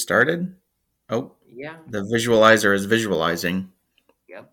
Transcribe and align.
Started? 0.00 0.54
Oh, 1.10 1.34
Yeah. 1.46 1.76
the 1.88 2.00
visualizer 2.02 2.74
is 2.74 2.84
visualizing. 2.84 3.72
Yep. 4.28 4.50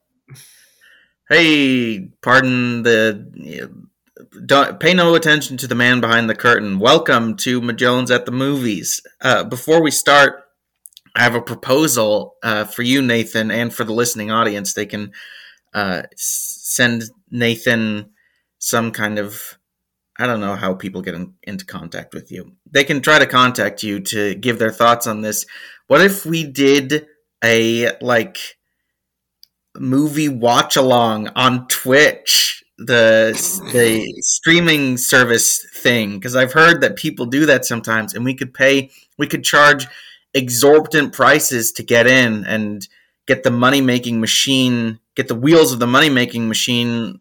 Hey, 1.29 2.09
pardon 2.21 2.83
the. 2.83 3.71
Don't 4.45 4.79
pay 4.79 4.93
no 4.93 5.13
attention 5.15 5.57
to 5.57 5.67
the 5.67 5.75
man 5.75 5.99
behind 5.99 6.29
the 6.29 6.35
curtain. 6.35 6.79
Welcome 6.79 7.35
to 7.37 7.61
Magellan's 7.61 8.11
at 8.11 8.25
the 8.25 8.31
movies. 8.31 9.01
Uh, 9.21 9.43
before 9.43 9.81
we 9.81 9.91
start, 9.91 10.43
I 11.15 11.23
have 11.23 11.35
a 11.35 11.41
proposal 11.41 12.35
uh, 12.43 12.63
for 12.65 12.83
you, 12.83 13.01
Nathan, 13.01 13.51
and 13.51 13.73
for 13.73 13.83
the 13.83 13.93
listening 13.93 14.31
audience. 14.31 14.73
They 14.73 14.85
can 14.85 15.11
uh, 15.73 16.03
send 16.15 17.03
Nathan 17.29 18.11
some 18.59 18.91
kind 18.91 19.19
of. 19.19 19.57
I 20.17 20.27
don't 20.27 20.39
know 20.39 20.55
how 20.55 20.73
people 20.73 21.01
get 21.01 21.15
in, 21.15 21.33
into 21.43 21.65
contact 21.65 22.13
with 22.13 22.31
you. 22.31 22.53
They 22.71 22.83
can 22.83 23.01
try 23.01 23.19
to 23.19 23.25
contact 23.25 23.83
you 23.83 23.99
to 24.01 24.35
give 24.35 24.59
their 24.59 24.71
thoughts 24.71 25.07
on 25.07 25.21
this. 25.21 25.45
What 25.87 26.01
if 26.01 26.25
we 26.25 26.43
did 26.43 27.07
a 27.43 27.97
like 27.99 28.37
movie 29.77 30.29
watch 30.29 30.77
along 30.77 31.27
on 31.35 31.67
Twitch, 31.67 32.63
the 32.77 33.31
the 33.73 34.13
streaming 34.21 34.97
service 34.97 35.65
thing? 35.75 36.13
Because 36.13 36.35
I've 36.35 36.53
heard 36.53 36.81
that 36.81 36.95
people 36.95 37.25
do 37.25 37.45
that 37.47 37.65
sometimes, 37.65 38.13
and 38.13 38.23
we 38.23 38.35
could 38.35 38.53
pay, 38.53 38.91
we 39.17 39.27
could 39.27 39.43
charge 39.43 39.85
exorbitant 40.33 41.13
prices 41.13 41.73
to 41.73 41.83
get 41.83 42.07
in 42.07 42.45
and 42.45 42.87
get 43.27 43.43
the 43.43 43.51
money 43.51 43.81
making 43.81 44.21
machine, 44.21 44.99
get 45.15 45.27
the 45.27 45.35
wheels 45.35 45.73
of 45.73 45.79
the 45.79 45.87
money 45.87 46.09
making 46.09 46.47
machine 46.47 47.19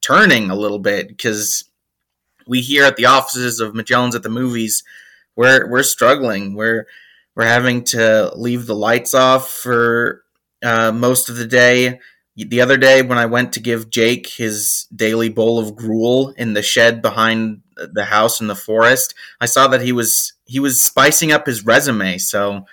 turning 0.00 0.50
a 0.50 0.56
little 0.56 0.78
bit 0.78 1.08
because 1.08 1.64
we 2.46 2.60
here 2.60 2.84
at 2.84 2.96
the 2.96 3.06
offices 3.06 3.60
of 3.60 3.74
Magellan's 3.74 4.14
at 4.14 4.22
the 4.22 4.28
movies, 4.28 4.84
we're 5.36 5.68
we're 5.68 5.82
struggling. 5.82 6.54
We're 6.54 6.86
we're 7.34 7.46
having 7.46 7.84
to 7.84 8.32
leave 8.36 8.66
the 8.66 8.74
lights 8.74 9.14
off 9.14 9.50
for 9.50 10.24
uh, 10.62 10.92
most 10.92 11.28
of 11.28 11.36
the 11.36 11.46
day. 11.46 12.00
The 12.36 12.60
other 12.60 12.76
day, 12.76 13.02
when 13.02 13.18
I 13.18 13.26
went 13.26 13.52
to 13.52 13.60
give 13.60 13.90
Jake 13.90 14.26
his 14.26 14.86
daily 14.94 15.28
bowl 15.28 15.60
of 15.60 15.76
gruel 15.76 16.30
in 16.36 16.54
the 16.54 16.62
shed 16.62 17.00
behind 17.00 17.62
the 17.76 18.04
house 18.04 18.40
in 18.40 18.48
the 18.48 18.56
forest, 18.56 19.14
I 19.40 19.46
saw 19.46 19.68
that 19.68 19.82
he 19.82 19.92
was 19.92 20.32
he 20.44 20.58
was 20.58 20.80
spicing 20.80 21.32
up 21.32 21.46
his 21.46 21.64
resume. 21.64 22.18
So, 22.18 22.66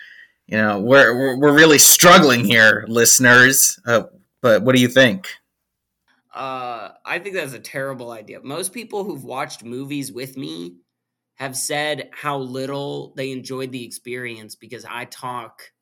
you 0.47 0.57
know, 0.57 0.79
we're 0.79 1.37
we're, 1.37 1.53
really 1.53 1.77
struggling 1.77 2.43
here, 2.43 2.85
listeners. 2.87 3.79
Uh, 3.85 4.03
but 4.41 4.63
what 4.63 4.75
do 4.75 4.81
you 4.81 4.87
think? 4.87 5.29
Uh, 6.33 6.80
I 7.11 7.19
think 7.19 7.35
that's 7.35 7.51
a 7.51 7.59
terrible 7.59 8.09
idea. 8.11 8.39
Most 8.41 8.71
people 8.71 9.03
who've 9.03 9.25
watched 9.25 9.65
movies 9.65 10.13
with 10.13 10.37
me 10.37 10.77
have 11.35 11.57
said 11.57 12.09
how 12.13 12.37
little 12.37 13.13
they 13.17 13.31
enjoyed 13.31 13.73
the 13.73 13.83
experience 13.83 14.55
because 14.55 14.85
I 14.89 15.03
talk 15.03 15.73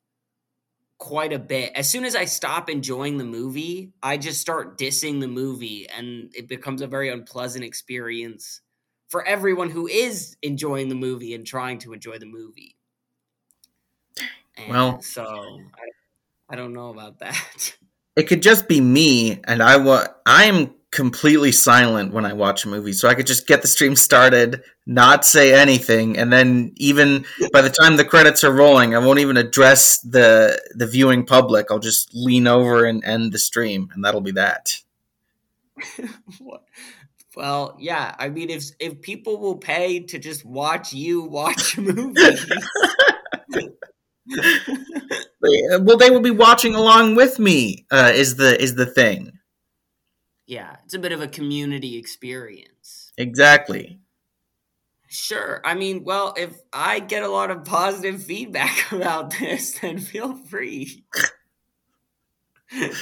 quite 0.98 1.32
a 1.32 1.38
bit. 1.38 1.70
As 1.76 1.88
soon 1.88 2.04
as 2.04 2.16
I 2.16 2.24
stop 2.24 2.68
enjoying 2.68 3.16
the 3.16 3.24
movie, 3.24 3.92
I 4.02 4.16
just 4.16 4.40
start 4.40 4.76
dissing 4.76 5.20
the 5.20 5.28
movie 5.28 5.88
and 5.88 6.32
it 6.34 6.48
becomes 6.48 6.82
a 6.82 6.88
very 6.88 7.10
unpleasant 7.10 7.64
experience 7.64 8.60
for 9.08 9.24
everyone 9.24 9.70
who 9.70 9.86
is 9.86 10.36
enjoying 10.42 10.88
the 10.88 10.96
movie 10.96 11.32
and 11.32 11.46
trying 11.46 11.78
to 11.78 11.92
enjoy 11.92 12.18
the 12.18 12.26
movie. 12.26 12.74
And 14.56 14.68
Well- 14.68 15.00
so 15.00 15.22
I, 15.22 16.54
I 16.54 16.56
don't 16.56 16.72
know 16.72 16.90
about 16.90 17.20
that. 17.20 17.76
it 18.16 18.24
could 18.24 18.42
just 18.42 18.66
be 18.68 18.80
me 18.80 19.40
and 19.44 19.62
i 19.62 19.76
wa- 19.76 20.08
i 20.26 20.44
am 20.44 20.74
completely 20.90 21.52
silent 21.52 22.12
when 22.12 22.24
i 22.24 22.32
watch 22.32 22.64
a 22.64 22.68
movie 22.68 22.92
so 22.92 23.08
i 23.08 23.14
could 23.14 23.26
just 23.26 23.46
get 23.46 23.62
the 23.62 23.68
stream 23.68 23.94
started 23.94 24.62
not 24.86 25.24
say 25.24 25.54
anything 25.54 26.18
and 26.18 26.32
then 26.32 26.72
even 26.76 27.24
by 27.52 27.60
the 27.60 27.70
time 27.70 27.96
the 27.96 28.04
credits 28.04 28.42
are 28.42 28.52
rolling 28.52 28.94
i 28.94 28.98
won't 28.98 29.20
even 29.20 29.36
address 29.36 30.00
the 30.00 30.60
the 30.74 30.86
viewing 30.86 31.24
public 31.24 31.70
i'll 31.70 31.78
just 31.78 32.12
lean 32.14 32.46
over 32.46 32.84
and 32.84 33.04
end 33.04 33.32
the 33.32 33.38
stream 33.38 33.88
and 33.94 34.04
that'll 34.04 34.20
be 34.20 34.32
that 34.32 34.76
Well, 37.36 37.76
yeah. 37.78 38.14
I 38.18 38.28
mean, 38.28 38.50
if 38.50 38.64
if 38.80 39.00
people 39.00 39.38
will 39.38 39.56
pay 39.56 40.00
to 40.00 40.18
just 40.18 40.44
watch 40.44 40.92
you 40.92 41.22
watch 41.22 41.78
a 41.78 41.80
movie. 41.80 42.20
well 45.80 45.96
they 45.96 46.10
will 46.10 46.20
be 46.20 46.30
watching 46.30 46.74
along 46.74 47.16
with 47.16 47.38
me 47.38 47.84
uh, 47.90 48.12
is 48.14 48.36
the 48.36 48.60
is 48.62 48.74
the 48.74 48.86
thing 48.86 49.32
yeah, 50.50 50.76
it's 50.84 50.94
a 50.94 50.98
bit 50.98 51.12
of 51.12 51.22
a 51.22 51.28
community 51.28 51.96
experience. 51.96 53.12
exactly 53.16 54.00
Sure. 55.12 55.60
I 55.64 55.74
mean, 55.74 56.04
well, 56.04 56.34
if 56.36 56.56
I 56.72 57.00
get 57.00 57.24
a 57.24 57.28
lot 57.28 57.50
of 57.50 57.64
positive 57.64 58.22
feedback 58.22 58.92
about 58.92 59.36
this, 59.36 59.72
then 59.80 59.98
feel 59.98 60.36
free. 60.36 61.04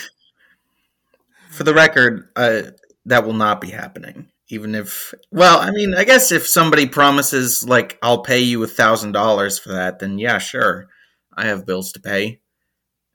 for 1.51 1.65
the 1.65 1.75
record, 1.75 2.31
uh, 2.35 2.63
that 3.05 3.27
will 3.27 3.35
not 3.35 3.61
be 3.61 3.69
happening. 3.69 4.31
Even 4.49 4.75
if, 4.75 5.13
well, 5.31 5.59
I 5.59 5.71
mean, 5.71 5.95
I 5.95 6.05
guess 6.05 6.33
if 6.33 6.47
somebody 6.47 6.87
promises, 6.87 7.67
like, 7.69 7.99
I'll 8.03 8.23
pay 8.23 8.41
you 8.41 8.63
a 8.63 8.67
thousand 8.67 9.13
dollars 9.13 9.59
for 9.59 9.69
that, 9.73 9.99
then 9.99 10.19
yeah, 10.19 10.39
sure, 10.39 10.89
I 11.37 11.45
have 11.45 11.67
bills 11.67 11.93
to 11.93 12.01
pay, 12.01 12.41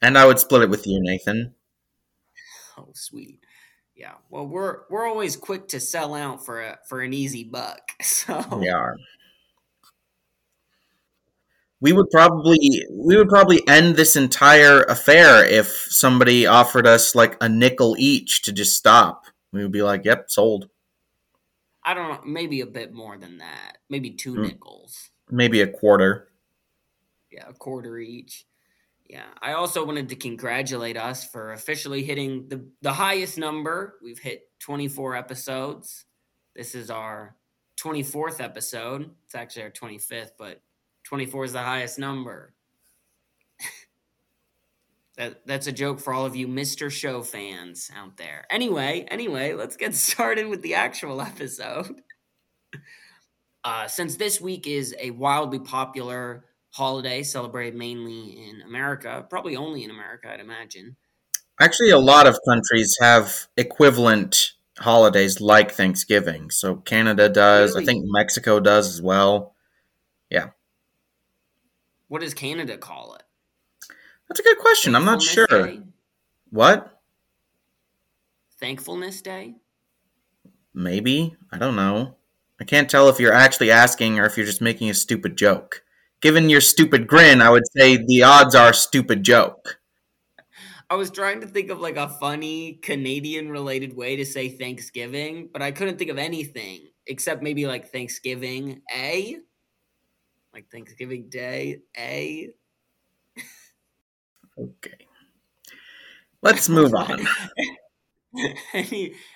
and 0.04 0.16
I 0.16 0.28
would 0.28 0.38
split 0.38 0.62
it 0.62 0.70
with 0.70 0.86
you, 0.86 1.00
Nathan. 1.02 1.56
Oh, 2.78 2.90
sweet. 2.94 3.43
Yeah. 4.04 4.16
Well, 4.30 4.46
we're 4.46 4.80
we're 4.90 5.08
always 5.08 5.38
quick 5.38 5.70
to 5.70 5.80
sell 5.80 6.14
out 6.14 6.46
for 6.46 6.62
a 6.62 6.78
for 6.90 7.00
an 7.00 7.14
easy 7.14 7.46
buck. 7.46 7.80
So 8.02 8.44
We 8.60 8.68
are. 8.68 8.98
We 11.80 11.94
would 11.94 12.10
probably 12.12 12.58
we 12.92 13.16
would 13.16 13.30
probably 13.30 13.66
end 13.66 13.96
this 13.96 14.18
entire 14.18 14.82
affair 14.84 15.46
if 15.46 15.68
somebody 15.68 16.46
offered 16.46 16.86
us 16.86 17.16
like 17.16 17.38
a 17.40 17.48
nickel 17.48 17.96
each 17.98 18.42
to 18.42 18.52
just 18.52 18.76
stop. 18.76 19.24
We 19.54 19.62
would 19.62 19.72
be 19.72 19.84
like, 19.84 20.04
"Yep, 20.04 20.30
sold." 20.30 20.70
I 21.86 21.94
don't 21.94 22.10
know, 22.10 22.22
maybe 22.26 22.60
a 22.60 22.66
bit 22.66 22.92
more 22.94 23.18
than 23.18 23.38
that. 23.38 23.78
Maybe 23.90 24.12
two 24.12 24.34
Mm. 24.36 24.44
nickels. 24.48 25.12
Maybe 25.30 25.62
a 25.62 25.68
quarter. 25.68 26.28
Yeah, 27.32 27.48
a 27.48 27.54
quarter 27.54 27.98
each. 28.00 28.46
Yeah. 29.06 29.26
I 29.42 29.54
also 29.54 29.86
wanted 29.86 30.10
to 30.10 30.16
congratulate 30.16 30.98
us 30.98 31.26
for 31.26 31.54
officially 31.54 32.04
hitting 32.04 32.48
the, 32.48 32.66
the 32.82 32.94
highest 32.94 33.38
number. 33.38 33.96
We've 34.02 34.20
hit 34.20 34.50
24 34.60 35.16
episodes. 35.16 36.06
This 36.56 36.74
is 36.74 36.90
our 36.90 37.36
24th 37.80 38.42
episode. 38.42 39.12
It's 39.26 39.36
actually 39.36 39.64
our 39.64 39.72
25th, 39.72 40.32
but 40.38 40.62
24 41.04 41.46
is 41.46 41.54
the 41.54 41.60
highest 41.60 42.00
number. 42.00 42.54
that, 45.18 45.46
that's 45.46 45.68
a 45.68 45.72
joke 45.72 46.00
for 46.00 46.14
all 46.14 46.26
of 46.26 46.36
you 46.36 46.48
Mr. 46.48 46.90
Show 46.90 47.24
fans 47.24 47.92
out 47.96 48.18
there. 48.18 48.46
Anyway, 48.50 49.06
anyway, 49.10 49.54
let's 49.54 49.76
get 49.76 49.96
started 49.96 50.48
with 50.48 50.62
the 50.62 50.76
actual 50.76 51.22
episode. 51.22 52.02
Uh, 53.66 53.88
since 53.88 54.18
this 54.18 54.42
week 54.42 54.68
is 54.68 54.94
a 55.00 55.12
wildly 55.12 55.58
popular 55.58 56.44
holiday 56.74 57.22
celebrated 57.22 57.76
mainly 57.76 58.48
in 58.50 58.62
America, 58.62 59.26
probably 59.30 59.56
only 59.56 59.84
in 59.84 59.92
America, 59.92 60.32
I'd 60.32 60.40
imagine. 60.40 60.96
Actually, 61.62 61.92
a 61.92 62.00
lot 62.00 62.28
of 62.28 62.40
countries 62.48 62.98
have 63.00 63.48
equivalent 63.56 64.54
holidays 64.80 65.40
like 65.40 65.72
Thanksgiving. 65.72 66.50
So 66.50 66.76
Canada 66.78 67.30
does. 67.30 67.76
I 67.76 67.86
think 67.86 68.06
Mexico 68.08 68.60
does 68.60 68.90
as 68.90 69.02
well. 69.02 69.54
Yeah. 70.30 70.50
What 72.08 72.22
does 72.22 72.34
Canada 72.34 72.78
call 72.78 73.16
it? 73.16 73.24
That's 74.28 74.40
a 74.40 74.44
good 74.44 74.58
question. 74.58 74.96
I'm 74.96 75.06
not 75.06 75.22
sure. 75.22 75.46
Day? 75.48 75.82
What? 76.50 77.00
Thankfulness 78.60 79.22
Day? 79.22 79.56
Maybe. 80.74 81.36
I 81.52 81.60
don't 81.60 81.76
know. 81.76 82.16
I 82.60 82.64
can't 82.64 82.90
tell 82.90 83.10
if 83.10 83.20
you're 83.20 83.34
actually 83.34 83.70
asking 83.70 84.20
or 84.20 84.26
if 84.26 84.38
you're 84.38 84.46
just 84.46 84.62
making 84.62 84.90
a 84.90 84.96
stupid 84.96 85.38
joke. 85.38 85.83
Given 86.24 86.50
your 86.50 86.62
stupid 86.62 87.06
grin, 87.06 87.42
I 87.42 87.50
would 87.50 87.68
say 87.78 87.98
the 87.98 88.24
odds 88.24 88.56
are 88.56 88.72
stupid 88.72 89.24
joke. 89.24 89.80
I 90.90 90.96
was 90.96 91.12
trying 91.12 91.42
to 91.42 91.48
think 91.48 91.70
of 91.70 91.82
like 91.82 91.98
a 91.98 92.08
funny 92.08 92.80
Canadian 92.82 93.50
related 93.50 93.96
way 93.96 94.16
to 94.16 94.26
say 94.26 94.48
Thanksgiving, 94.48 95.50
but 95.52 95.62
I 95.62 95.72
couldn't 95.72 95.98
think 95.98 96.10
of 96.10 96.18
anything 96.18 96.88
except 97.06 97.44
maybe 97.44 97.68
like 97.68 97.92
Thanksgiving 97.92 98.82
A. 98.96 99.38
Like 100.54 100.72
Thanksgiving 100.72 101.30
Day 101.30 101.82
A. 101.98 102.52
okay. 104.58 105.08
Let's 106.42 106.70
move 106.70 106.96
on. 106.96 107.28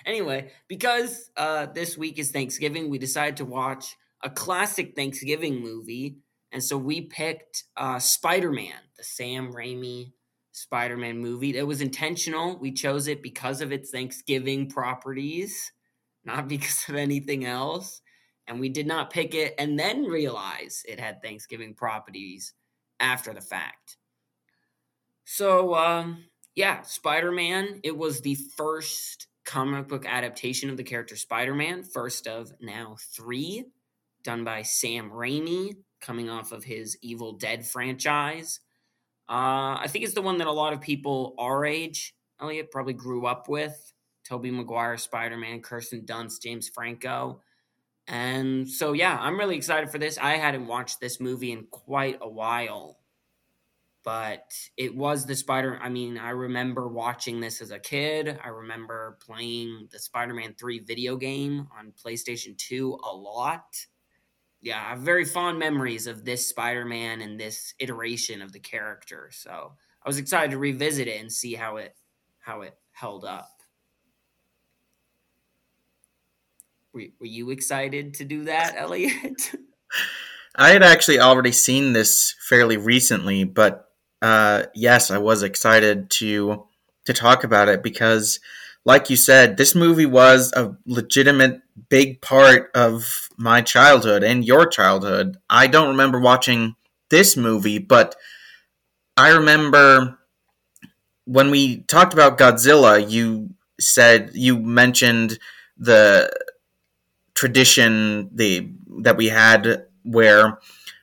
Anyway, 0.04 0.50
because 0.66 1.30
uh, 1.36 1.66
this 1.66 1.96
week 1.96 2.18
is 2.18 2.32
Thanksgiving, 2.32 2.90
we 2.90 2.98
decided 2.98 3.36
to 3.36 3.44
watch 3.44 3.96
a 4.24 4.30
classic 4.30 4.96
Thanksgiving 4.96 5.60
movie. 5.60 6.16
And 6.52 6.62
so 6.62 6.78
we 6.78 7.02
picked 7.02 7.64
uh, 7.76 7.98
Spider 7.98 8.50
Man, 8.50 8.78
the 8.96 9.04
Sam 9.04 9.52
Raimi 9.52 10.12
Spider 10.52 10.96
Man 10.96 11.18
movie. 11.18 11.56
It 11.56 11.66
was 11.66 11.80
intentional. 11.80 12.58
We 12.58 12.72
chose 12.72 13.06
it 13.06 13.22
because 13.22 13.60
of 13.60 13.72
its 13.72 13.90
Thanksgiving 13.90 14.68
properties, 14.70 15.72
not 16.24 16.48
because 16.48 16.88
of 16.88 16.96
anything 16.96 17.44
else. 17.44 18.00
And 18.46 18.58
we 18.58 18.70
did 18.70 18.86
not 18.86 19.10
pick 19.10 19.34
it 19.34 19.54
and 19.58 19.78
then 19.78 20.04
realize 20.04 20.82
it 20.88 20.98
had 20.98 21.22
Thanksgiving 21.22 21.74
properties 21.74 22.54
after 22.98 23.34
the 23.34 23.42
fact. 23.42 23.98
So, 25.24 25.74
um, 25.74 26.24
yeah, 26.54 26.80
Spider 26.82 27.30
Man. 27.30 27.80
It 27.84 27.96
was 27.96 28.20
the 28.20 28.36
first 28.56 29.26
comic 29.44 29.88
book 29.88 30.06
adaptation 30.06 30.70
of 30.70 30.76
the 30.76 30.82
character 30.82 31.14
Spider 31.14 31.54
Man, 31.54 31.82
first 31.82 32.26
of 32.26 32.52
now 32.60 32.96
three, 33.14 33.66
done 34.22 34.44
by 34.44 34.62
Sam 34.62 35.10
Raimi, 35.10 35.76
coming 36.00 36.30
off 36.30 36.52
of 36.52 36.64
his 36.64 36.96
Evil 37.02 37.32
Dead 37.32 37.66
franchise. 37.66 38.60
Uh, 39.28 39.76
I 39.80 39.86
think 39.88 40.04
it's 40.04 40.14
the 40.14 40.22
one 40.22 40.38
that 40.38 40.46
a 40.46 40.52
lot 40.52 40.72
of 40.72 40.80
people 40.80 41.34
our 41.38 41.64
age, 41.64 42.14
Elliot, 42.40 42.70
probably 42.70 42.94
grew 42.94 43.26
up 43.26 43.48
with. 43.48 43.92
Tobey 44.24 44.50
Maguire, 44.50 44.98
Spider 44.98 45.38
Man, 45.38 45.62
Kirsten 45.62 46.02
Dunst, 46.02 46.42
James 46.42 46.68
Franco. 46.68 47.40
And 48.06 48.68
so, 48.68 48.92
yeah, 48.92 49.16
I'm 49.18 49.38
really 49.38 49.56
excited 49.56 49.90
for 49.90 49.98
this. 49.98 50.18
I 50.18 50.36
hadn't 50.36 50.66
watched 50.66 51.00
this 51.00 51.20
movie 51.20 51.52
in 51.52 51.66
quite 51.70 52.18
a 52.20 52.28
while 52.28 52.98
but 54.08 54.54
it 54.78 54.96
was 54.96 55.26
the 55.26 55.34
Spider. 55.36 55.78
I 55.82 55.90
mean, 55.90 56.16
I 56.16 56.30
remember 56.30 56.88
watching 56.88 57.40
this 57.40 57.60
as 57.60 57.70
a 57.72 57.78
kid. 57.78 58.38
I 58.42 58.48
remember 58.48 59.18
playing 59.20 59.88
the 59.92 59.98
Spider 59.98 60.32
Man 60.32 60.54
3 60.58 60.78
video 60.78 61.14
game 61.16 61.68
on 61.78 61.92
PlayStation 61.92 62.56
2 62.56 62.98
a 63.04 63.14
lot. 63.14 63.76
Yeah, 64.60 64.78
I 64.78 64.90
have 64.90 65.00
very 65.00 65.24
fond 65.24 65.58
memories 65.58 66.06
of 66.06 66.24
this 66.24 66.46
Spider 66.46 66.84
Man 66.84 67.20
and 67.20 67.38
this 67.38 67.74
iteration 67.78 68.42
of 68.42 68.52
the 68.52 68.58
character. 68.58 69.30
So 69.32 69.72
I 70.04 70.08
was 70.08 70.18
excited 70.18 70.50
to 70.50 70.58
revisit 70.58 71.06
it 71.06 71.20
and 71.20 71.32
see 71.32 71.54
how 71.54 71.76
it 71.76 71.94
how 72.40 72.62
it 72.62 72.74
held 72.92 73.24
up. 73.24 73.50
Were, 76.92 77.02
were 77.20 77.26
you 77.26 77.50
excited 77.50 78.14
to 78.14 78.24
do 78.24 78.44
that, 78.44 78.74
Elliot? 78.78 79.52
I 80.56 80.70
had 80.70 80.82
actually 80.82 81.20
already 81.20 81.52
seen 81.52 81.92
this 81.92 82.34
fairly 82.40 82.76
recently, 82.76 83.44
but 83.44 83.88
uh, 84.20 84.64
yes, 84.74 85.10
I 85.10 85.18
was 85.18 85.42
excited 85.42 86.10
to 86.10 86.64
to 87.04 87.12
talk 87.12 87.44
about 87.44 87.68
it 87.68 87.82
because, 87.82 88.40
like 88.84 89.10
you 89.10 89.16
said, 89.16 89.56
this 89.56 89.74
movie 89.74 90.06
was 90.06 90.52
a 90.54 90.76
legitimate 90.86 91.60
big 91.88 92.20
part 92.20 92.70
of 92.74 93.28
my 93.36 93.60
childhood 93.60 94.22
and 94.22 94.44
your 94.44 94.66
childhood. 94.66 95.36
I 95.48 95.66
don't 95.66 95.88
remember 95.88 96.20
watching 96.20 96.74
this 97.10 97.36
movie, 97.36 97.78
but 97.78 98.16
I 99.16 99.30
remember 99.30 100.18
when 101.24 101.50
we 101.50 101.82
talked 101.82 102.12
about 102.14 102.38
Godzilla. 102.38 103.08
You 103.08 103.50
said 103.80 104.30
you 104.34 104.58
mentioned 104.58 105.38
the 105.76 106.32
tradition 107.34 108.30
the 108.34 108.72
that 109.02 109.16
we 109.16 109.26
had 109.26 109.86
where 110.02 110.58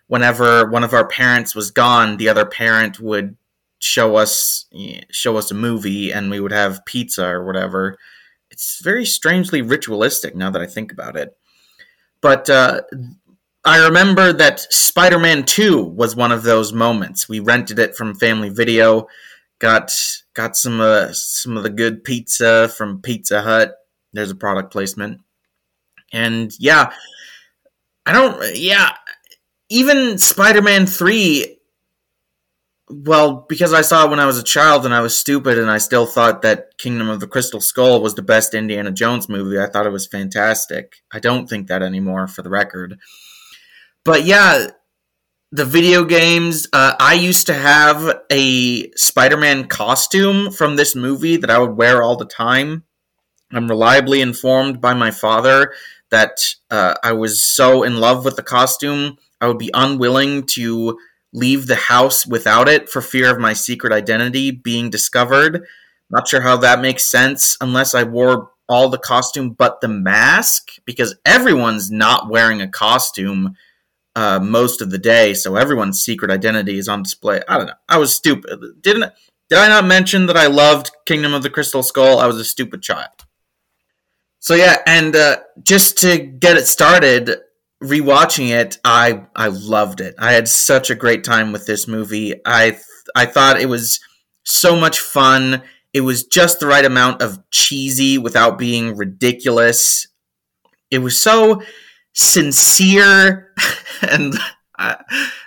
whenever 0.07 0.66
one 0.69 0.83
of 0.83 0.94
our 0.94 1.07
parents 1.07 1.56
was 1.56 1.72
gone, 1.72 2.18
the 2.18 2.30
other 2.30 2.45
parent 2.45 3.00
would 3.00 3.38
show 3.86 4.16
us 4.16 4.66
show 5.12 5.38
us 5.38 5.52
a 5.52 5.56
movie, 5.56 6.12
and 6.12 6.30
we 6.30 6.40
would 6.40 6.52
have 6.52 6.86
pizza 6.86 7.26
or 7.26 7.46
whatever. 7.46 7.98
It's 8.50 8.82
very 8.84 9.06
strangely 9.06 9.62
ritualistic 9.62 10.36
now 10.36 10.50
that 10.50 10.62
I 10.62 10.66
think 10.66 10.92
about 10.92 11.16
it. 11.16 11.38
But 12.22 12.50
uh, 12.50 12.82
I 13.64 13.86
remember 13.86 14.34
that 14.34 14.62
Spider 14.74 15.20
Man 15.20 15.44
Two 15.44 15.84
was 15.84 16.16
one 16.16 16.32
of 16.32 16.44
those 16.44 16.74
moments. 16.74 17.30
We 17.30 17.40
rented 17.40 17.80
it 17.80 17.96
from 17.96 18.16
Family 18.16 18.50
Video, 18.50 19.08
got 19.60 19.92
got 20.34 20.58
some 20.58 20.82
uh, 20.82 21.12
some 21.12 21.58
of 21.58 21.64
the 21.64 21.70
good 21.70 22.04
pizza 22.04 22.70
from 22.70 23.02
Pizza 23.02 23.42
Hut. 23.42 23.76
There's 24.14 24.32
a 24.32 24.36
product 24.36 24.72
placement, 24.72 25.22
and 26.12 26.52
yeah, 26.60 26.92
I 28.06 28.14
don't. 28.14 28.56
Yeah, 28.56 28.92
even 29.70 30.18
Spider-Man 30.18 30.86
3 30.86 31.58
well, 32.90 33.46
because 33.50 33.74
I 33.74 33.82
saw 33.82 34.06
it 34.06 34.10
when 34.10 34.20
I 34.20 34.26
was 34.26 34.38
a 34.38 34.44
child 34.44 34.86
and 34.86 34.94
I 34.94 35.02
was 35.02 35.18
stupid 35.18 35.58
and 35.58 35.72
I 35.72 35.80
still 35.80 36.06
thought 36.06 36.44
that 36.44 36.78
Kingdom 36.78 37.10
of 37.10 37.20
the 37.20 37.28
Crystal 37.28 37.62
Skull 37.62 38.02
was 38.02 38.14
the 38.14 38.22
best 38.22 38.54
Indiana 38.54 38.92
Jones 38.92 39.28
movie. 39.28 39.60
I 39.60 39.68
thought 39.68 39.88
it 39.88 39.92
was 39.92 40.06
fantastic. 40.06 40.98
I 41.12 41.20
don't 41.20 41.50
think 41.50 41.68
that 41.68 41.82
anymore 41.82 42.28
for 42.28 42.44
the 42.44 42.50
record. 42.50 43.00
But 44.04 44.26
yeah, 44.26 44.68
the 45.52 45.66
video 45.66 46.04
games, 46.04 46.68
uh, 46.74 46.96
I 47.00 47.16
used 47.16 47.48
to 47.48 47.56
have 47.56 48.22
a 48.32 48.92
Spider 48.92 49.38
Man 49.38 49.68
costume 49.68 50.52
from 50.52 50.76
this 50.76 50.96
movie 50.96 51.38
that 51.38 51.50
I 51.50 51.58
would 51.58 51.78
wear 51.78 52.04
all 52.04 52.18
the 52.18 52.26
time. 52.26 52.84
I'm 53.52 53.68
reliably 53.68 54.22
informed 54.22 54.80
by 54.80 54.94
my 54.94 55.10
father 55.10 55.74
that 56.12 56.40
uh, 56.70 56.96
I 57.04 57.14
was 57.14 57.42
so 57.42 57.82
in 57.82 57.98
love 57.98 58.26
with 58.26 58.36
the 58.36 58.44
costume 58.44 59.18
I 59.42 59.48
would 59.48 59.58
be 59.58 59.72
unwilling 59.74 60.44
to 60.48 60.98
leave 61.36 61.68
the 61.68 61.76
house 61.76 62.26
without 62.26 62.70
it 62.70 62.90
for 62.90 63.02
fear 63.02 63.30
of 63.30 63.40
my 63.40 63.52
secret 63.52 63.92
identity 63.92 64.52
being 64.52 64.90
discovered. 64.90 65.66
Not 66.10 66.28
sure 66.28 66.42
how 66.42 66.58
that 66.58 66.80
makes 66.80 67.06
sense 67.06 67.58
unless 67.60 67.94
I 67.94 68.04
wore 68.04 68.52
all 68.70 68.90
the 68.90 68.98
costume 68.98 69.52
but 69.52 69.82
the 69.82 69.88
mask, 69.90 70.70
because 70.86 71.16
everyone's 71.26 71.92
not 71.92 72.30
wearing 72.30 72.62
a 72.62 72.68
costume 72.68 73.56
uh, 74.16 74.40
most 74.40 74.82
of 74.82 74.92
the 74.92 74.98
day, 74.98 75.34
so 75.34 75.58
everyone's 75.58 76.02
secret 76.02 76.32
identity 76.32 76.78
is 76.78 76.88
on 76.88 77.04
display. 77.04 77.42
I 77.50 77.58
don't 77.58 77.68
know. 77.68 77.74
I 77.89 77.98
was 77.98 78.15
stupid. 78.15 78.82
Didn't 78.82 79.12
did 79.50 79.60
I 79.60 79.68
not 79.68 79.86
mention 79.86 80.25
that 80.27 80.38
I 80.38 80.48
loved 80.48 80.89
Kingdom 81.06 81.34
of 81.34 81.44
the 81.44 81.51
Crystal 81.51 81.84
Skull? 81.84 82.18
I 82.18 82.25
was 82.25 82.38
a 82.38 82.46
stupid 82.46 82.82
child. 82.82 83.10
So 84.39 84.56
yeah, 84.56 84.77
and 84.88 85.15
uh, 85.15 85.38
just 85.62 85.98
to 86.00 86.18
get 86.18 86.58
it 86.58 86.65
started, 86.65 87.42
rewatching 87.88 88.50
it, 88.50 88.77
I 88.84 89.25
I 89.36 89.48
loved 89.48 90.01
it. 90.01 90.15
I 90.20 90.34
had 90.34 90.48
such 90.48 90.89
a 90.89 90.96
great 90.96 91.24
time 91.24 91.51
with 91.51 91.65
this 91.65 91.88
movie. 91.88 92.36
I 92.46 92.77
I 93.15 93.25
thought 93.25 93.62
it 93.62 93.70
was 93.70 94.00
so 94.44 94.75
much 94.75 95.00
fun. 95.00 95.63
It 95.94 96.01
was 96.01 96.24
just 96.24 96.60
the 96.60 96.68
right 96.68 96.86
amount 96.86 97.22
of 97.22 97.39
cheesy 97.51 98.18
without 98.18 98.58
being 98.58 98.98
ridiculous. 98.98 100.08
It 100.92 101.00
was 101.00 101.20
so 101.20 101.62
sincere 102.13 103.54
and 104.01 104.34
uh, 104.77 104.96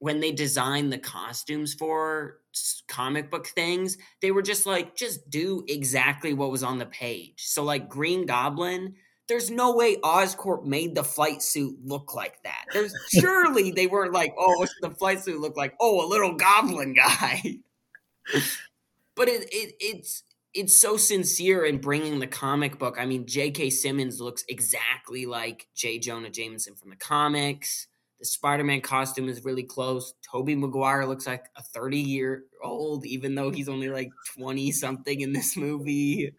when 0.00 0.18
they 0.18 0.32
designed 0.32 0.92
the 0.92 0.98
costumes 0.98 1.74
for 1.74 2.38
comic 2.88 3.30
book 3.30 3.46
things 3.46 3.98
they 4.20 4.32
were 4.32 4.42
just 4.42 4.66
like 4.66 4.96
just 4.96 5.30
do 5.30 5.62
exactly 5.68 6.32
what 6.32 6.50
was 6.50 6.64
on 6.64 6.78
the 6.78 6.86
page. 6.86 7.44
So 7.46 7.62
like 7.62 7.88
green 7.88 8.26
goblin 8.26 8.96
there's 9.28 9.50
no 9.50 9.74
way 9.74 9.96
Oscorp 9.96 10.64
made 10.64 10.94
the 10.94 11.04
flight 11.04 11.42
suit 11.42 11.76
look 11.84 12.14
like 12.14 12.42
that. 12.44 12.64
There's 12.72 12.94
surely 13.08 13.70
they 13.72 13.86
weren't 13.86 14.12
like, 14.12 14.34
oh, 14.38 14.66
the 14.80 14.90
flight 14.90 15.20
suit 15.20 15.40
looked 15.40 15.56
like, 15.56 15.74
oh, 15.80 16.06
a 16.06 16.08
little 16.08 16.34
goblin 16.34 16.94
guy. 16.94 17.42
but 19.16 19.28
it, 19.28 19.48
it 19.52 19.74
it's 19.80 20.22
it's 20.54 20.76
so 20.76 20.96
sincere 20.96 21.64
in 21.64 21.78
bringing 21.78 22.18
the 22.18 22.26
comic 22.26 22.78
book. 22.78 22.96
I 22.98 23.04
mean, 23.04 23.26
J.K. 23.26 23.70
Simmons 23.70 24.20
looks 24.20 24.44
exactly 24.48 25.26
like 25.26 25.68
J. 25.74 25.98
Jonah 25.98 26.30
Jameson 26.30 26.74
from 26.76 26.90
the 26.90 26.96
comics. 26.96 27.88
The 28.18 28.24
Spider-Man 28.24 28.80
costume 28.80 29.28
is 29.28 29.44
really 29.44 29.64
close. 29.64 30.14
Tobey 30.22 30.54
Maguire 30.54 31.04
looks 31.04 31.26
like 31.26 31.50
a 31.56 31.62
30 31.62 31.98
year 31.98 32.44
old, 32.62 33.04
even 33.04 33.34
though 33.34 33.50
he's 33.50 33.68
only 33.68 33.90
like 33.90 34.08
20 34.38 34.72
something 34.72 35.20
in 35.20 35.34
this 35.34 35.56
movie. 35.56 36.32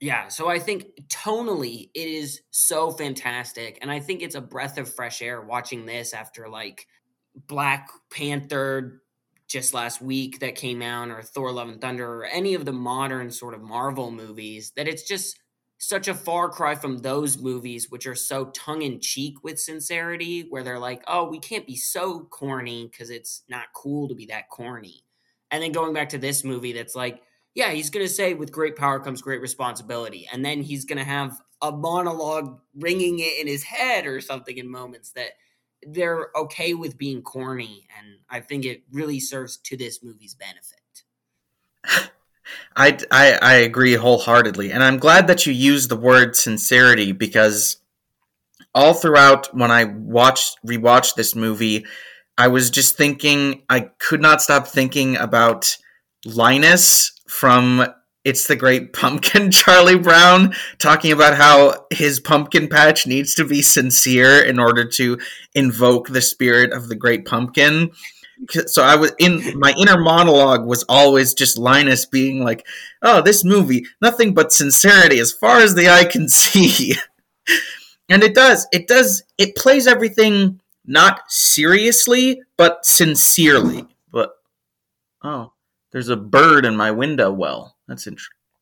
Yeah, 0.00 0.28
so 0.28 0.48
I 0.48 0.58
think 0.58 0.84
tonally 1.08 1.90
it 1.94 2.08
is 2.08 2.42
so 2.50 2.90
fantastic. 2.90 3.78
And 3.80 3.90
I 3.90 4.00
think 4.00 4.22
it's 4.22 4.34
a 4.34 4.40
breath 4.42 4.76
of 4.76 4.92
fresh 4.92 5.22
air 5.22 5.40
watching 5.40 5.86
this 5.86 6.12
after 6.12 6.48
like 6.48 6.86
Black 7.34 7.88
Panther 8.10 9.02
just 9.48 9.72
last 9.72 10.02
week 10.02 10.40
that 10.40 10.54
came 10.54 10.82
out, 10.82 11.08
or 11.08 11.22
Thor 11.22 11.52
Love 11.52 11.68
and 11.68 11.80
Thunder, 11.80 12.06
or 12.06 12.24
any 12.24 12.54
of 12.54 12.64
the 12.64 12.72
modern 12.72 13.30
sort 13.30 13.54
of 13.54 13.62
Marvel 13.62 14.10
movies, 14.10 14.72
that 14.76 14.88
it's 14.88 15.06
just 15.06 15.38
such 15.78 16.08
a 16.08 16.14
far 16.14 16.48
cry 16.48 16.74
from 16.74 16.98
those 16.98 17.38
movies, 17.38 17.90
which 17.90 18.06
are 18.06 18.14
so 18.14 18.46
tongue 18.46 18.82
in 18.82 19.00
cheek 19.00 19.44
with 19.44 19.60
sincerity, 19.60 20.46
where 20.50 20.64
they're 20.64 20.78
like, 20.78 21.02
oh, 21.06 21.28
we 21.28 21.38
can't 21.38 21.66
be 21.66 21.76
so 21.76 22.20
corny 22.24 22.88
because 22.90 23.08
it's 23.08 23.44
not 23.48 23.66
cool 23.74 24.08
to 24.08 24.14
be 24.14 24.26
that 24.26 24.50
corny. 24.50 25.04
And 25.50 25.62
then 25.62 25.72
going 25.72 25.94
back 25.94 26.08
to 26.08 26.18
this 26.18 26.42
movie, 26.42 26.72
that's 26.72 26.96
like, 26.96 27.22
yeah, 27.56 27.70
he's 27.70 27.88
going 27.88 28.06
to 28.06 28.12
say, 28.12 28.34
with 28.34 28.52
great 28.52 28.76
power 28.76 29.00
comes 29.00 29.22
great 29.22 29.40
responsibility. 29.40 30.28
And 30.30 30.44
then 30.44 30.60
he's 30.60 30.84
going 30.84 30.98
to 30.98 31.04
have 31.04 31.40
a 31.62 31.72
monologue 31.72 32.60
ringing 32.74 33.18
it 33.18 33.40
in 33.40 33.46
his 33.46 33.62
head 33.62 34.06
or 34.06 34.20
something 34.20 34.58
in 34.58 34.70
moments 34.70 35.12
that 35.12 35.30
they're 35.82 36.28
okay 36.36 36.74
with 36.74 36.98
being 36.98 37.22
corny. 37.22 37.88
And 37.98 38.18
I 38.28 38.40
think 38.40 38.66
it 38.66 38.82
really 38.92 39.20
serves 39.20 39.56
to 39.56 39.76
this 39.76 40.02
movie's 40.02 40.34
benefit. 40.34 42.10
I, 42.76 42.98
I, 43.10 43.38
I 43.40 43.54
agree 43.54 43.94
wholeheartedly, 43.94 44.70
and 44.70 44.84
I'm 44.84 44.98
glad 44.98 45.26
that 45.26 45.46
you 45.46 45.52
used 45.52 45.88
the 45.88 45.96
word 45.96 46.36
sincerity 46.36 47.10
because 47.10 47.78
all 48.72 48.94
throughout 48.94 49.52
when 49.56 49.72
I 49.72 49.84
watched 49.84 50.58
rewatched 50.64 51.16
this 51.16 51.34
movie, 51.34 51.84
I 52.38 52.46
was 52.46 52.70
just 52.70 52.96
thinking 52.96 53.62
I 53.68 53.90
could 53.98 54.20
not 54.20 54.42
stop 54.42 54.68
thinking 54.68 55.16
about 55.16 55.76
Linus 56.26 57.12
from 57.28 57.86
It's 58.24 58.46
the 58.46 58.56
Great 58.56 58.92
Pumpkin, 58.92 59.50
Charlie 59.52 59.98
Brown, 59.98 60.54
talking 60.78 61.12
about 61.12 61.36
how 61.36 61.86
his 61.90 62.20
pumpkin 62.20 62.68
patch 62.68 63.06
needs 63.06 63.34
to 63.36 63.44
be 63.44 63.62
sincere 63.62 64.42
in 64.42 64.58
order 64.58 64.84
to 64.84 65.18
invoke 65.54 66.08
the 66.08 66.20
spirit 66.20 66.72
of 66.72 66.88
the 66.88 66.96
Great 66.96 67.24
Pumpkin 67.24 67.92
so 68.66 68.82
I 68.82 68.96
was 68.96 69.12
in 69.18 69.58
my 69.58 69.72
inner 69.78 69.98
monologue 69.98 70.66
was 70.66 70.84
always 70.88 71.34
just 71.34 71.58
Linus 71.58 72.04
being 72.04 72.44
like, 72.44 72.66
"Oh, 73.02 73.22
this 73.22 73.44
movie, 73.44 73.86
nothing 74.00 74.34
but 74.34 74.52
sincerity 74.52 75.18
as 75.18 75.32
far 75.32 75.58
as 75.58 75.74
the 75.74 75.88
eye 75.88 76.04
can 76.04 76.28
see." 76.28 76.94
and 78.08 78.22
it 78.22 78.34
does. 78.34 78.66
It 78.72 78.88
does. 78.88 79.22
It 79.38 79.56
plays 79.56 79.86
everything 79.86 80.60
not 80.84 81.22
seriously, 81.28 82.42
but 82.56 82.84
sincerely. 82.84 83.86
But 84.10 84.32
oh, 85.22 85.52
there's 85.92 86.08
a 86.08 86.16
bird 86.16 86.64
in 86.64 86.76
my 86.76 86.90
window 86.90 87.30
well. 87.30 87.76
That's 87.88 88.06
in- 88.06 88.18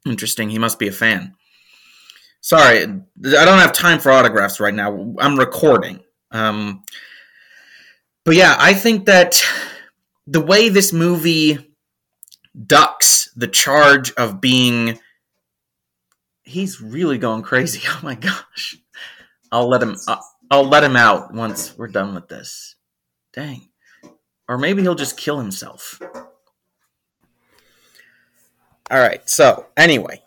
interesting. 0.07 0.51
He 0.51 0.59
must 0.59 0.79
be 0.79 0.89
a 0.89 0.93
fan. 0.93 1.35
Sorry, 2.41 2.83
I 2.83 2.87
don't 3.45 3.59
have 3.59 3.73
time 3.73 3.99
for 3.99 4.13
autographs 4.13 4.61
right 4.61 4.75
now. 4.75 5.15
I'm 5.19 5.39
recording. 5.39 6.01
Um, 6.31 6.83
but 8.25 8.35
yeah, 8.35 8.57
I 8.59 8.75
think 8.75 9.07
that 9.07 9.43
the 10.27 10.41
way 10.41 10.69
this 10.69 10.93
movie 10.93 11.75
ducks 12.67 13.29
the 13.37 13.49
charge 13.49 14.13
of 14.13 14.41
being 14.41 14.99
he's 16.43 16.81
really 16.81 17.19
going 17.19 17.43
crazy. 17.43 17.81
Oh 17.89 18.01
my 18.03 18.15
gosh. 18.15 18.77
I'll 19.51 19.69
let 19.69 19.83
him 19.83 19.97
I'll, 20.09 20.25
I'll 20.51 20.69
let 20.69 20.85
him 20.85 20.97
out 20.97 21.33
once 21.33 21.77
we're 21.77 21.89
done 21.89 22.15
with 22.15 22.29
this. 22.29 22.77
Dang. 23.33 23.69
Or 24.49 24.59
maybe 24.59 24.83
he'll 24.83 24.95
just 24.95 25.17
kill 25.17 25.39
himself. 25.39 26.01
All 28.91 28.99
right. 28.99 29.29
So, 29.29 29.67
anyway, 29.77 30.23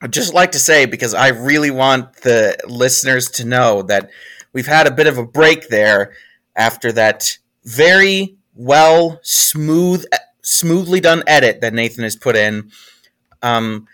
I'd 0.00 0.12
just 0.12 0.34
like 0.34 0.52
to 0.52 0.58
say 0.58 0.84
because 0.86 1.14
I 1.14 1.28
really 1.28 1.70
want 1.70 2.16
the 2.22 2.56
listeners 2.66 3.30
to 3.32 3.44
know 3.44 3.82
that 3.82 4.10
we've 4.52 4.66
had 4.66 4.86
a 4.86 4.90
bit 4.90 5.06
of 5.06 5.16
a 5.16 5.24
break 5.24 5.68
there 5.68 6.12
after 6.56 6.92
that 6.92 7.38
very 7.64 8.36
well, 8.54 9.20
smooth, 9.22 10.04
smoothly 10.42 11.00
done 11.00 11.22
edit 11.26 11.60
that 11.60 11.72
Nathan 11.72 12.04
has 12.04 12.16
put 12.16 12.36
in. 12.36 12.70
Um, 13.42 13.86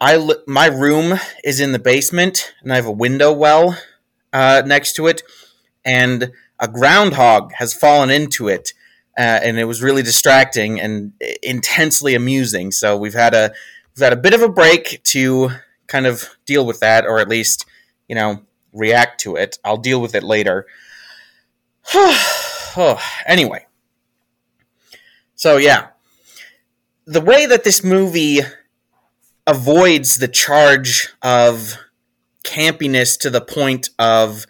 I 0.00 0.18
my 0.48 0.66
room 0.66 1.18
is 1.44 1.60
in 1.60 1.70
the 1.70 1.78
basement, 1.78 2.52
and 2.62 2.72
I 2.72 2.76
have 2.76 2.86
a 2.86 2.92
window 2.92 3.32
well 3.32 3.78
uh, 4.32 4.62
next 4.66 4.94
to 4.96 5.06
it, 5.06 5.22
and 5.84 6.32
a 6.58 6.66
groundhog 6.66 7.52
has 7.54 7.72
fallen 7.72 8.10
into 8.10 8.48
it, 8.48 8.72
uh, 9.18 9.40
and 9.42 9.58
it 9.58 9.64
was 9.64 9.82
really 9.82 10.02
distracting 10.02 10.80
and 10.80 11.12
intensely 11.42 12.14
amusing. 12.14 12.70
So 12.72 12.96
we've 12.96 13.14
had 13.14 13.34
a 13.34 13.52
we've 13.94 14.02
had 14.02 14.12
a 14.12 14.16
bit 14.16 14.34
of 14.34 14.42
a 14.42 14.48
break 14.48 15.02
to 15.04 15.50
kind 15.86 16.06
of 16.06 16.28
deal 16.46 16.64
with 16.64 16.80
that, 16.80 17.04
or 17.04 17.18
at 17.18 17.28
least 17.28 17.66
you 18.08 18.14
know 18.14 18.42
react 18.72 19.20
to 19.22 19.36
it. 19.36 19.58
I'll 19.64 19.76
deal 19.76 20.00
with 20.00 20.14
it 20.14 20.22
later. 20.22 20.66
oh, 21.94 23.00
anyway, 23.26 23.66
so 25.34 25.56
yeah, 25.56 25.88
the 27.04 27.20
way 27.20 27.46
that 27.46 27.64
this 27.64 27.84
movie 27.84 28.40
avoids 29.46 30.16
the 30.16 30.28
charge 30.28 31.08
of 31.20 31.76
campiness 32.44 33.18
to 33.18 33.30
the 33.30 33.40
point 33.40 33.90
of 33.98 34.46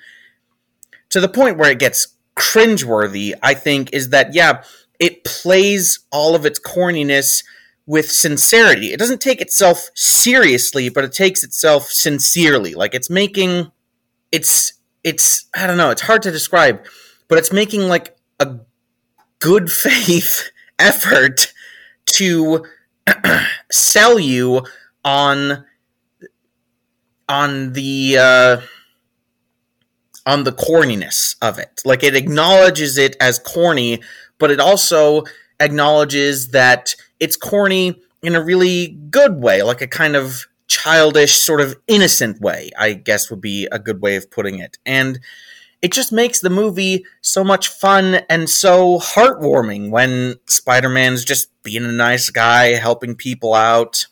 to 1.09 1.21
the 1.21 1.29
point 1.29 1.59
where 1.59 1.71
it 1.71 1.79
gets 1.79 2.12
cringeworthy, 2.37 3.35
I 3.43 3.55
think, 3.55 3.93
is 3.93 4.11
that 4.11 4.35
yeah, 4.35 4.63
it 4.99 5.25
plays 5.25 6.01
all 6.11 6.35
of 6.35 6.47
its 6.47 6.59
corniness 6.59 7.45
with 7.87 8.11
sincerity. 8.11 8.93
It 8.93 8.99
doesn't 8.99 9.21
take 9.21 9.41
itself 9.41 9.91
seriously, 9.95 10.89
but 10.89 11.05
it 11.05 11.13
takes 11.13 11.43
itself 11.43 11.91
sincerely. 11.91 12.75
Like 12.75 12.95
it's 12.95 13.11
making 13.11 13.71
it's 14.31 14.75
it's 15.05 15.49
I 15.55 15.67
don't 15.67 15.77
know, 15.77 15.91
it's 15.91 16.03
hard 16.03 16.23
to 16.23 16.31
describe, 16.31 16.85
but 17.29 17.39
it's 17.39 17.53
making 17.53 17.83
like 17.83 18.17
a 18.39 18.59
good 19.41 19.71
faith 19.73 20.51
effort 20.79 21.53
to 22.07 22.65
sell 23.71 24.19
you 24.19 24.65
on 25.05 25.65
on 27.29 27.73
the 27.73 28.17
uh, 28.19 28.61
on 30.27 30.45
the 30.45 30.53
corniness 30.53 31.37
of 31.43 31.59
it. 31.59 31.81
Like 31.85 32.03
it 32.03 32.15
acknowledges 32.15 32.99
it 32.99 33.17
as 33.21 33.39
corny, 33.39 34.01
but 34.39 34.51
it 34.51 34.61
also 34.61 35.25
acknowledges 35.61 36.49
that 36.49 36.95
it's 37.21 37.37
corny 37.37 38.01
in 38.23 38.35
a 38.35 38.43
really 38.43 38.89
good 39.11 39.43
way, 39.43 39.63
like 39.63 39.81
a 39.81 39.87
kind 39.87 40.17
of 40.17 40.47
childish, 40.69 41.35
sort 41.35 41.61
of 41.61 41.77
innocent 41.87 42.41
way, 42.41 42.71
I 42.79 42.95
guess 42.95 43.31
would 43.31 43.41
be 43.41 43.69
a 43.71 43.79
good 43.79 44.01
way 44.01 44.17
of 44.17 44.31
putting 44.31 44.59
it. 44.59 44.79
And 44.87 45.21
it 45.83 45.93
just 45.93 46.13
makes 46.13 46.41
the 46.41 46.51
movie 46.51 47.05
so 47.21 47.43
much 47.43 47.67
fun 47.67 48.21
and 48.31 48.49
so 48.49 48.99
heartwarming 49.01 49.91
when 49.91 50.37
Spider-Man's 50.47 51.25
just 51.25 51.49
being 51.65 51.85
a 51.85 51.93
nice 51.93 52.31
guy, 52.31 52.75
helping 52.75 53.17
people 53.17 53.53
out. 53.55 54.07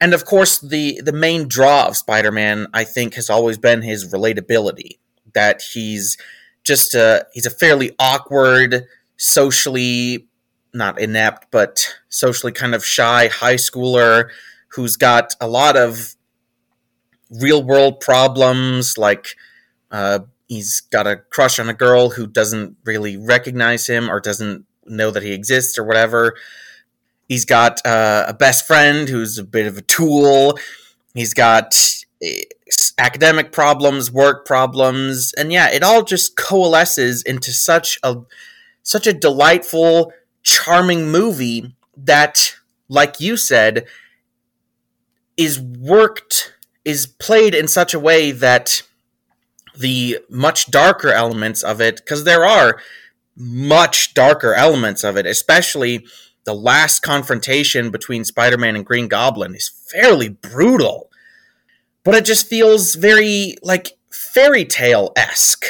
And 0.00 0.14
of 0.14 0.24
course, 0.24 0.58
the 0.58 1.00
the 1.00 1.12
main 1.12 1.46
draw 1.46 1.86
of 1.86 1.96
Spider-Man, 1.96 2.66
I 2.72 2.84
think, 2.84 3.14
has 3.14 3.30
always 3.30 3.58
been 3.58 3.82
his 3.82 4.12
relatability. 4.12 4.98
That 5.34 5.62
he's 5.62 6.16
just 6.64 6.94
a 6.94 7.26
he's 7.32 7.46
a 7.46 7.50
fairly 7.50 7.94
awkward, 7.98 8.86
socially 9.16 10.26
not 10.74 11.00
inept, 11.00 11.48
but 11.50 11.86
socially 12.08 12.52
kind 12.52 12.74
of 12.74 12.84
shy 12.84 13.28
high 13.28 13.56
schooler 13.56 14.30
who's 14.68 14.96
got 14.96 15.34
a 15.40 15.46
lot 15.46 15.76
of 15.76 16.14
real 17.30 17.62
world 17.62 18.00
problems 18.00 18.96
like 18.96 19.36
uh, 19.90 20.20
he's 20.48 20.80
got 20.80 21.06
a 21.06 21.16
crush 21.16 21.58
on 21.58 21.68
a 21.68 21.74
girl 21.74 22.10
who 22.10 22.26
doesn't 22.26 22.76
really 22.84 23.16
recognize 23.16 23.86
him 23.86 24.10
or 24.10 24.20
doesn't 24.20 24.64
know 24.86 25.10
that 25.10 25.22
he 25.22 25.32
exists 25.32 25.78
or 25.78 25.84
whatever. 25.84 26.34
He's 27.28 27.44
got 27.44 27.84
uh, 27.86 28.26
a 28.28 28.34
best 28.34 28.66
friend 28.66 29.08
who's 29.08 29.38
a 29.38 29.44
bit 29.44 29.66
of 29.66 29.78
a 29.78 29.82
tool. 29.82 30.58
He's 31.14 31.34
got 31.34 32.01
academic 32.98 33.52
problems, 33.52 34.10
work 34.10 34.46
problems, 34.46 35.32
and 35.34 35.52
yeah, 35.52 35.70
it 35.70 35.82
all 35.82 36.02
just 36.02 36.36
coalesces 36.36 37.22
into 37.22 37.52
such 37.52 37.98
a 38.02 38.16
such 38.82 39.06
a 39.06 39.12
delightful, 39.12 40.12
charming 40.42 41.10
movie 41.10 41.74
that, 41.96 42.54
like 42.88 43.20
you 43.20 43.36
said, 43.36 43.86
is 45.36 45.60
worked 45.60 46.54
is 46.84 47.06
played 47.06 47.54
in 47.54 47.68
such 47.68 47.94
a 47.94 48.00
way 48.00 48.32
that 48.32 48.82
the 49.78 50.18
much 50.28 50.70
darker 50.70 51.10
elements 51.10 51.62
of 51.62 51.80
it, 51.80 51.96
because 51.96 52.24
there 52.24 52.44
are 52.44 52.80
much 53.36 54.14
darker 54.14 54.52
elements 54.54 55.04
of 55.04 55.16
it, 55.16 55.26
especially 55.26 56.04
the 56.44 56.54
last 56.54 57.00
confrontation 57.00 57.90
between 57.90 58.24
Spider-Man 58.24 58.74
and 58.74 58.84
Green 58.84 59.06
Goblin 59.06 59.54
is 59.54 59.68
fairly 59.68 60.28
brutal. 60.28 61.08
But 62.04 62.14
it 62.14 62.24
just 62.24 62.48
feels 62.48 62.94
very 62.94 63.56
like 63.62 63.96
fairy 64.10 64.64
tale 64.64 65.12
esque. 65.16 65.66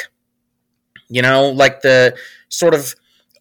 You 1.09 1.21
know, 1.21 1.49
like 1.49 1.81
the 1.81 2.15
sort 2.49 2.73
of 2.73 2.95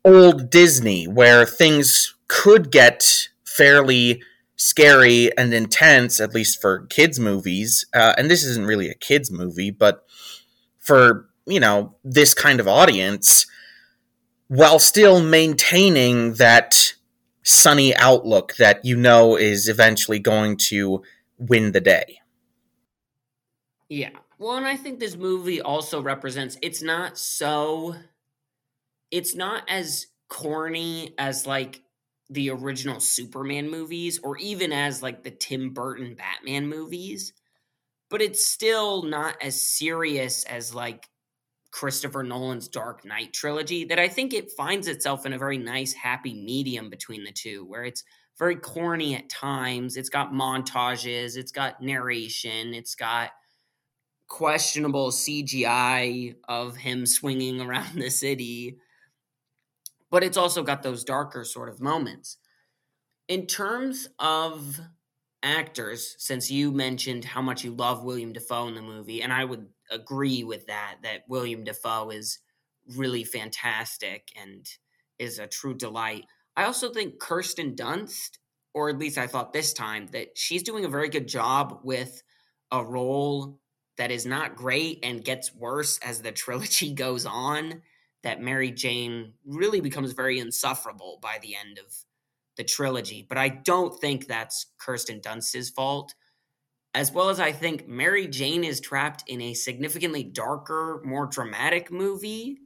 old 0.05 0.51
Disney 0.51 1.07
where 1.07 1.47
things 1.47 2.15
could 2.29 2.71
get 2.71 3.29
fairly 3.45 4.23
scary 4.57 5.37
and 5.37 5.53
intense, 5.53 6.21
at 6.21 6.35
least 6.35 6.61
for 6.61 6.87
kids' 6.87 7.19
movies. 7.19 7.85
Uh, 7.95 8.15
and 8.17 8.31
this 8.31 8.45
isn't 8.45 8.67
really 8.67 8.89
a 8.89 8.95
kids' 8.95 9.31
movie, 9.31 9.71
but 9.71 10.05
for, 10.79 11.29
you 11.47 11.61
know, 11.61 11.97
this 12.05 12.35
kind 12.35 12.61
of 12.61 12.69
audience, 12.69 13.47
while 14.49 14.79
still 14.79 15.21
maintaining 15.21 16.35
that 16.35 16.95
sunny 17.43 17.95
outlook 17.97 18.55
that 18.57 18.85
you 18.85 18.97
know 18.97 19.37
is 19.37 19.69
eventually 19.69 20.19
going 20.19 20.57
to 20.57 21.03
win 21.39 21.73
the 21.73 21.81
day. 21.81 22.22
Yeah. 23.93 24.09
Well, 24.39 24.57
and 24.57 24.67
I 24.67 24.77
think 24.79 25.01
this 25.01 25.17
movie 25.17 25.61
also 25.61 26.01
represents 26.01 26.57
it's 26.63 26.81
not 26.81 27.19
so 27.19 27.95
it's 29.11 29.35
not 29.35 29.65
as 29.69 30.07
corny 30.31 31.13
as 31.19 31.47
like 31.47 31.83
the 32.31 32.49
original 32.49 33.01
Superman 33.01 33.71
movies 33.71 34.19
or 34.23 34.39
even 34.39 34.73
as 34.73 35.03
like 35.03 35.23
the 35.23 35.31
Tim 35.31 35.75
Burton 35.75 36.15
Batman 36.15 36.69
movies, 36.69 37.35
but 38.09 38.23
it's 38.23 38.47
still 38.47 39.03
not 39.03 39.37
as 39.43 39.61
serious 39.63 40.45
as 40.45 40.75
like 40.75 41.11
Christopher 41.71 42.23
Nolan's 42.23 42.69
Dark 42.69 43.05
Knight 43.05 43.35
trilogy 43.35 43.85
that 43.85 43.99
I 43.99 44.09
think 44.09 44.33
it 44.33 44.53
finds 44.53 44.89
itself 44.89 45.27
in 45.27 45.35
a 45.35 45.39
very 45.39 45.59
nice 45.59 45.93
happy 45.93 46.33
medium 46.33 46.89
between 46.89 47.25
the 47.25 47.33
two 47.33 47.67
where 47.67 47.85
it's 47.85 48.05
very 48.39 48.57
corny 48.57 49.17
at 49.17 49.29
times, 49.29 49.99
it's 49.99 50.09
got 50.09 50.33
montages, 50.33 51.37
it's 51.37 51.53
got 51.53 51.83
narration, 51.83 52.73
it's 52.73 52.95
got 52.95 53.33
questionable 54.33 55.11
CGI 55.11 56.35
of 56.49 56.75
him 56.77 57.05
swinging 57.05 57.61
around 57.61 57.95
the 58.01 58.11
city 58.11 58.79
but 60.13 60.23
it's 60.23 60.37
also 60.37 60.63
got 60.63 60.83
those 60.83 61.05
darker 61.05 61.43
sort 61.43 61.71
of 61.71 61.81
moments. 61.81 62.37
In 63.29 63.47
terms 63.47 64.09
of 64.19 64.79
actors, 65.43 66.15
since 66.19 66.51
you 66.51 66.71
mentioned 66.71 67.25
how 67.25 67.41
much 67.41 67.65
you 67.65 67.75
love 67.75 68.05
William 68.05 68.35
Dafoe 68.35 68.69
in 68.69 68.75
the 68.75 68.83
movie, 68.83 69.23
and 69.23 69.33
I 69.33 69.47
would 69.47 69.67
agree 69.91 70.45
with 70.45 70.67
that, 70.67 70.97
that 71.03 71.23
William 71.29 71.65
Dafoe 71.65 72.11
is 72.11 72.41
really 72.95 73.25
fantastic 73.25 74.29
and 74.39 74.67
is 75.19 75.39
a 75.39 75.47
true 75.47 75.75
delight. 75.75 76.27
I 76.59 76.65
also 76.65 76.93
think 76.93 77.19
Kirsten 77.19 77.75
Dunst, 77.75 78.37
or 78.75 78.91
at 78.91 78.99
least 78.99 79.17
I 79.17 79.27
thought 79.27 79.55
this 79.55 79.73
time, 79.73 80.09
that 80.09 80.37
she's 80.37 80.63
doing 80.63 80.85
a 80.85 80.91
very 80.91 81.09
good 81.09 81.27
job 81.27 81.81
with 81.85 82.23
a 82.71 82.85
role 82.85 83.62
that 83.97 84.11
is 84.11 84.27
not 84.27 84.57
great 84.57 85.01
and 85.03 85.25
gets 85.25 85.55
worse 85.55 85.99
as 85.99 86.23
the 86.23 86.33
trilogy 86.33 86.93
goes 86.93 87.27
on 87.27 87.83
that 88.23 88.41
Mary 88.41 88.71
Jane 88.71 89.33
really 89.45 89.81
becomes 89.81 90.13
very 90.13 90.39
insufferable 90.39 91.19
by 91.21 91.39
the 91.43 91.57
end 91.57 91.79
of 91.79 91.93
the 92.57 92.65
trilogy. 92.65 93.27
But 93.29 93.39
I 93.39 93.49
don't 93.49 93.99
think 94.01 94.27
that's 94.27 94.67
Kirsten 94.79 95.21
Dunst's 95.21 95.71
fault. 95.71 96.15
As 96.95 97.11
well 97.11 97.31
as 97.31 97.41
I 97.41 97.53
think 97.53 97.89
Mary 97.89 98.27
Jane 98.27 98.65
is 98.65 98.79
trapped 98.79 99.25
in 99.27 99.41
a 99.41 99.55
significantly 99.55 100.23
darker, 100.23 101.01
more 101.05 101.27
dramatic 101.27 101.91
movie 101.91 102.59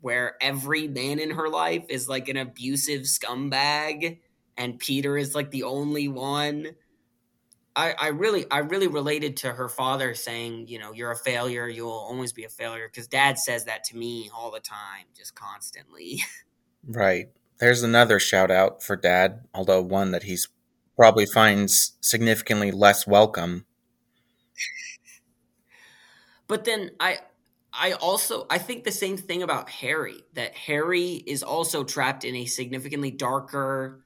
where 0.00 0.36
every 0.40 0.88
man 0.88 1.18
in 1.18 1.30
her 1.30 1.48
life 1.48 1.84
is 1.88 2.08
like 2.08 2.28
an 2.28 2.36
abusive 2.36 3.02
scumbag 3.02 4.18
and 4.56 4.78
Peter 4.78 5.16
is 5.16 5.34
like 5.34 5.50
the 5.50 5.62
only 5.62 6.08
one 6.08 6.68
I, 7.74 7.94
I 7.98 8.08
really 8.08 8.44
I 8.50 8.58
really 8.58 8.86
related 8.86 9.38
to 9.38 9.52
her 9.52 9.68
father 9.68 10.14
saying, 10.14 10.68
you 10.68 10.78
know, 10.78 10.92
you're 10.92 11.10
a 11.10 11.16
failure, 11.16 11.68
you'll 11.68 11.90
always 11.90 12.32
be 12.32 12.44
a 12.44 12.48
failure 12.48 12.88
because 12.88 13.06
dad 13.06 13.38
says 13.38 13.64
that 13.64 13.84
to 13.84 13.96
me 13.96 14.30
all 14.34 14.50
the 14.50 14.60
time, 14.60 15.06
just 15.16 15.34
constantly. 15.34 16.22
Right. 16.84 17.28
There's 17.60 17.84
another 17.84 18.18
shout 18.18 18.50
out 18.50 18.82
for 18.82 18.96
dad, 18.96 19.44
although 19.54 19.80
one 19.80 20.10
that 20.10 20.24
he's 20.24 20.48
probably 20.96 21.26
finds 21.26 21.96
significantly 22.00 22.72
less 22.72 23.06
welcome. 23.06 23.66
but 26.48 26.64
then 26.64 26.90
I 26.98 27.18
I 27.72 27.92
also 27.92 28.46
I 28.50 28.58
think 28.58 28.84
the 28.84 28.90
same 28.90 29.16
thing 29.16 29.42
about 29.42 29.70
Harry 29.70 30.22
that 30.34 30.54
Harry 30.54 31.22
is 31.24 31.42
also 31.42 31.84
trapped 31.84 32.24
in 32.24 32.34
a 32.34 32.46
significantly 32.46 33.10
darker 33.10 34.04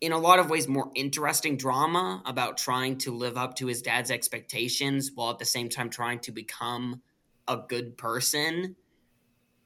in 0.00 0.12
a 0.12 0.18
lot 0.18 0.38
of 0.38 0.48
ways 0.48 0.66
more 0.66 0.90
interesting 0.94 1.56
drama 1.56 2.22
about 2.24 2.56
trying 2.56 2.96
to 2.98 3.12
live 3.12 3.36
up 3.36 3.54
to 3.56 3.66
his 3.66 3.82
dad's 3.82 4.10
expectations 4.10 5.10
while 5.14 5.30
at 5.30 5.38
the 5.38 5.44
same 5.44 5.68
time 5.68 5.90
trying 5.90 6.18
to 6.20 6.32
become 6.32 7.02
a 7.48 7.56
good 7.68 7.96
person 7.96 8.76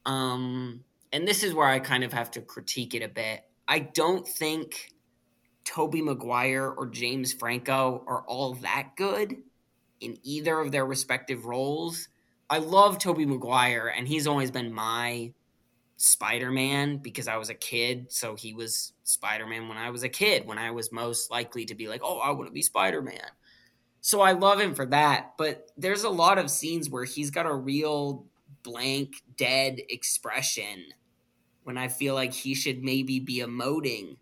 um 0.06 0.82
and 1.12 1.26
this 1.26 1.42
is 1.42 1.54
where 1.54 1.68
i 1.68 1.78
kind 1.78 2.04
of 2.04 2.12
have 2.12 2.30
to 2.30 2.40
critique 2.40 2.94
it 2.94 3.02
a 3.02 3.08
bit 3.08 3.44
i 3.68 3.78
don't 3.78 4.26
think 4.26 4.90
Tobey 5.64 6.02
Maguire 6.02 6.68
or 6.68 6.86
james 6.86 7.32
franco 7.32 8.04
are 8.06 8.22
all 8.26 8.54
that 8.54 8.90
good 8.96 9.36
in 10.00 10.18
either 10.22 10.58
of 10.58 10.72
their 10.72 10.84
respective 10.84 11.46
roles 11.46 12.08
i 12.50 12.58
love 12.58 12.98
Tobey 12.98 13.24
Maguire 13.24 13.92
and 13.96 14.08
he's 14.08 14.26
always 14.26 14.50
been 14.50 14.72
my 14.72 15.32
Spider 15.96 16.50
Man 16.50 16.98
because 16.98 17.28
I 17.28 17.36
was 17.36 17.50
a 17.50 17.54
kid. 17.54 18.10
So 18.12 18.34
he 18.34 18.52
was 18.52 18.92
Spider 19.04 19.46
Man 19.46 19.68
when 19.68 19.78
I 19.78 19.90
was 19.90 20.02
a 20.02 20.08
kid, 20.08 20.46
when 20.46 20.58
I 20.58 20.70
was 20.70 20.90
most 20.90 21.30
likely 21.30 21.64
to 21.66 21.74
be 21.74 21.88
like, 21.88 22.00
oh, 22.02 22.18
I 22.18 22.30
want 22.30 22.48
to 22.48 22.52
be 22.52 22.62
Spider 22.62 23.02
Man. 23.02 23.20
So 24.00 24.20
I 24.20 24.32
love 24.32 24.60
him 24.60 24.74
for 24.74 24.86
that. 24.86 25.34
But 25.38 25.70
there's 25.76 26.04
a 26.04 26.10
lot 26.10 26.38
of 26.38 26.50
scenes 26.50 26.90
where 26.90 27.04
he's 27.04 27.30
got 27.30 27.46
a 27.46 27.54
real 27.54 28.26
blank, 28.62 29.22
dead 29.36 29.80
expression 29.88 30.84
when 31.62 31.78
I 31.78 31.88
feel 31.88 32.14
like 32.14 32.32
he 32.34 32.54
should 32.54 32.82
maybe 32.82 33.20
be 33.20 33.38
emoting 33.40 34.16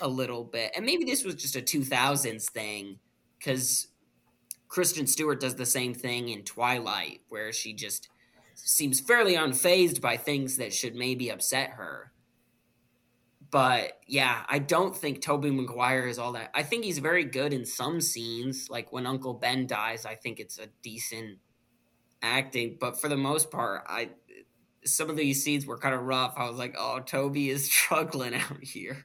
a 0.00 0.08
little 0.08 0.44
bit. 0.44 0.72
And 0.74 0.86
maybe 0.86 1.04
this 1.04 1.24
was 1.24 1.34
just 1.34 1.56
a 1.56 1.60
2000s 1.60 2.50
thing 2.50 2.98
because 3.38 3.88
Kristen 4.68 5.06
Stewart 5.06 5.40
does 5.40 5.54
the 5.54 5.66
same 5.66 5.94
thing 5.94 6.30
in 6.30 6.42
Twilight, 6.42 7.20
where 7.28 7.52
she 7.52 7.72
just 7.72 8.08
seems 8.54 9.00
fairly 9.00 9.34
unfazed 9.34 10.00
by 10.00 10.16
things 10.16 10.56
that 10.56 10.72
should 10.72 10.94
maybe 10.94 11.28
upset 11.28 11.70
her. 11.70 12.10
But 13.54 14.00
yeah, 14.08 14.42
I 14.48 14.58
don't 14.58 14.96
think 14.96 15.22
Tobey 15.22 15.52
Maguire 15.52 16.08
is 16.08 16.18
all 16.18 16.32
that. 16.32 16.50
I 16.54 16.64
think 16.64 16.84
he's 16.84 16.98
very 16.98 17.22
good 17.22 17.52
in 17.52 17.64
some 17.64 18.00
scenes, 18.00 18.66
like 18.68 18.92
when 18.92 19.06
Uncle 19.06 19.34
Ben 19.34 19.68
dies. 19.68 20.04
I 20.04 20.16
think 20.16 20.40
it's 20.40 20.58
a 20.58 20.66
decent 20.82 21.38
acting, 22.20 22.78
but 22.80 23.00
for 23.00 23.08
the 23.08 23.16
most 23.16 23.52
part, 23.52 23.84
I 23.86 24.10
some 24.84 25.08
of 25.08 25.14
these 25.14 25.44
scenes 25.44 25.66
were 25.66 25.78
kind 25.78 25.94
of 25.94 26.00
rough. 26.00 26.34
I 26.36 26.48
was 26.48 26.58
like, 26.58 26.74
"Oh, 26.76 26.98
Tobey 26.98 27.48
is 27.48 27.70
struggling 27.70 28.34
out 28.34 28.60
here." 28.60 29.04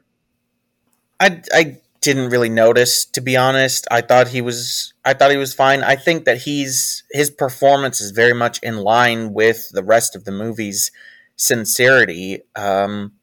I 1.20 1.44
I 1.54 1.78
didn't 2.02 2.32
really 2.32 2.50
notice 2.50 3.06
to 3.06 3.22
be 3.22 3.38
honest. 3.38 3.86
I 3.92 4.02
thought 4.02 4.30
he 4.30 4.42
was 4.42 4.96
I 5.06 5.14
thought 5.14 5.30
he 5.30 5.38
was 5.38 5.54
fine. 5.54 5.84
I 5.84 5.96
think 5.96 6.26
that 6.26 6.40
he's 6.40 7.04
his 7.12 7.30
performance 7.30 8.02
is 8.02 8.10
very 8.10 8.34
much 8.34 8.58
in 8.64 8.78
line 8.78 9.32
with 9.32 9.70
the 9.74 9.84
rest 9.84 10.16
of 10.16 10.26
the 10.26 10.32
movie's 10.32 10.92
sincerity. 11.36 12.42
Um, 12.56 13.14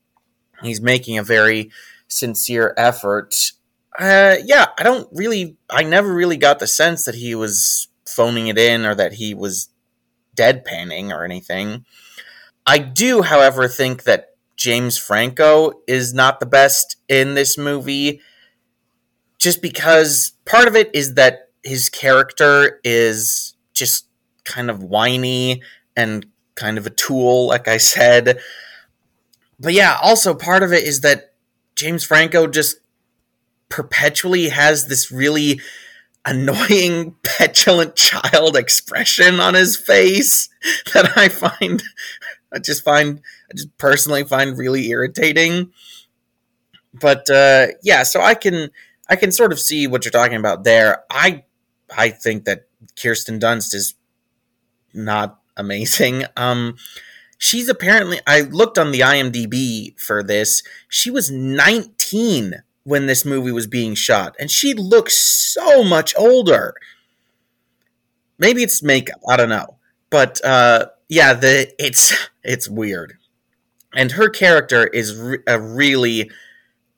he's 0.63 0.81
making 0.81 1.19
a 1.19 1.23
very 1.23 1.71
sincere 2.09 2.75
effort. 2.77 3.35
Uh, 3.99 4.37
yeah, 4.45 4.67
I 4.79 4.83
don't 4.83 5.09
really 5.13 5.57
I 5.71 5.83
never 5.83 6.13
really 6.13 6.37
got 6.37 6.59
the 6.59 6.67
sense 6.67 7.05
that 7.05 7.15
he 7.15 7.35
was 7.35 7.89
phoning 8.07 8.47
it 8.49 8.59
in 8.59 8.85
or 8.85 8.95
that 8.95 9.15
he 9.15 9.35
was 9.35 9.69
deadpanning 10.37 11.11
or 11.11 11.25
anything. 11.25 11.85
I 12.67 12.79
do, 12.79 13.23
however, 13.23 13.69
think 13.69 14.05
that 14.05 14.31
James 14.57 14.99
Franco 14.99 15.73
is 15.87 16.13
not 16.13 16.41
the 16.41 16.47
best 16.47 16.97
in 17.09 17.35
this 17.35 17.57
movie 17.57 18.21
just 19.39 19.63
because 19.63 20.33
part 20.45 20.67
of 20.67 20.75
it 20.75 20.91
is 20.95 21.15
that 21.15 21.51
his 21.63 21.89
character 21.89 22.81
is 22.85 23.55
just 23.75 24.09
kind 24.45 24.71
of 24.71 24.83
whiny 24.83 25.63
and 25.97 26.27
kind 26.55 26.79
of 26.79 26.87
a 26.87 26.91
tool, 26.91 27.49
like 27.49 27.69
I 27.69 27.77
said. 27.77 28.41
But 29.59 29.73
yeah, 29.73 29.97
also 30.03 30.35
part 30.35 30.63
of 30.63 30.73
it 30.73 30.85
is 30.85 31.01
that 31.01 31.33
James 31.75 32.05
Franco 32.05 32.47
just 32.47 32.77
perpetually 33.69 34.49
has 34.51 34.89
this 34.89 35.11
really 35.11 35.61
annoying, 36.25 37.15
petulant 37.23 37.97
child 37.97 38.57
expression 38.57 39.41
on 39.41 39.55
his 39.55 39.77
face 39.77 40.49
that 40.95 41.17
I 41.17 41.29
find, 41.29 41.83
I 42.53 42.59
just 42.59 42.85
find, 42.85 43.21
I 43.51 43.55
just 43.55 43.77
personally 43.79 44.25
find 44.25 44.59
really 44.59 44.89
irritating. 44.89 45.73
But 46.93 47.29
uh, 47.31 47.69
yeah, 47.83 48.03
so 48.03 48.21
I 48.21 48.35
can 48.35 48.71
I 49.09 49.17
can 49.17 49.31
sort 49.31 49.53
of 49.53 49.61
see 49.61 49.87
what 49.87 50.05
you're 50.05 50.13
talking 50.13 50.37
about 50.37 50.65
there. 50.65 51.05
I 51.11 51.45
I 51.95 52.09
think 52.11 52.45
that 52.47 52.67
Kirsten 53.01 53.39
Dunst 53.39 53.75
is 53.75 53.95
not 54.95 55.39
amazing. 55.57 56.25
Um, 56.37 56.77
she's 57.39 57.69
apparently 57.69 58.21
I 58.27 58.43
looked 58.43 58.79
on 58.79 58.93
the 58.93 59.01
IMDb 59.01 59.99
for 59.99 60.23
this. 60.23 60.63
She 60.89 61.11
was 61.11 61.31
19 61.31 62.63
when 62.85 63.07
this 63.07 63.25
movie 63.25 63.53
was 63.53 63.67
being 63.67 63.95
shot, 63.95 64.37
and 64.39 64.51
she 64.51 64.73
looks 64.75 65.17
so 65.17 65.83
much 65.83 66.15
older. 66.17 66.75
Maybe 68.39 68.63
it's 68.63 68.83
makeup, 68.83 69.21
I 69.29 69.37
don't 69.37 69.49
know, 69.49 69.77
but 70.11 70.45
uh, 70.45 70.87
yeah, 71.09 71.35
the 71.35 71.73
it's 71.79 72.15
it's 72.45 72.69
weird, 72.69 73.15
and 73.95 74.13
her 74.13 74.29
character 74.29 74.87
is 74.87 75.17
re- 75.17 75.39
a 75.47 75.61
really 75.61 76.31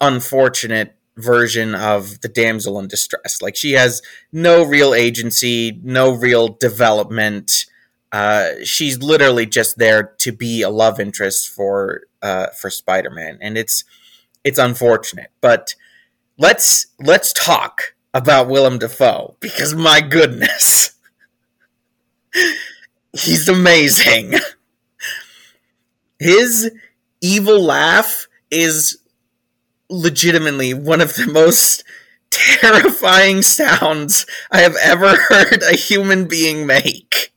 unfortunate 0.01 0.95
version 1.19 1.75
of 1.75 2.21
the 2.21 2.29
damsel 2.29 2.79
in 2.79 2.89
distress. 2.89 3.43
Like 3.43 3.57
she 3.57 3.73
has 3.73 4.01
no 4.33 4.65
real 4.65 4.95
agency, 4.95 5.79
no 5.83 6.13
real 6.13 6.49
development. 6.49 7.67
Uh, 8.13 8.65
she's 8.65 9.03
literally 9.03 9.47
just 9.47 9.79
there 9.79 10.15
to 10.19 10.33
be 10.33 10.63
a 10.63 10.71
love 10.71 10.99
interest 10.99 11.49
for 11.49 12.03
uh, 12.23 12.49
for 12.49 12.71
Spider 12.71 13.11
Man, 13.11 13.39
and 13.41 13.59
it's 13.59 13.85
it's 14.45 14.59
unfortunate. 14.59 15.31
But 15.41 15.75
let's 16.39 16.87
let's 16.99 17.33
talk 17.33 17.95
about 18.15 18.49
Willem 18.49 18.79
Dafoe 18.79 19.37
because 19.41 19.75
my 19.75 20.01
goodness, 20.01 20.93
he's 23.13 23.49
amazing. 23.49 24.35
His 26.19 26.71
evil 27.21 27.63
laugh 27.63 28.27
is 28.51 28.99
legitimately 29.91 30.75
one 30.75 31.01
of 31.01 31.15
the 31.15 31.27
most 31.27 31.85
terrifying 32.31 33.43
sounds 33.43 34.27
I 34.51 34.61
have 34.61 34.77
ever 34.83 35.17
heard 35.17 35.63
a 35.63 35.77
human 35.77 36.27
being 36.27 36.67
make. 36.67 37.33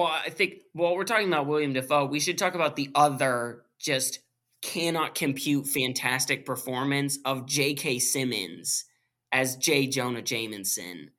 Well, 0.00 0.08
I 0.08 0.30
think 0.30 0.60
while 0.72 0.96
we're 0.96 1.04
talking 1.04 1.28
about 1.28 1.46
William 1.46 1.74
Dafoe, 1.74 2.06
we 2.06 2.20
should 2.20 2.38
talk 2.38 2.54
about 2.54 2.74
the 2.74 2.88
other 2.94 3.66
just 3.78 4.20
cannot 4.62 5.14
compute 5.14 5.66
fantastic 5.66 6.46
performance 6.46 7.18
of 7.26 7.44
J.K. 7.44 7.98
Simmons 7.98 8.86
as 9.30 9.56
J. 9.56 9.88
Jonah 9.88 10.22
Jameson. 10.22 11.10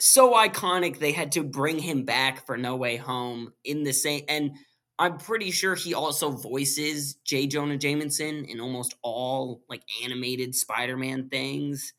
So 0.00 0.32
iconic 0.32 1.00
they 1.00 1.12
had 1.12 1.32
to 1.32 1.42
bring 1.42 1.78
him 1.80 2.04
back 2.04 2.46
for 2.46 2.56
No 2.56 2.76
Way 2.76 2.96
Home 2.96 3.52
in 3.62 3.84
the 3.84 3.92
same 3.92 4.24
and 4.26 4.52
I'm 4.98 5.18
pretty 5.18 5.50
sure 5.50 5.74
he 5.74 5.92
also 5.92 6.30
voices 6.30 7.16
J. 7.26 7.46
Jonah 7.46 7.76
Jameson 7.76 8.46
in 8.46 8.58
almost 8.58 8.94
all 9.02 9.60
like 9.68 9.82
animated 10.02 10.54
Spider-Man 10.54 11.28
things. 11.28 11.92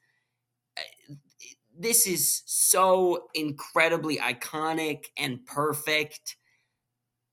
This 1.82 2.06
is 2.06 2.44
so 2.46 3.30
incredibly 3.34 4.18
iconic 4.18 5.06
and 5.18 5.46
perfect. 5.46 6.36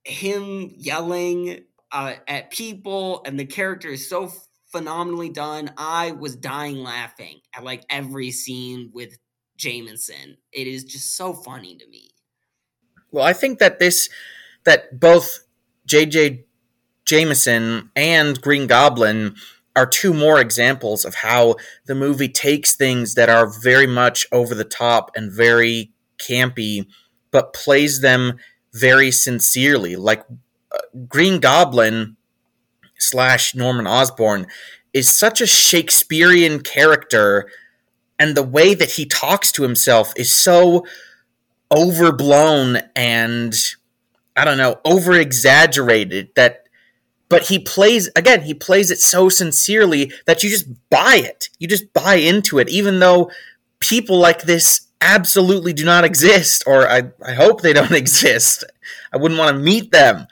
Him 0.04 0.72
yelling 0.76 1.64
uh, 1.90 2.14
at 2.28 2.52
people 2.52 3.22
and 3.26 3.40
the 3.40 3.44
character 3.44 3.88
is 3.88 4.08
so 4.08 4.32
phenomenally 4.66 5.30
done. 5.30 5.72
I 5.76 6.12
was 6.12 6.36
dying 6.36 6.76
laughing 6.76 7.40
at 7.56 7.64
like 7.64 7.84
every 7.90 8.30
scene 8.30 8.92
with 8.94 9.18
Jameson. 9.56 10.36
It 10.52 10.68
is 10.68 10.84
just 10.84 11.16
so 11.16 11.32
funny 11.32 11.76
to 11.78 11.88
me. 11.88 12.10
Well, 13.10 13.24
I 13.24 13.32
think 13.32 13.58
that 13.58 13.80
this 13.80 14.08
that 14.64 15.00
both 15.00 15.40
J.J. 15.86 16.44
Jameson 17.04 17.90
and 17.96 18.40
Green 18.40 18.68
Goblin 18.68 19.34
are 19.76 19.86
two 19.86 20.14
more 20.14 20.40
examples 20.40 21.04
of 21.04 21.16
how 21.16 21.56
the 21.84 21.94
movie 21.94 22.28
takes 22.28 22.74
things 22.74 23.14
that 23.14 23.28
are 23.28 23.46
very 23.46 23.86
much 23.86 24.26
over 24.32 24.54
the 24.54 24.64
top 24.64 25.10
and 25.14 25.30
very 25.30 25.92
campy, 26.18 26.86
but 27.30 27.52
plays 27.52 28.00
them 28.00 28.38
very 28.72 29.10
sincerely. 29.10 29.94
Like 29.94 30.24
uh, 30.72 30.78
Green 31.06 31.38
Goblin 31.40 32.16
slash 32.98 33.54
Norman 33.54 33.86
Osborn 33.86 34.46
is 34.92 35.08
such 35.08 35.40
a 35.42 35.46
Shakespearean 35.46 36.60
character, 36.60 37.48
and 38.18 38.34
the 38.34 38.42
way 38.42 38.72
that 38.74 38.92
he 38.92 39.04
talks 39.04 39.52
to 39.52 39.62
himself 39.62 40.14
is 40.16 40.32
so 40.32 40.86
overblown 41.70 42.78
and 42.94 43.54
I 44.36 44.44
don't 44.44 44.58
know, 44.58 44.80
over 44.84 45.14
exaggerated 45.14 46.28
that 46.36 46.65
but 47.28 47.44
he 47.44 47.58
plays 47.58 48.10
again, 48.16 48.42
he 48.42 48.54
plays 48.54 48.90
it 48.90 48.98
so 48.98 49.28
sincerely 49.28 50.12
that 50.26 50.42
you 50.42 50.50
just 50.50 50.68
buy 50.90 51.16
it. 51.16 51.48
You 51.58 51.68
just 51.68 51.92
buy 51.92 52.14
into 52.16 52.58
it, 52.58 52.68
even 52.68 53.00
though 53.00 53.30
people 53.80 54.18
like 54.18 54.42
this 54.42 54.86
absolutely 55.00 55.72
do 55.72 55.84
not 55.84 56.04
exist, 56.04 56.64
or 56.66 56.88
I, 56.88 57.10
I 57.24 57.34
hope 57.34 57.60
they 57.60 57.72
don't 57.72 57.92
exist. 58.04 58.64
I 59.12 59.16
wouldn't 59.16 59.38
want 59.38 59.56
to 59.56 59.62
meet 59.62 59.92
them. 59.92 60.26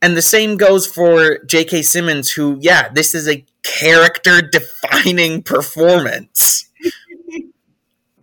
And 0.00 0.16
the 0.16 0.22
same 0.22 0.56
goes 0.56 0.86
for 0.86 1.38
J.K. 1.44 1.82
Simmons, 1.82 2.32
who, 2.32 2.58
yeah, 2.60 2.88
this 2.88 3.14
is 3.14 3.28
a 3.28 3.44
character 3.62 4.42
defining 4.42 5.42
performance. 5.44 6.68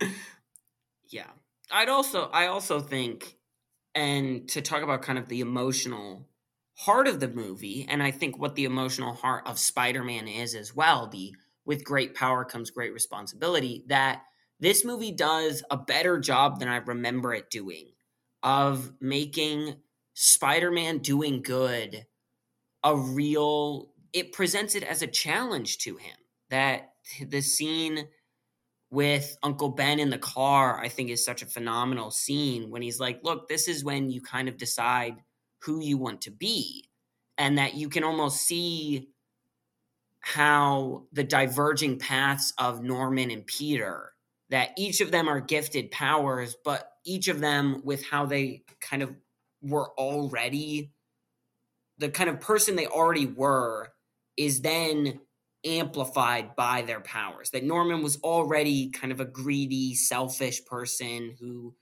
yeah. 1.08 1.30
I'd 1.70 1.88
also 1.88 2.28
I 2.32 2.46
also 2.46 2.80
think 2.80 3.36
and 3.94 4.48
to 4.50 4.60
talk 4.60 4.82
about 4.82 5.02
kind 5.02 5.18
of 5.18 5.28
the 5.28 5.40
emotional 5.40 6.26
heart 6.80 7.06
of 7.06 7.20
the 7.20 7.28
movie 7.28 7.86
and 7.88 8.02
i 8.02 8.10
think 8.10 8.38
what 8.38 8.54
the 8.54 8.64
emotional 8.64 9.14
heart 9.14 9.46
of 9.46 9.58
spider-man 9.58 10.26
is 10.26 10.54
as 10.54 10.74
well 10.74 11.06
the 11.06 11.34
with 11.64 11.84
great 11.84 12.14
power 12.14 12.44
comes 12.44 12.70
great 12.70 12.92
responsibility 12.92 13.84
that 13.86 14.22
this 14.60 14.84
movie 14.84 15.12
does 15.12 15.62
a 15.70 15.76
better 15.76 16.18
job 16.18 16.58
than 16.58 16.68
i 16.68 16.76
remember 16.76 17.34
it 17.34 17.50
doing 17.50 17.86
of 18.42 18.92
making 19.00 19.74
spider-man 20.14 20.98
doing 20.98 21.42
good 21.42 22.06
a 22.84 22.96
real 22.96 23.90
it 24.12 24.32
presents 24.32 24.74
it 24.74 24.82
as 24.82 25.02
a 25.02 25.06
challenge 25.06 25.78
to 25.78 25.96
him. 25.96 26.16
That 26.50 26.94
the 27.24 27.40
scene 27.40 28.08
with 28.90 29.36
Uncle 29.42 29.68
Ben 29.68 30.00
in 30.00 30.10
the 30.10 30.18
car, 30.18 30.80
I 30.80 30.88
think 30.88 31.10
is 31.10 31.24
such 31.24 31.42
a 31.42 31.46
phenomenal 31.46 32.10
scene 32.10 32.70
when 32.70 32.82
he's 32.82 32.98
like, 32.98 33.20
look, 33.22 33.48
this 33.48 33.68
is 33.68 33.84
when 33.84 34.10
you 34.10 34.20
kind 34.20 34.48
of 34.48 34.56
decide 34.56 35.14
who 35.62 35.80
you 35.80 35.98
want 35.98 36.22
to 36.22 36.30
be. 36.30 36.88
And 37.38 37.58
that 37.58 37.74
you 37.74 37.88
can 37.88 38.04
almost 38.04 38.42
see 38.42 39.08
how 40.20 41.06
the 41.12 41.24
diverging 41.24 41.98
paths 41.98 42.52
of 42.58 42.82
Norman 42.82 43.30
and 43.30 43.46
Peter, 43.46 44.12
that 44.50 44.72
each 44.76 45.00
of 45.00 45.10
them 45.10 45.28
are 45.28 45.40
gifted 45.40 45.90
powers, 45.90 46.54
but 46.62 46.90
each 47.06 47.28
of 47.28 47.40
them 47.40 47.80
with 47.82 48.04
how 48.04 48.26
they 48.26 48.62
kind 48.80 49.02
of 49.02 49.14
were 49.62 49.90
already 49.98 50.92
the 52.00 52.08
kind 52.08 52.30
of 52.30 52.40
person 52.40 52.76
they 52.76 52.86
already 52.86 53.26
were 53.26 53.92
is 54.36 54.62
then 54.62 55.20
amplified 55.64 56.56
by 56.56 56.82
their 56.82 57.00
powers. 57.00 57.50
That 57.50 57.62
Norman 57.62 58.02
was 58.02 58.16
already 58.22 58.90
kind 58.90 59.12
of 59.12 59.20
a 59.20 59.26
greedy, 59.26 59.94
selfish 59.94 60.64
person 60.64 61.36
who, 61.38 61.74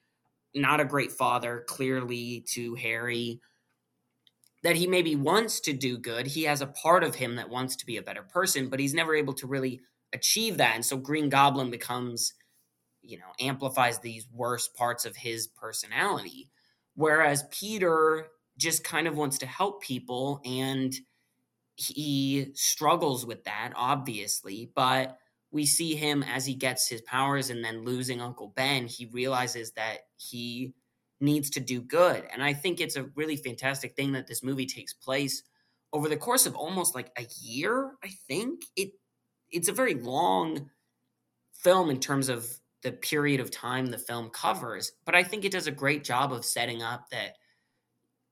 not 0.54 0.80
a 0.80 0.84
great 0.84 1.12
father, 1.12 1.64
clearly 1.68 2.44
to 2.54 2.74
Harry. 2.74 3.40
That 4.62 4.76
he 4.76 4.86
maybe 4.86 5.14
wants 5.14 5.60
to 5.60 5.72
do 5.72 5.98
good. 5.98 6.26
He 6.26 6.42
has 6.44 6.60
a 6.60 6.66
part 6.66 7.04
of 7.04 7.14
him 7.14 7.36
that 7.36 7.48
wants 7.48 7.76
to 7.76 7.86
be 7.86 7.96
a 7.96 8.02
better 8.02 8.22
person, 8.22 8.68
but 8.68 8.80
he's 8.80 8.94
never 8.94 9.14
able 9.14 9.34
to 9.34 9.46
really 9.46 9.80
achieve 10.12 10.56
that. 10.56 10.74
And 10.74 10.84
so 10.84 10.96
Green 10.96 11.28
Goblin 11.28 11.70
becomes, 11.70 12.34
you 13.02 13.18
know, 13.18 13.32
amplifies 13.40 14.00
these 14.00 14.26
worst 14.32 14.74
parts 14.74 15.04
of 15.04 15.14
his 15.14 15.46
personality. 15.46 16.50
Whereas 16.94 17.44
Peter 17.52 18.26
just 18.56 18.82
kind 18.82 19.06
of 19.06 19.16
wants 19.16 19.38
to 19.38 19.46
help 19.46 19.82
people 19.82 20.40
and 20.44 20.92
he 21.76 22.50
struggles 22.54 23.24
with 23.24 23.44
that, 23.44 23.72
obviously, 23.76 24.72
but 24.74 25.16
we 25.52 25.64
see 25.64 25.94
him 25.94 26.24
as 26.24 26.44
he 26.44 26.54
gets 26.54 26.88
his 26.88 27.00
powers 27.02 27.50
and 27.50 27.64
then 27.64 27.84
losing 27.84 28.20
Uncle 28.20 28.52
Ben, 28.56 28.88
he 28.88 29.06
realizes 29.06 29.70
that 29.72 29.98
he 30.16 30.74
needs 31.20 31.50
to 31.50 31.60
do 31.60 31.80
good. 31.80 32.24
And 32.32 32.42
I 32.42 32.52
think 32.52 32.80
it's 32.80 32.96
a 32.96 33.04
really 33.14 33.36
fantastic 33.36 33.94
thing 33.94 34.12
that 34.12 34.26
this 34.26 34.42
movie 34.42 34.66
takes 34.66 34.92
place 34.92 35.42
over 35.92 36.08
the 36.08 36.16
course 36.16 36.46
of 36.46 36.54
almost 36.54 36.94
like 36.94 37.10
a 37.16 37.26
year, 37.40 37.92
I 38.02 38.08
think. 38.28 38.62
It 38.76 38.92
it's 39.50 39.68
a 39.68 39.72
very 39.72 39.94
long 39.94 40.70
film 41.54 41.90
in 41.90 41.98
terms 41.98 42.28
of 42.28 42.46
the 42.82 42.92
period 42.92 43.40
of 43.40 43.50
time 43.50 43.86
the 43.86 43.98
film 43.98 44.30
covers, 44.30 44.92
but 45.04 45.14
I 45.14 45.22
think 45.22 45.44
it 45.44 45.52
does 45.52 45.66
a 45.66 45.72
great 45.72 46.04
job 46.04 46.32
of 46.32 46.44
setting 46.44 46.82
up 46.82 47.08
that 47.10 47.36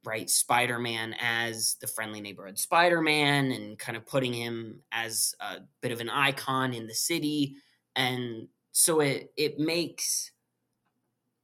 right 0.05 0.31
spider-man 0.31 1.17
as 1.21 1.77
the 1.81 1.87
friendly 1.87 2.21
neighborhood 2.21 2.57
spider-man 2.59 3.51
and 3.51 3.77
kind 3.77 3.97
of 3.97 4.07
putting 4.07 4.33
him 4.33 4.81
as 4.93 5.35
a 5.41 5.57
bit 5.83 5.91
of 5.91 6.01
an 6.01 6.09
icon 6.09 6.73
in 6.73 6.87
the 6.87 6.95
city 6.95 7.57
and 7.97 8.47
so 8.71 9.01
it 9.01 9.33
it 9.37 9.59
makes 9.59 10.31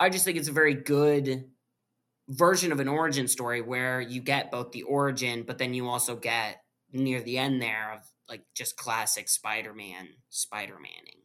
i 0.02 0.08
just 0.08 0.24
think 0.24 0.36
it's 0.36 0.48
a 0.48 0.52
very 0.52 0.74
good 0.74 1.44
version 2.28 2.72
of 2.72 2.80
an 2.80 2.88
origin 2.88 3.28
story 3.28 3.60
where 3.60 4.00
you 4.00 4.20
get 4.20 4.50
both 4.50 4.72
the 4.72 4.82
origin 4.82 5.42
but 5.46 5.58
then 5.58 5.74
you 5.74 5.88
also 5.88 6.16
get 6.16 6.62
near 6.92 7.20
the 7.20 7.38
end 7.38 7.60
there 7.60 7.92
of 7.94 8.00
like 8.28 8.42
just 8.54 8.76
classic 8.76 9.28
spider-man 9.28 10.08
spider-maning 10.28 11.22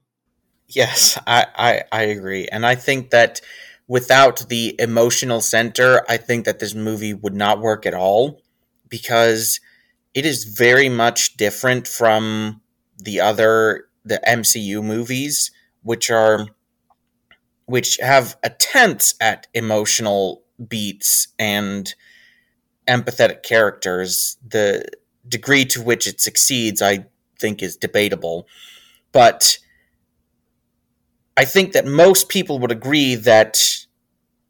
yes 0.68 1.18
i 1.28 1.46
i, 1.56 1.84
I 1.92 2.02
agree. 2.04 2.48
And 2.48 2.66
i 2.66 2.76
think 2.76 3.12
that 3.12 3.42
without 3.88 4.50
the 4.50 4.76
emotional 4.80 5.42
center, 5.42 6.04
I 6.10 6.18
think 6.18 6.46
that 6.46 6.60
this 6.60 6.76
movie 6.76 7.14
would 7.14 7.34
not 7.34 7.60
work 7.60 7.86
at 7.86 7.94
all 7.94 8.42
because 8.90 9.60
it 10.14 10.26
is 10.26 10.44
very 10.44 10.90
much 10.90 11.38
different 11.38 11.88
from 11.88 12.62
the 12.98 13.22
other 13.22 13.86
the 14.04 14.22
MCU 14.28 14.84
movies, 14.84 15.52
which 15.84 16.10
are 16.10 16.48
which 17.68 17.98
have 18.02 18.38
attempts 18.44 19.14
at 19.22 19.48
emotional 19.54 20.44
beats 20.68 21.28
and 21.38 21.94
empathetic 22.88 23.44
characters. 23.44 24.38
The 24.48 24.86
degree 25.28 25.66
to 25.66 25.82
which 25.82 26.08
it 26.08 26.20
succeeds, 26.20 26.82
I 26.82 27.06
think, 27.40 27.62
is 27.62 27.78
debatable. 27.78 28.48
But 29.12 29.60
I 31.36 31.46
think 31.46 31.74
that 31.74 31.86
most 31.86 32.30
people 32.30 32.58
would 32.60 32.72
agree 32.72 33.16
that 33.16 33.86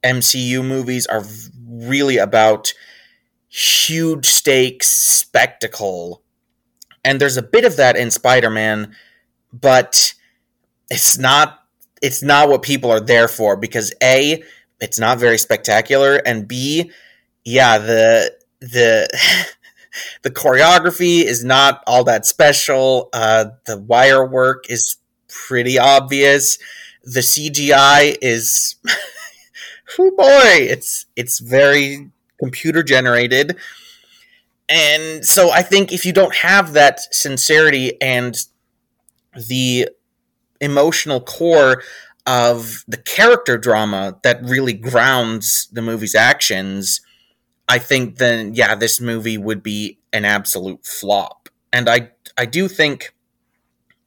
MCU 0.03 0.63
movies 0.63 1.05
are 1.07 1.23
really 1.67 2.17
about 2.17 2.73
huge 3.49 4.27
stakes 4.27 4.87
spectacle. 4.87 6.21
And 7.03 7.19
there's 7.19 7.37
a 7.37 7.41
bit 7.41 7.65
of 7.65 7.77
that 7.77 7.97
in 7.97 8.11
Spider-Man, 8.11 8.95
but 9.51 10.13
it's 10.89 11.17
not 11.17 11.66
it's 12.01 12.23
not 12.23 12.49
what 12.49 12.61
people 12.61 12.91
are 12.91 12.99
there 12.99 13.27
for 13.27 13.57
because 13.57 13.93
A, 14.01 14.43
it's 14.79 14.99
not 14.99 15.19
very 15.19 15.37
spectacular, 15.37 16.15
and 16.25 16.47
B, 16.47 16.91
yeah, 17.43 17.77
the 17.77 18.35
the 18.59 19.09
the 20.23 20.31
choreography 20.31 21.23
is 21.23 21.43
not 21.43 21.83
all 21.87 22.03
that 22.05 22.25
special. 22.25 23.09
Uh, 23.13 23.45
the 23.65 23.77
wire 23.77 24.25
work 24.25 24.65
is 24.69 24.97
pretty 25.27 25.77
obvious. 25.77 26.57
The 27.03 27.21
CGI 27.21 28.17
is, 28.21 28.75
oh 29.99 30.11
boy, 30.11 30.65
it's 30.69 31.05
it's 31.15 31.39
very 31.39 32.11
computer 32.39 32.83
generated. 32.83 33.57
And 34.69 35.25
so 35.25 35.49
I 35.49 35.61
think 35.61 35.93
if 35.93 36.05
you 36.05 36.11
don't 36.11 36.35
have 36.35 36.73
that 36.73 37.13
sincerity 37.13 37.99
and 38.01 38.37
the 39.33 39.89
emotional 40.61 41.21
core 41.21 41.83
of 42.25 42.83
the 42.87 42.97
character 42.97 43.57
drama 43.57 44.17
that 44.23 44.43
really 44.43 44.73
grounds 44.73 45.69
the 45.71 45.81
movie's 45.81 46.15
actions, 46.15 47.01
I 47.67 47.79
think 47.79 48.17
then 48.17 48.53
yeah, 48.53 48.75
this 48.75 48.99
movie 48.99 49.37
would 49.37 49.63
be 49.63 49.99
an 50.13 50.25
absolute 50.25 50.85
flop. 50.85 51.49
And 51.71 51.89
I 51.89 52.11
I 52.37 52.45
do 52.45 52.67
think 52.67 53.13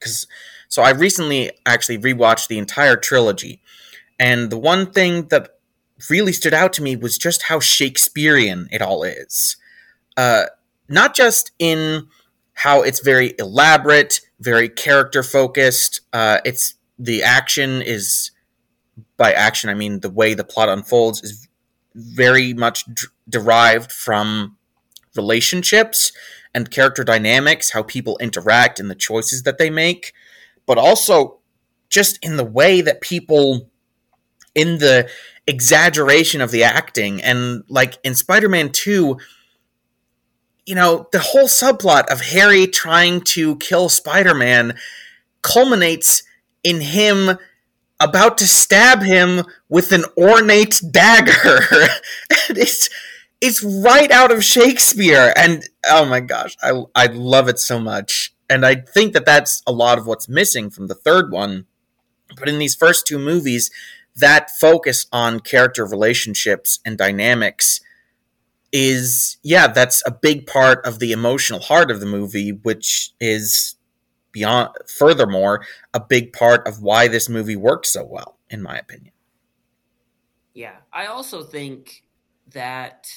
cuz 0.00 0.26
so 0.68 0.82
I 0.82 0.90
recently 0.90 1.50
actually 1.66 1.98
rewatched 1.98 2.48
the 2.48 2.58
entire 2.58 2.96
trilogy. 2.96 3.60
And 4.18 4.50
the 4.50 4.58
one 4.58 4.92
thing 4.92 5.28
that 5.28 5.50
really 6.08 6.32
stood 6.32 6.54
out 6.54 6.72
to 6.74 6.82
me 6.82 6.96
was 6.96 7.18
just 7.18 7.44
how 7.44 7.58
Shakespearean 7.60 8.68
it 8.70 8.80
all 8.80 9.02
is. 9.02 9.56
Uh, 10.16 10.44
not 10.88 11.14
just 11.14 11.52
in 11.58 12.08
how 12.54 12.82
it's 12.82 13.00
very 13.00 13.34
elaborate, 13.38 14.20
very 14.40 14.68
character 14.68 15.22
focused. 15.22 16.00
Uh, 16.12 16.38
it's 16.44 16.74
the 16.98 17.22
action 17.22 17.82
is 17.82 18.30
by 19.16 19.32
action 19.32 19.70
I 19.70 19.74
mean 19.74 20.00
the 20.00 20.10
way 20.10 20.34
the 20.34 20.44
plot 20.44 20.68
unfolds 20.68 21.22
is 21.22 21.48
very 21.94 22.52
much 22.52 22.84
d- 22.84 23.06
derived 23.28 23.92
from 23.92 24.56
relationships 25.16 26.12
and 26.54 26.70
character 26.70 27.04
dynamics, 27.04 27.70
how 27.70 27.82
people 27.82 28.18
interact 28.18 28.80
and 28.80 28.90
the 28.90 28.94
choices 28.94 29.42
that 29.44 29.58
they 29.58 29.70
make, 29.70 30.12
but 30.66 30.78
also 30.78 31.38
just 31.88 32.18
in 32.24 32.36
the 32.36 32.44
way 32.44 32.80
that 32.80 33.00
people 33.00 33.70
in 34.54 34.78
the 34.78 35.08
exaggeration 35.46 36.40
of 36.40 36.50
the 36.50 36.62
acting 36.62 37.22
and 37.22 37.62
like 37.68 37.98
in 38.04 38.14
Spider-Man 38.14 38.70
2 38.70 39.18
you 40.70 40.76
know 40.76 41.08
the 41.10 41.18
whole 41.18 41.48
subplot 41.48 42.08
of 42.12 42.20
Harry 42.20 42.68
trying 42.68 43.22
to 43.22 43.56
kill 43.56 43.88
Spider-Man 43.88 44.78
culminates 45.42 46.22
in 46.62 46.80
him 46.80 47.36
about 47.98 48.38
to 48.38 48.46
stab 48.46 49.02
him 49.02 49.42
with 49.68 49.90
an 49.90 50.04
ornate 50.16 50.80
dagger. 50.90 51.58
It's 52.50 52.88
it's 53.40 53.64
right 53.64 54.10
out 54.12 54.30
of 54.30 54.44
Shakespeare. 54.44 55.32
And 55.36 55.64
oh 55.88 56.04
my 56.04 56.20
gosh 56.20 56.56
I 56.62 56.84
I 56.94 57.06
love 57.06 57.48
it 57.48 57.58
so 57.58 57.80
much. 57.80 58.32
And 58.48 58.64
I 58.64 58.76
think 58.76 59.12
that 59.14 59.26
that's 59.26 59.62
a 59.66 59.72
lot 59.72 59.98
of 59.98 60.06
what's 60.06 60.28
missing 60.28 60.70
from 60.70 60.86
the 60.86 60.94
third 60.94 61.32
one. 61.32 61.66
But 62.38 62.48
in 62.48 62.60
these 62.60 62.76
first 62.76 63.08
two 63.08 63.18
movies 63.18 63.72
that 64.14 64.52
focus 64.52 65.06
on 65.10 65.40
character 65.40 65.84
relationships 65.84 66.78
and 66.84 66.96
dynamics 66.96 67.80
is 68.72 69.38
yeah 69.42 69.66
that's 69.66 70.02
a 70.06 70.10
big 70.10 70.46
part 70.46 70.84
of 70.86 70.98
the 70.98 71.12
emotional 71.12 71.60
heart 71.60 71.90
of 71.90 72.00
the 72.00 72.06
movie 72.06 72.52
which 72.52 73.12
is 73.20 73.74
beyond 74.32 74.68
furthermore 74.86 75.64
a 75.92 76.00
big 76.00 76.32
part 76.32 76.66
of 76.68 76.80
why 76.80 77.08
this 77.08 77.28
movie 77.28 77.56
works 77.56 77.92
so 77.92 78.04
well 78.04 78.38
in 78.48 78.62
my 78.62 78.76
opinion. 78.76 79.12
Yeah 80.54 80.76
i 80.92 81.06
also 81.06 81.42
think 81.42 82.04
that 82.52 83.08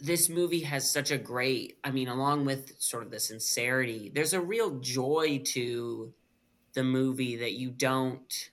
this 0.00 0.28
movie 0.28 0.60
has 0.60 0.90
such 0.90 1.12
a 1.12 1.18
great 1.18 1.78
i 1.84 1.90
mean 1.90 2.08
along 2.08 2.44
with 2.44 2.74
sort 2.80 3.04
of 3.04 3.10
the 3.10 3.20
sincerity 3.20 4.10
there's 4.14 4.32
a 4.32 4.40
real 4.40 4.78
joy 4.80 5.40
to 5.44 6.12
the 6.74 6.82
movie 6.82 7.36
that 7.36 7.52
you 7.52 7.70
don't 7.70 8.50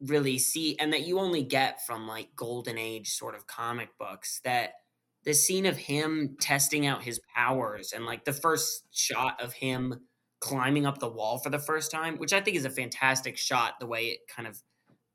really 0.00 0.38
see 0.38 0.76
and 0.78 0.92
that 0.92 1.06
you 1.06 1.18
only 1.18 1.42
get 1.42 1.84
from 1.84 2.06
like 2.06 2.28
golden 2.36 2.78
age 2.78 3.10
sort 3.10 3.34
of 3.34 3.46
comic 3.46 3.88
books 3.98 4.40
that 4.44 4.74
the 5.24 5.34
scene 5.34 5.66
of 5.66 5.76
him 5.76 6.36
testing 6.40 6.86
out 6.86 7.02
his 7.02 7.20
powers 7.34 7.92
and 7.92 8.06
like 8.06 8.24
the 8.24 8.32
first 8.32 8.84
shot 8.92 9.40
of 9.42 9.52
him 9.52 10.00
climbing 10.40 10.86
up 10.86 10.98
the 10.98 11.08
wall 11.08 11.38
for 11.38 11.50
the 11.50 11.58
first 11.58 11.90
time 11.90 12.16
which 12.16 12.32
i 12.32 12.40
think 12.40 12.56
is 12.56 12.64
a 12.64 12.70
fantastic 12.70 13.36
shot 13.36 13.74
the 13.80 13.86
way 13.86 14.06
it 14.06 14.20
kind 14.34 14.46
of 14.46 14.62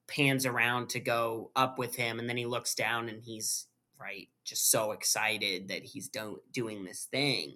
pans 0.08 0.46
around 0.46 0.90
to 0.90 1.00
go 1.00 1.50
up 1.56 1.80
with 1.80 1.96
him 1.96 2.20
and 2.20 2.28
then 2.28 2.38
he 2.38 2.46
looks 2.46 2.76
down 2.76 3.08
and 3.08 3.24
he's 3.24 3.68
right 3.98 4.28
just 4.44 4.70
so 4.70 4.92
excited 4.92 5.70
that 5.70 5.84
he's 5.84 6.10
do- 6.10 6.42
doing 6.52 6.84
this 6.84 7.08
thing 7.10 7.56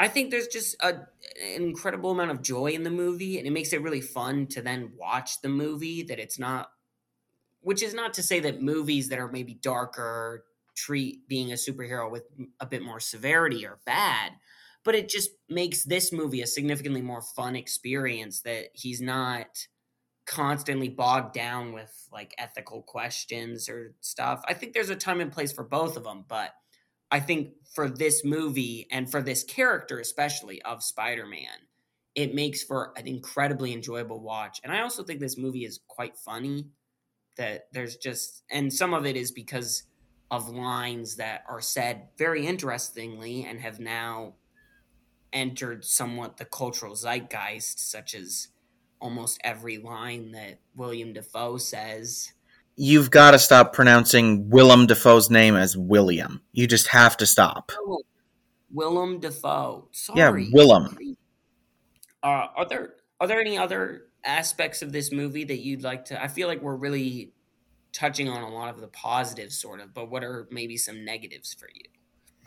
I 0.00 0.08
think 0.08 0.30
there's 0.30 0.48
just 0.48 0.76
a, 0.80 0.94
an 0.94 1.62
incredible 1.62 2.10
amount 2.10 2.30
of 2.30 2.40
joy 2.40 2.68
in 2.68 2.84
the 2.84 2.90
movie, 2.90 3.36
and 3.36 3.46
it 3.46 3.50
makes 3.50 3.74
it 3.74 3.82
really 3.82 4.00
fun 4.00 4.46
to 4.48 4.62
then 4.62 4.92
watch 4.96 5.42
the 5.42 5.50
movie. 5.50 6.02
That 6.02 6.18
it's 6.18 6.38
not, 6.38 6.70
which 7.60 7.82
is 7.82 7.92
not 7.92 8.14
to 8.14 8.22
say 8.22 8.40
that 8.40 8.62
movies 8.62 9.10
that 9.10 9.18
are 9.18 9.30
maybe 9.30 9.52
darker 9.52 10.44
treat 10.74 11.28
being 11.28 11.52
a 11.52 11.56
superhero 11.56 12.10
with 12.10 12.24
a 12.60 12.66
bit 12.66 12.82
more 12.82 12.98
severity 12.98 13.66
are 13.66 13.78
bad, 13.84 14.32
but 14.84 14.94
it 14.94 15.10
just 15.10 15.32
makes 15.50 15.84
this 15.84 16.12
movie 16.12 16.40
a 16.40 16.46
significantly 16.46 17.02
more 17.02 17.20
fun 17.20 17.54
experience. 17.54 18.40
That 18.40 18.68
he's 18.72 19.02
not 19.02 19.66
constantly 20.24 20.88
bogged 20.88 21.34
down 21.34 21.74
with 21.74 21.92
like 22.10 22.34
ethical 22.38 22.80
questions 22.80 23.68
or 23.68 23.94
stuff. 24.00 24.42
I 24.48 24.54
think 24.54 24.72
there's 24.72 24.88
a 24.88 24.96
time 24.96 25.20
and 25.20 25.30
place 25.30 25.52
for 25.52 25.64
both 25.64 25.98
of 25.98 26.04
them, 26.04 26.24
but 26.26 26.52
I 27.10 27.20
think 27.20 27.54
for 27.74 27.88
this 27.88 28.24
movie 28.24 28.86
and 28.90 29.10
for 29.10 29.22
this 29.22 29.44
character, 29.44 29.98
especially 29.98 30.62
of 30.62 30.82
Spider 30.82 31.26
Man, 31.26 31.66
it 32.14 32.34
makes 32.34 32.62
for 32.62 32.92
an 32.96 33.06
incredibly 33.06 33.72
enjoyable 33.72 34.20
watch. 34.20 34.60
And 34.64 34.72
I 34.72 34.82
also 34.82 35.02
think 35.02 35.20
this 35.20 35.38
movie 35.38 35.64
is 35.64 35.80
quite 35.88 36.16
funny. 36.16 36.66
That 37.36 37.68
there's 37.72 37.96
just, 37.96 38.42
and 38.50 38.72
some 38.72 38.92
of 38.92 39.06
it 39.06 39.16
is 39.16 39.30
because 39.32 39.84
of 40.30 40.50
lines 40.50 41.16
that 41.16 41.42
are 41.48 41.60
said 41.60 42.08
very 42.18 42.46
interestingly 42.46 43.44
and 43.44 43.60
have 43.60 43.80
now 43.80 44.34
entered 45.32 45.84
somewhat 45.84 46.36
the 46.36 46.44
cultural 46.44 46.94
zeitgeist, 46.94 47.78
such 47.78 48.14
as 48.14 48.48
almost 49.00 49.40
every 49.42 49.78
line 49.78 50.32
that 50.32 50.60
William 50.74 51.12
Dafoe 51.12 51.56
says 51.56 52.32
you've 52.80 53.10
got 53.10 53.32
to 53.32 53.38
stop 53.38 53.74
pronouncing 53.74 54.48
Willem 54.48 54.86
Dafoe's 54.86 55.28
name 55.28 55.54
as 55.54 55.76
William. 55.76 56.40
You 56.52 56.66
just 56.66 56.88
have 56.88 57.14
to 57.18 57.26
stop. 57.26 57.72
Willem 58.72 59.20
Dafoe. 59.20 59.88
Sorry. 59.92 60.44
Yeah, 60.44 60.50
Willem. 60.54 60.96
Uh, 62.22 62.46
are 62.56 62.66
there 62.66 62.94
are 63.20 63.26
there 63.26 63.38
any 63.38 63.58
other 63.58 64.06
aspects 64.24 64.80
of 64.80 64.92
this 64.92 65.12
movie 65.12 65.44
that 65.44 65.58
you'd 65.58 65.82
like 65.82 66.06
to? 66.06 66.22
I 66.22 66.28
feel 66.28 66.48
like 66.48 66.62
we're 66.62 66.74
really 66.74 67.32
touching 67.92 68.30
on 68.30 68.42
a 68.42 68.48
lot 68.48 68.72
of 68.72 68.80
the 68.80 68.88
positives, 68.88 69.58
sort 69.58 69.80
of, 69.80 69.92
but 69.92 70.10
what 70.10 70.24
are 70.24 70.48
maybe 70.50 70.78
some 70.78 71.04
negatives 71.04 71.52
for 71.52 71.68
you? 71.74 71.84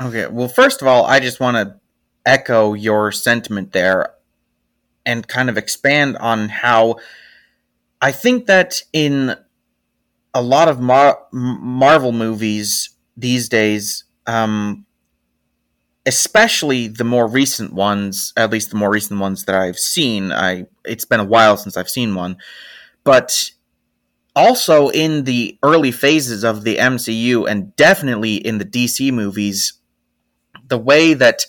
Okay, 0.02 0.26
well, 0.26 0.48
first 0.48 0.82
of 0.82 0.88
all, 0.88 1.06
I 1.06 1.20
just 1.20 1.40
want 1.40 1.58
to 1.58 1.80
echo 2.26 2.74
your 2.74 3.12
sentiment 3.12 3.72
there 3.72 4.16
and 5.06 5.28
kind 5.28 5.50
of 5.50 5.60
expand 5.60 6.18
on 6.18 6.50
how 6.50 6.96
I 8.02 8.12
think 8.12 8.48
that 8.48 8.82
in 8.94 9.36
a 10.34 10.42
lot 10.42 10.68
of 10.68 10.80
Mar- 10.80 11.20
Marvel 11.32 12.12
movies 12.12 12.90
these 13.16 13.50
days, 13.50 14.06
um, 14.26 14.86
especially 16.06 16.88
the 16.88 17.04
more 17.04 17.28
recent 17.28 17.74
ones, 17.74 18.34
at 18.36 18.52
least 18.52 18.70
the 18.70 18.76
more 18.76 18.92
recent 18.92 19.20
ones 19.20 19.46
that 19.46 19.56
I've 19.56 19.80
seen. 19.80 20.32
I 20.32 20.66
it's 20.86 21.06
been 21.06 21.20
a 21.20 21.26
while 21.26 21.58
since 21.58 21.78
I've 21.78 21.90
seen 21.90 22.16
one, 22.16 22.38
but 23.04 23.52
also 24.36 24.90
in 24.90 25.24
the 25.26 25.58
early 25.64 25.92
phases 25.92 26.44
of 26.44 26.64
the 26.64 26.78
MCU 26.78 27.48
and 27.50 27.76
definitely 27.76 28.36
in 28.36 28.58
the 28.58 28.66
DC 28.66 29.14
movies, 29.14 29.74
the 30.68 30.78
way 30.78 31.14
that 31.14 31.46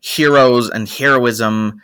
heroes 0.00 0.68
and 0.68 0.88
heroism 0.88 1.80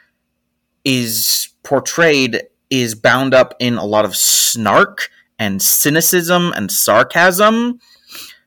is 0.85 1.49
portrayed 1.63 2.43
is 2.69 2.95
bound 2.95 3.35
up 3.35 3.55
in 3.59 3.77
a 3.77 3.85
lot 3.85 4.05
of 4.05 4.17
snark 4.17 5.09
and 5.41 5.61
cynicism 5.61 6.53
and 6.55 6.71
sarcasm 6.71 7.81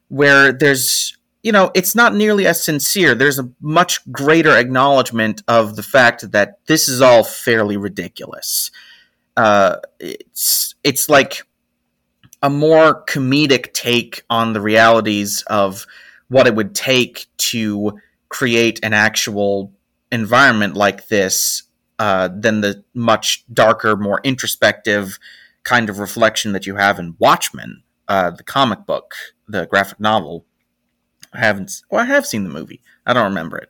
where 0.07 0.53
there's 0.53 1.17
you 1.41 1.51
know 1.51 1.71
it's 1.73 1.95
not 1.95 2.15
nearly 2.15 2.47
as 2.47 2.63
sincere. 2.63 3.15
There's 3.15 3.39
a 3.39 3.49
much 3.59 4.09
greater 4.11 4.55
acknowledgement 4.55 5.43
of 5.47 5.75
the 5.75 5.83
fact 5.83 6.31
that 6.31 6.59
this 6.67 6.87
is 6.87 7.01
all 7.01 7.23
fairly 7.23 7.75
ridiculous. 7.75 8.71
Uh, 9.35 9.77
it's 9.99 10.75
it's 10.83 11.09
like 11.09 11.41
a 12.41 12.49
more 12.49 13.03
comedic 13.05 13.73
take 13.73 14.23
on 14.29 14.53
the 14.53 14.61
realities 14.61 15.43
of 15.47 15.85
what 16.27 16.45
it 16.47 16.55
would 16.55 16.75
take 16.75 17.25
to 17.37 17.99
create 18.29 18.79
an 18.83 18.93
actual 18.93 19.73
environment 20.11 20.75
like 20.75 21.07
this 21.07 21.63
uh, 21.99 22.29
than 22.31 22.61
the 22.61 22.83
much 22.93 23.43
darker, 23.51 23.95
more 23.95 24.21
introspective 24.23 25.17
kind 25.63 25.89
of 25.89 25.99
reflection 25.99 26.51
that 26.53 26.65
you 26.65 26.75
have 26.75 26.99
in 26.99 27.15
Watchmen, 27.19 27.83
uh, 28.07 28.31
the 28.31 28.43
comic 28.43 28.85
book, 28.85 29.15
the 29.47 29.65
graphic 29.65 29.99
novel. 29.99 30.45
I 31.33 31.39
haven't. 31.39 31.71
Well, 31.89 32.01
I 32.01 32.05
have 32.05 32.25
seen 32.25 32.43
the 32.43 32.49
movie. 32.49 32.81
I 33.05 33.13
don't 33.13 33.25
remember 33.25 33.57
it. 33.57 33.69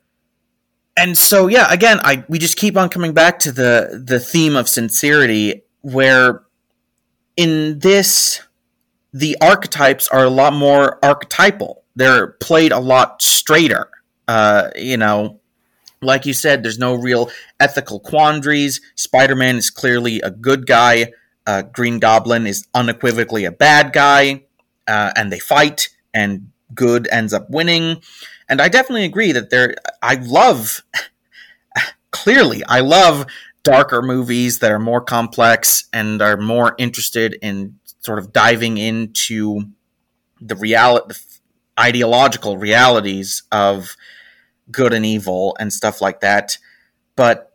And 0.96 1.18
so, 1.18 1.48
yeah, 1.48 1.72
again, 1.72 2.00
I 2.04 2.24
we 2.28 2.38
just 2.38 2.56
keep 2.56 2.76
on 2.76 2.88
coming 2.88 3.12
back 3.12 3.38
to 3.40 3.52
the 3.52 4.02
the 4.04 4.20
theme 4.20 4.54
of 4.54 4.68
sincerity, 4.68 5.62
where 5.80 6.42
in 7.36 7.78
this 7.80 8.40
the 9.12 9.36
archetypes 9.40 10.08
are 10.08 10.24
a 10.24 10.30
lot 10.30 10.52
more 10.52 11.04
archetypal. 11.04 11.84
They're 11.96 12.28
played 12.28 12.72
a 12.72 12.80
lot 12.80 13.22
straighter. 13.22 13.88
Uh, 14.26 14.70
you 14.76 14.96
know, 14.96 15.40
like 16.00 16.26
you 16.26 16.32
said, 16.32 16.62
there's 16.62 16.78
no 16.78 16.94
real 16.94 17.30
ethical 17.60 18.00
quandaries. 18.00 18.80
Spider 18.94 19.36
Man 19.36 19.56
is 19.56 19.70
clearly 19.70 20.20
a 20.20 20.30
good 20.30 20.66
guy. 20.66 21.12
Uh, 21.46 21.62
Green 21.62 21.98
Goblin 21.98 22.46
is 22.46 22.66
unequivocally 22.74 23.44
a 23.44 23.52
bad 23.52 23.92
guy. 23.92 24.44
Uh, 24.86 25.12
and 25.16 25.32
they 25.32 25.38
fight, 25.38 25.88
and 26.12 26.50
good 26.74 27.08
ends 27.10 27.32
up 27.32 27.48
winning. 27.48 28.02
And 28.48 28.60
I 28.60 28.68
definitely 28.68 29.04
agree 29.04 29.32
that 29.32 29.50
there. 29.50 29.74
I 30.02 30.16
love, 30.16 30.82
clearly, 32.10 32.62
I 32.68 32.80
love 32.80 33.26
darker 33.62 34.02
movies 34.02 34.58
that 34.58 34.70
are 34.70 34.78
more 34.78 35.00
complex 35.00 35.88
and 35.92 36.20
are 36.20 36.36
more 36.36 36.74
interested 36.78 37.38
in 37.40 37.78
sort 38.00 38.18
of 38.18 38.32
diving 38.32 38.76
into 38.76 39.62
the 40.40 40.54
reality, 40.54 41.14
the 41.14 41.20
ideological 41.80 42.58
realities 42.58 43.42
of 43.50 43.96
good 44.70 44.92
and 44.92 45.06
evil 45.06 45.56
and 45.58 45.72
stuff 45.72 46.02
like 46.02 46.20
that. 46.20 46.58
But 47.16 47.53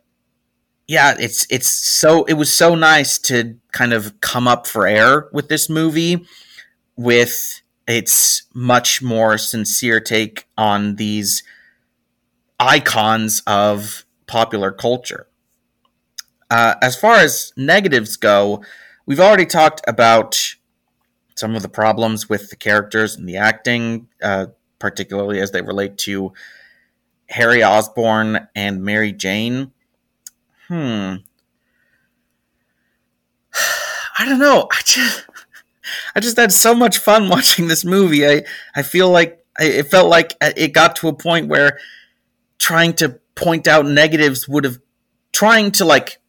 yeah, 0.90 1.16
it's 1.20 1.46
it's 1.52 1.70
so 1.70 2.24
it 2.24 2.34
was 2.34 2.52
so 2.52 2.74
nice 2.74 3.20
to 3.20 3.60
kind 3.72 3.94
of 3.94 4.20
come 4.22 4.48
up 4.48 4.66
for 4.66 4.88
air 4.88 5.30
with 5.32 5.48
this 5.48 5.70
movie 5.70 6.26
with 6.96 7.62
its 7.88 8.48
much 8.56 9.00
more 9.00 9.38
sincere 9.38 10.00
take 10.00 10.48
on 10.58 10.96
these 10.96 11.44
icons 12.60 13.44
of 13.46 14.04
popular 14.26 14.72
culture. 14.72 15.28
Uh, 16.50 16.74
as 16.82 17.00
far 17.00 17.18
as 17.18 17.54
negatives 17.56 18.18
go, 18.18 18.64
we've 19.06 19.20
already 19.20 19.46
talked 19.46 19.82
about 19.88 20.56
some 21.36 21.56
of 21.56 21.62
the 21.62 21.70
problems 21.70 22.28
with 22.28 22.50
the 22.50 22.56
characters 22.56 23.16
and 23.16 23.30
the 23.30 23.38
acting, 23.38 24.08
uh, 24.24 24.48
particularly 24.80 25.40
as 25.40 25.52
they 25.52 25.62
relate 25.62 26.00
to 26.00 26.34
Harry 27.30 27.64
Osborn 27.64 28.48
and 28.56 28.84
Mary 28.84 29.12
Jane. 29.12 29.72
Hmm. 30.70 31.16
I 34.20 34.26
don't 34.26 34.40
know. 34.40 34.68
I 34.72 34.82
just 34.86 35.26
I 36.16 36.20
just 36.20 36.38
had 36.38 36.52
so 36.52 36.74
much 36.74 37.00
fun 37.00 37.28
watching 37.28 37.68
this 37.68 37.84
movie. 37.84 38.26
I 38.26 38.44
I 38.76 38.84
feel 38.84 39.10
like 39.10 39.44
it 39.60 39.84
felt 39.84 40.10
like 40.10 40.38
it 40.42 40.74
got 40.74 40.96
to 40.98 41.10
a 41.10 41.14
point 41.14 41.48
where 41.48 41.80
trying 42.60 42.94
to 42.94 43.20
point 43.36 43.68
out 43.68 43.86
negatives 43.86 44.48
would 44.48 44.64
have 44.64 44.80
trying 45.34 45.72
to 45.72 45.86
like 45.86 46.22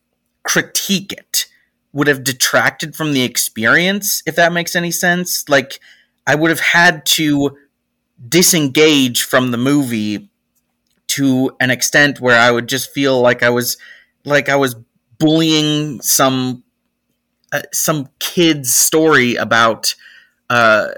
critique 0.42 1.12
it 1.12 1.46
would 1.92 2.07
have 2.07 2.24
detracted 2.24 2.94
from 2.96 3.12
the 3.12 3.22
experience 3.22 4.22
if 4.26 4.37
that 4.37 4.53
makes 4.53 4.74
any 4.74 4.90
sense. 4.90 5.48
Like 5.48 5.81
I 6.26 6.35
would 6.35 6.50
have 6.50 6.61
had 6.61 7.05
to 7.07 7.59
disengage 8.26 9.22
from 9.22 9.50
the 9.50 9.59
movie 9.59 10.31
to 11.09 11.50
an 11.61 11.70
extent 11.70 12.20
where 12.20 12.38
I 12.38 12.50
would 12.50 12.68
just 12.68 12.90
feel 12.90 13.20
like 13.20 13.42
I 13.42 13.50
was 13.50 13.76
like 14.25 14.49
I 14.49 14.57
was 14.57 14.77
bullying 15.19 16.01
some 16.01 16.65
uh, 17.53 17.63
some 17.73 18.09
kid's 18.19 18.73
story 18.73 19.35
about 19.37 19.95
uh, 20.49 20.89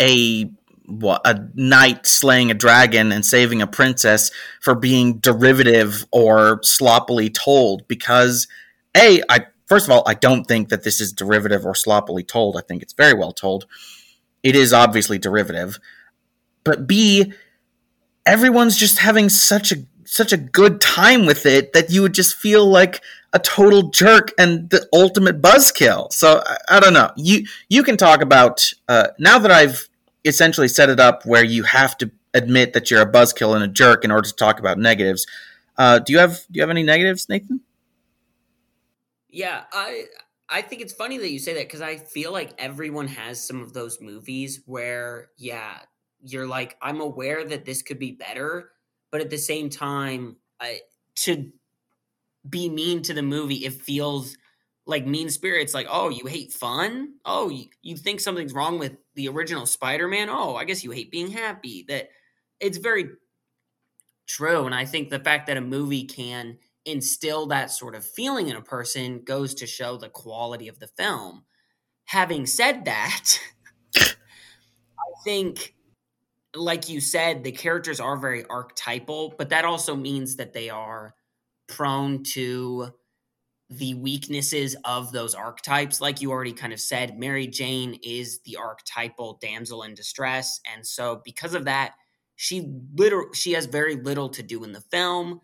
a 0.00 0.50
what 0.86 1.20
a 1.26 1.46
knight 1.54 2.06
slaying 2.06 2.50
a 2.50 2.54
dragon 2.54 3.12
and 3.12 3.24
saving 3.24 3.60
a 3.60 3.66
princess 3.66 4.30
for 4.60 4.74
being 4.74 5.18
derivative 5.18 6.06
or 6.12 6.60
sloppily 6.62 7.28
told 7.28 7.86
because 7.88 8.48
a 8.96 9.22
I 9.28 9.46
first 9.66 9.86
of 9.86 9.92
all 9.92 10.02
I 10.06 10.14
don't 10.14 10.44
think 10.44 10.70
that 10.70 10.84
this 10.84 11.00
is 11.00 11.12
derivative 11.12 11.66
or 11.66 11.74
sloppily 11.74 12.22
told. 12.24 12.56
I 12.56 12.62
think 12.62 12.82
it's 12.82 12.94
very 12.94 13.14
well 13.14 13.32
told. 13.32 13.66
It 14.42 14.56
is 14.56 14.72
obviously 14.72 15.18
derivative. 15.18 15.78
But 16.64 16.86
b 16.86 17.32
everyone's 18.24 18.76
just 18.76 18.98
having 18.98 19.28
such 19.28 19.72
a 19.72 19.76
such 20.10 20.32
a 20.32 20.36
good 20.36 20.80
time 20.80 21.26
with 21.26 21.46
it 21.46 21.72
that 21.72 21.90
you 21.90 22.02
would 22.02 22.14
just 22.14 22.36
feel 22.36 22.66
like 22.66 23.02
a 23.32 23.38
total 23.38 23.90
jerk 23.90 24.32
and 24.38 24.70
the 24.70 24.86
ultimate 24.92 25.42
buzzkill. 25.42 26.12
So 26.12 26.42
I, 26.44 26.76
I, 26.76 26.80
don't 26.80 26.94
know. 26.94 27.10
You 27.16 27.46
you 27.68 27.82
can 27.82 27.96
talk 27.96 28.22
about 28.22 28.72
uh, 28.88 29.08
now 29.18 29.38
that 29.38 29.50
I've 29.50 29.88
essentially 30.24 30.68
set 30.68 30.88
it 30.88 30.98
up 30.98 31.24
where 31.26 31.44
you 31.44 31.62
have 31.64 31.96
to 31.98 32.10
admit 32.34 32.72
that 32.72 32.90
you're 32.90 33.02
a 33.02 33.10
buzzkill 33.10 33.54
and 33.54 33.64
a 33.64 33.68
jerk 33.68 34.04
in 34.04 34.10
order 34.10 34.28
to 34.28 34.34
talk 34.34 34.58
about 34.58 34.78
negatives. 34.78 35.26
Uh, 35.76 35.98
do 35.98 36.12
you 36.12 36.18
have 36.18 36.38
do 36.50 36.58
you 36.58 36.62
have 36.62 36.70
any 36.70 36.82
negatives, 36.82 37.28
Nathan? 37.28 37.60
Yeah, 39.28 39.64
I 39.72 40.04
I 40.48 40.62
think 40.62 40.80
it's 40.80 40.94
funny 40.94 41.18
that 41.18 41.30
you 41.30 41.38
say 41.38 41.54
that 41.54 41.66
because 41.66 41.82
I 41.82 41.96
feel 41.96 42.32
like 42.32 42.54
everyone 42.58 43.08
has 43.08 43.46
some 43.46 43.62
of 43.62 43.74
those 43.74 44.00
movies 44.00 44.62
where 44.64 45.28
yeah 45.36 45.78
you're 46.22 46.46
like, 46.46 46.76
I'm 46.82 47.00
aware 47.00 47.44
that 47.44 47.64
this 47.64 47.82
could 47.82 47.98
be 47.98 48.12
better, 48.12 48.70
but 49.10 49.20
at 49.20 49.30
the 49.30 49.38
same 49.38 49.70
time, 49.70 50.36
I, 50.60 50.80
to 51.16 51.50
be 52.48 52.68
mean 52.68 53.02
to 53.02 53.14
the 53.14 53.22
movie, 53.22 53.66
it 53.66 53.74
feels 53.74 54.36
like 54.86 55.06
mean 55.06 55.28
spirits. 55.30 55.74
Like, 55.74 55.86
oh, 55.90 56.08
you 56.08 56.26
hate 56.26 56.52
fun? 56.52 57.14
Oh, 57.24 57.50
you, 57.50 57.66
you 57.82 57.96
think 57.96 58.20
something's 58.20 58.54
wrong 58.54 58.78
with 58.78 58.96
the 59.14 59.28
original 59.28 59.66
Spider-Man? 59.66 60.28
Oh, 60.30 60.56
I 60.56 60.64
guess 60.64 60.82
you 60.82 60.90
hate 60.90 61.10
being 61.10 61.30
happy. 61.30 61.84
That 61.88 62.08
it's 62.60 62.78
very 62.78 63.10
true, 64.26 64.66
and 64.66 64.74
I 64.74 64.84
think 64.84 65.10
the 65.10 65.20
fact 65.20 65.46
that 65.46 65.56
a 65.56 65.62
movie 65.62 66.04
can 66.04 66.58
instill 66.84 67.46
that 67.46 67.70
sort 67.70 67.94
of 67.94 68.04
feeling 68.04 68.48
in 68.48 68.56
a 68.56 68.62
person 68.62 69.22
goes 69.24 69.54
to 69.54 69.66
show 69.66 69.96
the 69.96 70.08
quality 70.08 70.68
of 70.68 70.78
the 70.78 70.88
film. 70.88 71.44
Having 72.06 72.46
said 72.46 72.86
that, 72.86 73.38
I 73.96 74.14
think 75.24 75.74
like 76.58 76.88
you 76.88 77.00
said, 77.00 77.44
the 77.44 77.52
characters 77.52 78.00
are 78.00 78.16
very 78.16 78.44
archetypal, 78.46 79.34
but 79.38 79.50
that 79.50 79.64
also 79.64 79.94
means 79.94 80.36
that 80.36 80.52
they 80.52 80.70
are 80.70 81.14
prone 81.68 82.22
to 82.22 82.92
the 83.70 83.94
weaknesses 83.94 84.74
of 84.84 85.12
those 85.12 85.34
archetypes. 85.34 86.00
Like 86.00 86.20
you 86.20 86.30
already 86.30 86.52
kind 86.52 86.72
of 86.72 86.80
said, 86.80 87.18
Mary 87.18 87.46
Jane 87.46 87.98
is 88.02 88.40
the 88.40 88.56
archetypal 88.56 89.38
damsel 89.40 89.82
in 89.82 89.94
distress. 89.94 90.60
And 90.74 90.86
so 90.86 91.20
because 91.24 91.54
of 91.54 91.66
that, 91.66 91.94
she 92.36 92.72
literally 92.94 93.30
she 93.34 93.52
has 93.52 93.66
very 93.66 93.96
little 93.96 94.28
to 94.30 94.42
do 94.42 94.64
in 94.64 94.72
the 94.72 94.80
film. 94.80 95.40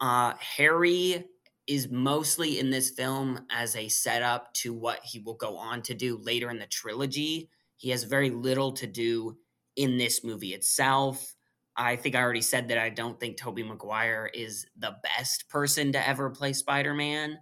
Uh, 0.00 0.34
Harry 0.38 1.24
is 1.66 1.90
mostly 1.90 2.58
in 2.58 2.70
this 2.70 2.90
film 2.90 3.46
as 3.50 3.76
a 3.76 3.88
setup 3.88 4.52
to 4.54 4.72
what 4.72 5.00
he 5.04 5.18
will 5.18 5.34
go 5.34 5.56
on 5.56 5.82
to 5.82 5.94
do 5.94 6.16
later 6.16 6.48
in 6.50 6.58
the 6.58 6.66
trilogy. 6.66 7.50
He 7.76 7.90
has 7.90 8.04
very 8.04 8.30
little 8.30 8.72
to 8.72 8.86
do 8.86 9.36
in 9.80 9.96
this 9.96 10.22
movie 10.22 10.52
itself. 10.52 11.34
I 11.74 11.96
think 11.96 12.14
I 12.14 12.20
already 12.20 12.42
said 12.42 12.68
that 12.68 12.76
I 12.76 12.90
don't 12.90 13.18
think 13.18 13.38
Tobey 13.38 13.62
Maguire 13.62 14.30
is 14.34 14.66
the 14.76 14.96
best 15.02 15.48
person 15.48 15.92
to 15.92 16.08
ever 16.08 16.28
play 16.28 16.52
Spider-Man. 16.52 17.38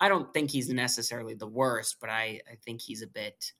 I 0.00 0.08
don't 0.08 0.34
think 0.34 0.50
he's 0.50 0.68
necessarily 0.68 1.34
the 1.34 1.46
worst, 1.46 1.98
but 2.00 2.10
I, 2.10 2.40
I 2.50 2.56
think 2.64 2.80
he's 2.82 3.02
a 3.02 3.06
bit 3.06 3.52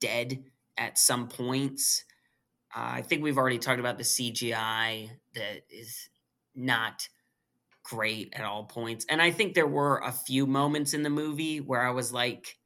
dead 0.00 0.44
at 0.76 0.98
some 0.98 1.28
points. 1.28 2.04
Uh, 2.76 2.92
I 2.96 3.02
think 3.02 3.22
we've 3.22 3.38
already 3.38 3.58
talked 3.58 3.80
about 3.80 3.96
the 3.96 4.04
CGI 4.04 5.08
that 5.34 5.62
is 5.70 6.10
not 6.54 7.08
great 7.82 8.34
at 8.34 8.44
all 8.44 8.64
points. 8.64 9.06
And 9.08 9.22
I 9.22 9.30
think 9.30 9.54
there 9.54 9.66
were 9.66 10.02
a 10.04 10.12
few 10.12 10.46
moments 10.46 10.92
in 10.92 11.02
the 11.02 11.10
movie 11.10 11.58
where 11.60 11.80
I 11.80 11.90
was 11.90 12.12
like, 12.12 12.58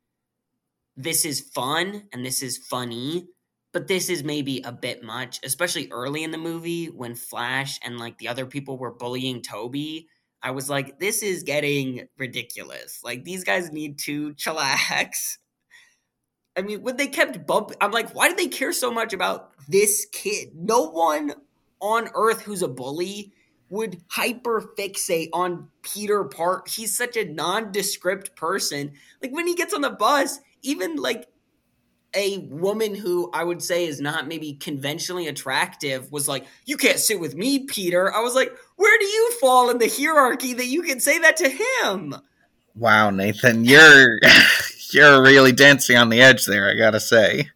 this 0.97 1.25
is 1.25 1.41
fun 1.55 2.09
and 2.13 2.27
this 2.27 2.43
is 2.43 2.59
funny, 2.59 3.29
but 3.75 3.89
this 3.89 4.09
is 4.09 4.23
maybe 4.23 4.61
a 4.61 4.71
bit 4.71 5.03
much, 5.03 5.41
especially 5.43 5.89
early 5.91 6.23
in 6.23 6.31
the 6.31 6.39
movie 6.39 6.87
when 6.87 7.17
Flash 7.17 7.81
and 7.83 7.99
like 7.99 8.17
the 8.19 8.29
other 8.29 8.47
people 8.47 8.79
were 8.79 8.93
bullying 8.93 9.43
Tobey. 9.43 10.07
I 10.41 10.53
was 10.53 10.71
like, 10.71 11.01
this 11.01 11.25
is 11.25 11.43
getting 11.43 12.07
ridiculous. 12.17 13.01
Like 13.03 13.25
these 13.25 13.43
guys 13.43 13.73
need 13.73 13.99
to 14.05 14.33
chillax. 14.35 15.39
I 16.57 16.63
mean, 16.63 16.83
when 16.83 16.97
they 16.97 17.09
kept 17.09 17.49
bumping, 17.49 17.77
I'm 17.81 17.91
like, 17.91 18.15
why 18.15 18.29
do 18.29 18.37
they 18.37 18.47
care 18.47 18.73
so 18.73 18.93
much 18.93 19.13
about 19.13 19.51
this 19.69 20.07
kid? 20.13 20.51
No 20.55 20.89
one 20.91 21.33
on 21.81 22.09
earth 22.15 22.43
who's 22.43 22.63
a 22.63 22.69
bully 22.69 23.33
would 23.71 24.03
hyper 24.09 24.63
fixate 24.79 25.31
on 25.33 25.69
Peter 25.83 26.23
Park. 26.23 26.69
He's 26.69 26.97
such 26.97 27.17
a 27.17 27.25
nondescript 27.25 28.37
person. 28.37 28.93
Like 29.21 29.33
when 29.33 29.49
he 29.49 29.57
gets 29.57 29.75
on 29.75 29.81
the 29.81 29.91
bus, 29.91 30.39
even 30.63 30.95
like 30.95 31.27
a 32.15 32.39
woman 32.39 32.95
who 32.95 33.31
I 33.33 33.45
would 33.45 33.63
say 33.63 33.87
is 33.87 34.01
not 34.01 34.29
maybe 34.29 34.55
conventionally 34.55 35.27
attractive 35.27 36.11
was 36.13 36.29
like, 36.29 36.47
You 36.65 36.77
can't 36.77 36.99
sit 36.99 37.21
with 37.21 37.35
me, 37.35 37.61
Peter. 37.61 38.13
I 38.15 38.21
was 38.21 38.35
like, 38.35 38.53
Where 38.77 38.99
do 38.99 39.05
you 39.05 39.33
fall 39.41 39.71
in 39.71 39.79
the 39.79 39.89
hierarchy 39.89 40.55
that 40.55 40.67
you 40.67 40.83
can 40.83 41.01
say 41.01 41.19
that 41.19 41.37
to 41.39 41.49
him? 41.49 42.15
Wow, 42.75 43.11
Nathan, 43.11 43.65
you're 43.65 44.19
you're 44.91 45.23
really 45.23 45.53
dancing 45.53 45.97
on 45.97 46.09
the 46.09 46.21
edge 46.21 46.47
there, 46.47 46.71
I 46.71 46.75
gotta 46.75 47.01
say. 47.01 47.51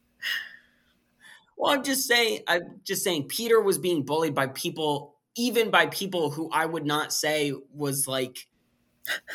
Well, 1.56 1.72
I'm 1.72 1.82
just 1.82 2.06
saying 2.06 2.40
I'm 2.46 2.80
just 2.84 3.02
saying 3.02 3.24
Peter 3.28 3.60
was 3.60 3.78
being 3.78 4.04
bullied 4.04 4.34
by 4.34 4.46
people, 4.48 5.16
even 5.36 5.70
by 5.70 5.86
people 5.86 6.30
who 6.30 6.50
I 6.52 6.66
would 6.66 6.86
not 6.86 7.12
say 7.12 7.52
was 7.74 8.06
like 8.06 8.46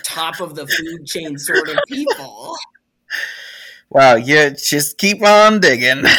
top 0.04 0.40
of 0.40 0.56
the 0.56 0.68
food 0.68 1.06
chain 1.06 1.38
sort 1.38 1.70
of 1.70 1.78
people. 1.88 2.56
Wow, 3.94 4.16
you 4.16 4.50
just 4.52 4.98
keep 4.98 5.24
on 5.24 5.60
digging. 5.60 6.04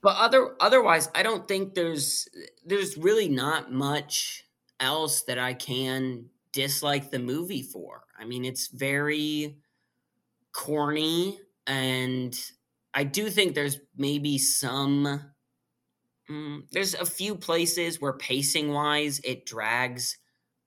But 0.00 0.16
other 0.16 0.54
otherwise, 0.60 1.10
I 1.12 1.24
don't 1.24 1.48
think 1.48 1.74
there's 1.74 2.28
there's 2.64 2.96
really 2.96 3.28
not 3.28 3.72
much 3.72 4.44
else 4.78 5.22
that 5.22 5.40
I 5.40 5.54
can 5.54 6.26
dislike 6.52 7.10
the 7.10 7.18
movie 7.18 7.62
for. 7.62 8.04
I 8.16 8.24
mean, 8.24 8.44
it's 8.44 8.68
very 8.68 9.56
corny 10.52 11.40
and 11.66 12.38
I 12.94 13.04
do 13.04 13.28
think 13.28 13.54
there's 13.54 13.78
maybe 13.96 14.38
some 14.38 15.32
mm, 16.30 16.62
there's 16.70 16.94
a 16.94 17.04
few 17.04 17.34
places 17.34 18.00
where 18.00 18.12
pacing 18.12 18.72
wise 18.72 19.20
it 19.24 19.46
drags 19.46 20.16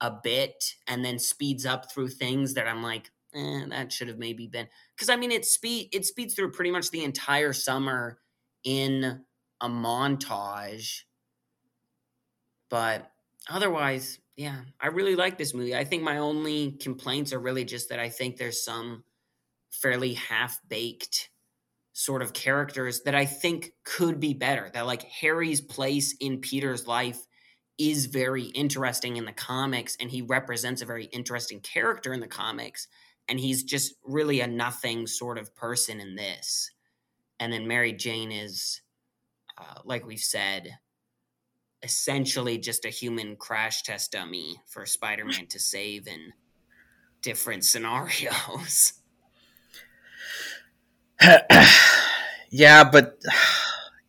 a 0.02 0.12
bit 0.12 0.76
and 0.88 1.06
then 1.06 1.20
speeds 1.20 1.66
up 1.66 1.92
through 1.92 2.10
things 2.10 2.54
that 2.56 2.68
I'm 2.68 2.84
like, 2.84 3.10
eh, 3.34 3.66
that 3.70 3.92
should 3.92 4.08
have 4.10 4.18
maybe 4.18 4.48
been 4.48 4.68
because 5.02 5.10
I 5.10 5.16
mean 5.16 5.32
it 5.32 5.45
speed 5.45 5.89
it 5.93 6.06
speeds 6.06 6.36
through 6.36 6.52
pretty 6.52 6.70
much 6.70 6.91
the 6.91 7.04
entire 7.04 7.54
summer 7.54 8.20
in 8.64 9.24
a 9.60 9.68
montage. 9.68 10.99
But 12.70 13.10
otherwise, 13.49 14.20
yeah, 14.38 14.58
I 14.80 14.88
really 14.88 15.16
like 15.16 15.39
this 15.39 15.56
movie. 15.56 15.76
I 15.76 15.86
think 15.86 16.04
my 16.04 16.20
only 16.20 16.74
complaints 16.74 17.34
are 17.34 17.39
really 17.39 17.66
just 17.66 17.89
that 17.89 17.99
I 17.99 18.10
think 18.10 18.38
there's 18.38 18.64
some 18.64 19.04
fairly 19.72 20.14
half 20.14 20.60
baked 20.70 21.32
sort 21.93 22.22
of 22.22 22.34
characters 22.34 23.02
that 23.06 23.16
I 23.16 23.26
think 23.26 23.72
could 23.84 24.20
be 24.20 24.36
better. 24.36 24.70
That 24.72 24.86
like 24.86 25.02
Harry's 25.02 25.62
place 25.62 26.16
in 26.20 26.41
Peter's 26.41 26.86
life 26.86 27.26
is 27.80 28.06
very 28.06 28.43
interesting 28.43 29.18
in 29.18 29.26
the 29.26 29.32
comics 29.32 29.97
and 29.99 30.12
he 30.12 30.22
represents 30.22 30.84
a 30.84 30.86
very 30.86 31.06
interesting 31.06 31.60
character 31.60 32.14
in 32.14 32.20
the 32.20 32.28
comics 32.28 32.88
and 33.32 33.40
he's 33.40 33.64
just 33.64 33.94
really 34.04 34.42
a 34.42 34.48
nothing 34.48 35.08
sort 35.08 35.38
of 35.38 35.56
person 35.56 36.02
in 36.02 36.18
this. 36.18 36.70
And 37.40 37.54
then 37.54 37.66
Mary 37.66 37.94
Jane 37.94 38.30
is, 38.30 38.82
uh, 39.58 39.80
like 39.86 40.06
we've 40.06 40.20
said, 40.20 40.80
essentially 41.82 42.58
just 42.58 42.84
a 42.84 42.90
human 42.90 43.38
crash 43.38 43.84
test 43.84 44.12
dummy 44.12 44.58
for 44.68 44.86
Spider 44.86 45.24
Man 45.24 45.48
to 45.48 45.60
save 45.60 46.08
in 46.08 46.34
different 47.22 47.64
scenarios. 47.64 49.00
yeah, 52.50 52.84
but 52.84 53.18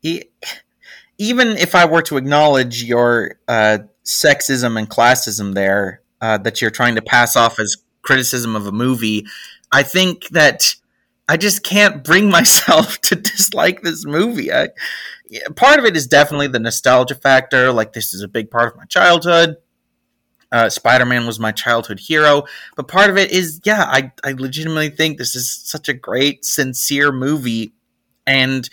even 0.02 1.48
if 1.58 1.76
I 1.76 1.84
were 1.84 2.02
to 2.02 2.16
acknowledge 2.16 2.82
your 2.82 3.36
uh, 3.46 3.78
sexism 4.04 4.76
and 4.76 4.90
classism 4.90 5.54
there, 5.54 6.02
uh, 6.20 6.38
that 6.38 6.60
you're 6.60 6.72
trying 6.72 6.96
to 6.96 7.02
pass 7.02 7.36
off 7.36 7.60
as 7.60 7.76
criticism 8.02 8.54
of 8.56 8.66
a 8.66 8.72
movie, 8.72 9.26
I 9.70 9.82
think 9.82 10.28
that 10.28 10.74
I 11.28 11.36
just 11.36 11.62
can't 11.62 12.04
bring 12.04 12.30
myself 12.38 13.00
to 13.02 13.16
dislike 13.16 13.82
this 13.82 14.04
movie. 14.04 14.52
I, 14.52 14.68
part 15.56 15.78
of 15.78 15.84
it 15.84 15.96
is 15.96 16.06
definitely 16.06 16.48
the 16.48 16.58
nostalgia 16.58 17.14
factor. 17.14 17.72
Like, 17.72 17.92
this 17.92 18.12
is 18.12 18.22
a 18.22 18.28
big 18.28 18.50
part 18.50 18.72
of 18.72 18.76
my 18.76 18.84
childhood. 18.84 19.56
Uh, 20.50 20.68
Spider 20.68 21.06
Man 21.06 21.26
was 21.26 21.40
my 21.40 21.50
childhood 21.50 21.98
hero. 21.98 22.44
But 22.76 22.86
part 22.86 23.08
of 23.08 23.16
it 23.16 23.30
is, 23.30 23.60
yeah, 23.64 23.84
I, 23.84 24.12
I 24.22 24.32
legitimately 24.32 24.90
think 24.90 25.16
this 25.16 25.34
is 25.34 25.50
such 25.50 25.88
a 25.88 25.94
great, 25.94 26.44
sincere 26.44 27.10
movie. 27.10 27.72
And 28.26 28.68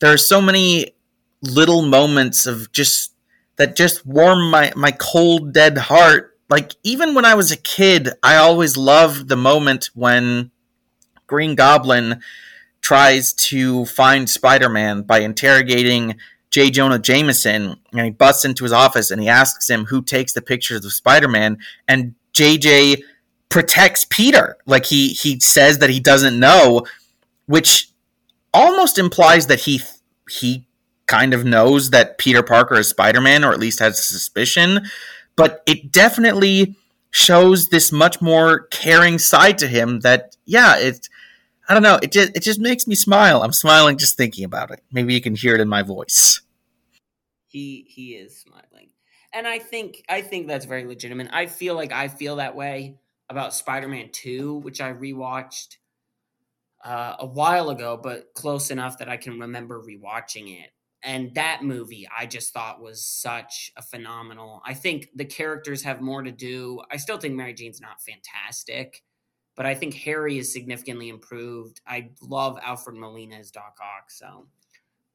there 0.00 0.12
are 0.12 0.18
so 0.18 0.42
many 0.42 0.96
little 1.40 1.82
moments 1.82 2.46
of 2.46 2.72
just 2.72 3.14
that 3.56 3.76
just 3.76 4.04
warm 4.04 4.50
my, 4.50 4.72
my 4.74 4.90
cold, 4.90 5.52
dead 5.52 5.78
heart 5.78 6.31
like 6.52 6.74
even 6.82 7.14
when 7.14 7.24
I 7.24 7.34
was 7.34 7.50
a 7.50 7.56
kid, 7.56 8.10
I 8.22 8.36
always 8.36 8.76
loved 8.76 9.28
the 9.28 9.36
moment 9.36 9.88
when 9.94 10.50
Green 11.26 11.54
Goblin 11.54 12.20
tries 12.82 13.32
to 13.48 13.86
find 13.86 14.28
Spider-Man 14.28 15.04
by 15.04 15.20
interrogating 15.20 16.16
J. 16.50 16.70
Jonah 16.70 16.98
Jameson, 16.98 17.76
and 17.92 18.04
he 18.04 18.10
busts 18.10 18.44
into 18.44 18.64
his 18.64 18.72
office 18.72 19.10
and 19.10 19.22
he 19.22 19.30
asks 19.30 19.70
him 19.70 19.86
who 19.86 20.02
takes 20.02 20.34
the 20.34 20.42
pictures 20.42 20.84
of 20.84 20.92
Spider-Man, 20.92 21.56
and 21.88 22.14
JJ 22.34 23.00
protects 23.48 24.04
Peter. 24.04 24.58
Like 24.66 24.84
he 24.84 25.08
he 25.08 25.40
says 25.40 25.78
that 25.78 25.88
he 25.88 26.00
doesn't 26.00 26.38
know, 26.38 26.84
which 27.46 27.88
almost 28.52 28.98
implies 28.98 29.46
that 29.46 29.60
he 29.60 29.80
he 30.28 30.66
kind 31.06 31.32
of 31.32 31.46
knows 31.46 31.88
that 31.92 32.18
Peter 32.18 32.42
Parker 32.42 32.74
is 32.74 32.90
Spider-Man, 32.90 33.42
or 33.42 33.52
at 33.52 33.58
least 33.58 33.78
has 33.78 34.04
suspicion 34.04 34.82
but 35.36 35.62
it 35.66 35.92
definitely 35.92 36.76
shows 37.10 37.68
this 37.68 37.92
much 37.92 38.20
more 38.20 38.60
caring 38.68 39.18
side 39.18 39.58
to 39.58 39.68
him 39.68 40.00
that 40.00 40.36
yeah 40.46 40.78
it 40.78 41.08
i 41.68 41.74
don't 41.74 41.82
know 41.82 41.98
it 42.02 42.10
just 42.10 42.34
it 42.34 42.42
just 42.42 42.58
makes 42.58 42.86
me 42.86 42.94
smile. 42.94 43.42
I'm 43.42 43.52
smiling 43.52 43.98
just 43.98 44.16
thinking 44.16 44.44
about 44.44 44.70
it. 44.70 44.82
Maybe 44.90 45.14
you 45.14 45.20
can 45.20 45.34
hear 45.34 45.54
it 45.54 45.60
in 45.60 45.68
my 45.68 45.82
voice. 45.82 46.40
He 47.46 47.84
he 47.88 48.14
is 48.14 48.38
smiling. 48.38 48.90
And 49.32 49.46
i 49.46 49.58
think 49.58 50.04
i 50.08 50.22
think 50.22 50.46
that's 50.48 50.64
very 50.64 50.84
legitimate. 50.84 51.28
I 51.32 51.46
feel 51.46 51.74
like 51.74 51.92
i 51.92 52.08
feel 52.08 52.36
that 52.36 52.56
way 52.56 52.96
about 53.28 53.54
spider-man 53.54 54.10
2 54.12 54.56
which 54.56 54.80
i 54.80 54.92
rewatched 54.92 55.76
uh, 56.84 57.16
a 57.20 57.26
while 57.26 57.70
ago 57.70 57.98
but 58.02 58.34
close 58.34 58.70
enough 58.70 58.98
that 58.98 59.08
i 59.08 59.16
can 59.16 59.38
remember 59.38 59.80
rewatching 59.80 60.60
it 60.60 60.70
and 61.04 61.34
that 61.34 61.62
movie 61.62 62.08
i 62.16 62.26
just 62.26 62.52
thought 62.52 62.80
was 62.80 63.04
such 63.04 63.72
a 63.76 63.82
phenomenal 63.82 64.62
i 64.64 64.74
think 64.74 65.08
the 65.14 65.24
characters 65.24 65.82
have 65.82 66.00
more 66.00 66.22
to 66.22 66.30
do. 66.32 66.80
I 66.90 66.96
still 66.96 67.18
think 67.18 67.34
mary 67.34 67.54
jane's 67.54 67.80
not 67.80 68.00
fantastic 68.02 69.02
but 69.56 69.66
i 69.66 69.74
think 69.74 69.94
harry 69.94 70.38
is 70.38 70.52
significantly 70.52 71.08
improved. 71.08 71.80
I 71.86 72.10
love 72.20 72.58
alfred 72.62 72.96
molina 72.96 73.36
as 73.36 73.50
doc 73.50 73.78
ock 73.80 74.10
so 74.10 74.46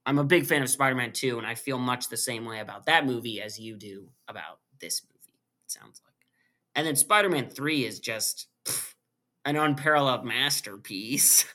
i'm 0.05 0.19
a 0.19 0.23
big 0.23 0.45
fan 0.45 0.61
of 0.61 0.69
spider-man 0.69 1.11
2 1.13 1.37
and 1.37 1.47
i 1.47 1.55
feel 1.55 1.77
much 1.79 2.09
the 2.09 2.17
same 2.17 2.45
way 2.45 2.59
about 2.59 2.85
that 2.85 3.05
movie 3.05 3.41
as 3.41 3.59
you 3.59 3.75
do 3.75 4.09
about 4.27 4.59
this 4.79 5.01
movie 5.03 5.39
it 5.65 5.71
sounds 5.71 6.01
like. 6.05 6.13
And 6.75 6.85
then 6.85 6.95
spider-man 6.95 7.49
3 7.49 7.85
is 7.85 7.99
just 7.99 8.47
pff, 8.65 8.93
an 9.45 9.55
unparalleled 9.55 10.25
masterpiece 10.25 11.45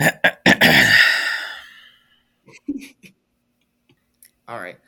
All 4.48 4.58
right. 4.58 4.78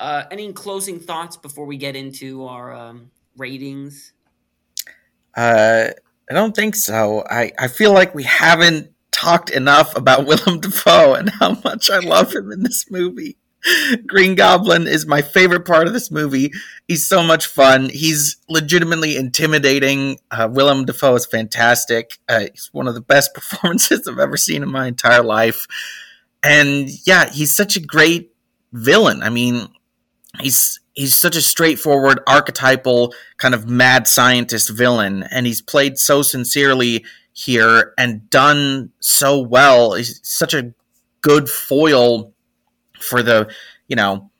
Uh, 0.00 0.24
any 0.30 0.52
closing 0.52 0.98
thoughts 0.98 1.36
before 1.36 1.66
we 1.66 1.76
get 1.76 1.94
into 1.94 2.44
our 2.46 2.74
um, 2.74 3.10
ratings? 3.36 4.12
Uh, 5.36 5.88
I 6.30 6.34
don't 6.34 6.56
think 6.56 6.74
so. 6.74 7.24
I, 7.30 7.52
I 7.58 7.68
feel 7.68 7.92
like 7.92 8.14
we 8.14 8.24
haven't 8.24 8.90
talked 9.10 9.50
enough 9.50 9.96
about 9.96 10.26
Willem 10.26 10.60
Dafoe 10.60 11.14
and 11.14 11.30
how 11.30 11.56
much 11.64 11.90
I 11.90 11.98
love 11.98 12.34
him 12.34 12.50
in 12.50 12.62
this 12.62 12.90
movie. 12.90 13.36
Green 14.06 14.34
Goblin 14.34 14.88
is 14.88 15.06
my 15.06 15.22
favorite 15.22 15.64
part 15.64 15.86
of 15.86 15.92
this 15.92 16.10
movie. 16.10 16.50
He's 16.88 17.08
so 17.08 17.22
much 17.22 17.46
fun. 17.46 17.90
He's 17.90 18.38
legitimately 18.48 19.16
intimidating. 19.16 20.18
Uh, 20.32 20.48
Willem 20.50 20.84
Dafoe 20.84 21.14
is 21.14 21.26
fantastic. 21.26 22.18
Uh, 22.28 22.46
he's 22.52 22.70
one 22.72 22.88
of 22.88 22.94
the 22.94 23.00
best 23.00 23.34
performances 23.34 24.08
I've 24.08 24.18
ever 24.18 24.36
seen 24.36 24.64
in 24.64 24.70
my 24.70 24.88
entire 24.88 25.22
life. 25.22 25.66
And 26.42 26.88
yeah, 27.06 27.30
he's 27.30 27.54
such 27.54 27.76
a 27.76 27.80
great 27.80 28.31
villain. 28.72 29.22
I 29.22 29.30
mean, 29.30 29.68
he's 30.40 30.80
he's 30.94 31.14
such 31.14 31.36
a 31.36 31.42
straightforward 31.42 32.20
archetypal 32.26 33.14
kind 33.38 33.54
of 33.54 33.68
mad 33.68 34.06
scientist 34.06 34.70
villain 34.70 35.22
and 35.30 35.46
he's 35.46 35.62
played 35.62 35.98
so 35.98 36.20
sincerely 36.20 37.04
here 37.32 37.94
and 37.96 38.28
done 38.28 38.90
so 39.00 39.40
well. 39.40 39.94
He's 39.94 40.20
such 40.22 40.54
a 40.54 40.74
good 41.22 41.48
foil 41.48 42.32
for 43.00 43.22
the 43.22 43.50
you 43.88 43.96
know 43.96 44.30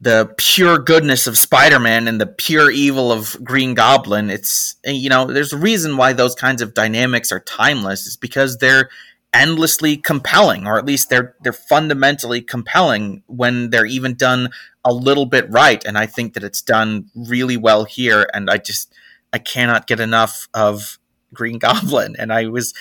the 0.00 0.32
pure 0.36 0.78
goodness 0.78 1.26
of 1.26 1.38
Spider-Man 1.38 2.06
and 2.06 2.20
the 2.20 2.26
pure 2.26 2.70
evil 2.70 3.10
of 3.10 3.36
Green 3.42 3.74
Goblin. 3.74 4.28
It's 4.30 4.76
you 4.84 5.08
know, 5.08 5.24
there's 5.24 5.52
a 5.52 5.58
reason 5.58 5.96
why 5.96 6.12
those 6.12 6.34
kinds 6.34 6.60
of 6.60 6.74
dynamics 6.74 7.32
are 7.32 7.40
timeless. 7.40 8.06
Is 8.06 8.16
because 8.16 8.58
they're 8.58 8.90
endlessly 9.36 9.98
compelling, 9.98 10.66
or 10.66 10.78
at 10.78 10.86
least 10.86 11.10
they're 11.10 11.36
they're 11.42 11.52
fundamentally 11.52 12.40
compelling 12.40 13.22
when 13.26 13.70
they're 13.70 13.86
even 13.86 14.14
done 14.14 14.48
a 14.84 14.92
little 14.92 15.26
bit 15.26 15.48
right. 15.50 15.84
And 15.84 15.98
I 15.98 16.06
think 16.06 16.34
that 16.34 16.42
it's 16.42 16.62
done 16.62 17.10
really 17.14 17.56
well 17.56 17.84
here. 17.84 18.28
And 18.32 18.48
I 18.48 18.56
just 18.56 18.92
I 19.32 19.38
cannot 19.38 19.86
get 19.86 20.00
enough 20.00 20.48
of 20.54 20.98
Green 21.34 21.58
Goblin. 21.66 22.16
And 22.18 22.32
I 22.32 22.46
was 22.46 22.72